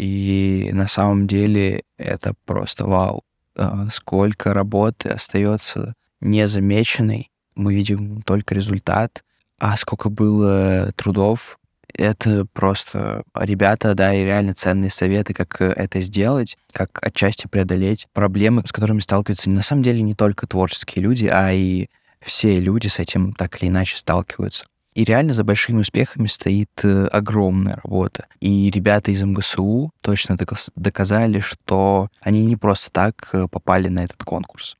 и 0.00 0.70
на 0.72 0.88
самом 0.88 1.26
деле 1.26 1.82
это 1.98 2.32
просто 2.46 2.86
вау. 2.86 3.22
А, 3.54 3.88
сколько 3.90 4.54
работы 4.54 5.10
остается 5.10 5.94
незамеченной. 6.20 7.30
Мы 7.54 7.74
видим 7.74 8.22
только 8.22 8.54
результат, 8.54 9.22
а 9.58 9.76
сколько 9.76 10.08
было 10.08 10.92
трудов 10.96 11.58
это 11.94 12.46
просто 12.52 13.24
ребята 13.34 13.94
дали 13.94 14.18
реально 14.18 14.54
ценные 14.54 14.90
советы, 14.90 15.34
как 15.34 15.60
это 15.60 16.00
сделать, 16.00 16.56
как 16.72 17.04
отчасти 17.04 17.46
преодолеть 17.46 18.06
проблемы, 18.12 18.62
с 18.64 18.72
которыми 18.72 19.00
сталкиваются 19.00 19.50
на 19.50 19.62
самом 19.62 19.82
деле 19.82 20.00
не 20.00 20.14
только 20.14 20.46
творческие 20.46 21.02
люди, 21.02 21.26
а 21.26 21.52
и 21.52 21.88
все 22.20 22.60
люди 22.60 22.88
с 22.88 22.98
этим 22.98 23.32
так 23.32 23.60
или 23.60 23.68
иначе 23.68 23.96
сталкиваются. 23.96 24.64
И 24.94 25.04
реально 25.04 25.34
за 25.34 25.44
большими 25.44 25.80
успехами 25.80 26.26
стоит 26.26 26.70
э, 26.82 27.06
огромная 27.06 27.76
работа. 27.82 28.26
И 28.40 28.70
ребята 28.70 29.12
из 29.12 29.22
МГСУ 29.22 29.92
точно 30.00 30.36
доказали, 30.74 31.38
что 31.38 32.08
они 32.20 32.44
не 32.44 32.56
просто 32.56 32.90
так 32.90 33.28
э, 33.32 33.46
попали 33.48 33.88
на 33.88 34.04
этот 34.04 34.24
конкурс. 34.24 34.76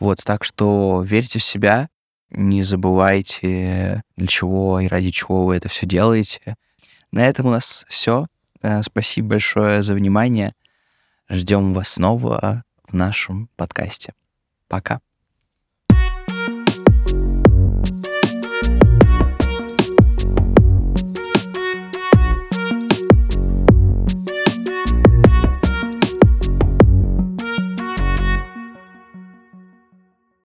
Вот, 0.00 0.18
так 0.24 0.42
что 0.42 1.02
верьте 1.04 1.38
в 1.38 1.44
себя, 1.44 1.88
не 2.30 2.62
забывайте, 2.62 4.02
для 4.16 4.26
чего 4.26 4.80
и 4.80 4.88
ради 4.88 5.10
чего 5.10 5.46
вы 5.46 5.56
это 5.56 5.68
все 5.68 5.86
делаете. 5.86 6.56
На 7.12 7.26
этом 7.28 7.46
у 7.46 7.50
нас 7.50 7.86
все. 7.88 8.26
Э, 8.62 8.82
спасибо 8.82 9.28
большое 9.28 9.82
за 9.82 9.94
внимание. 9.94 10.54
Ждем 11.28 11.72
вас 11.72 11.90
снова 11.90 12.64
в 12.88 12.94
нашем 12.94 13.48
подкасте. 13.56 14.12
Пока. 14.66 15.00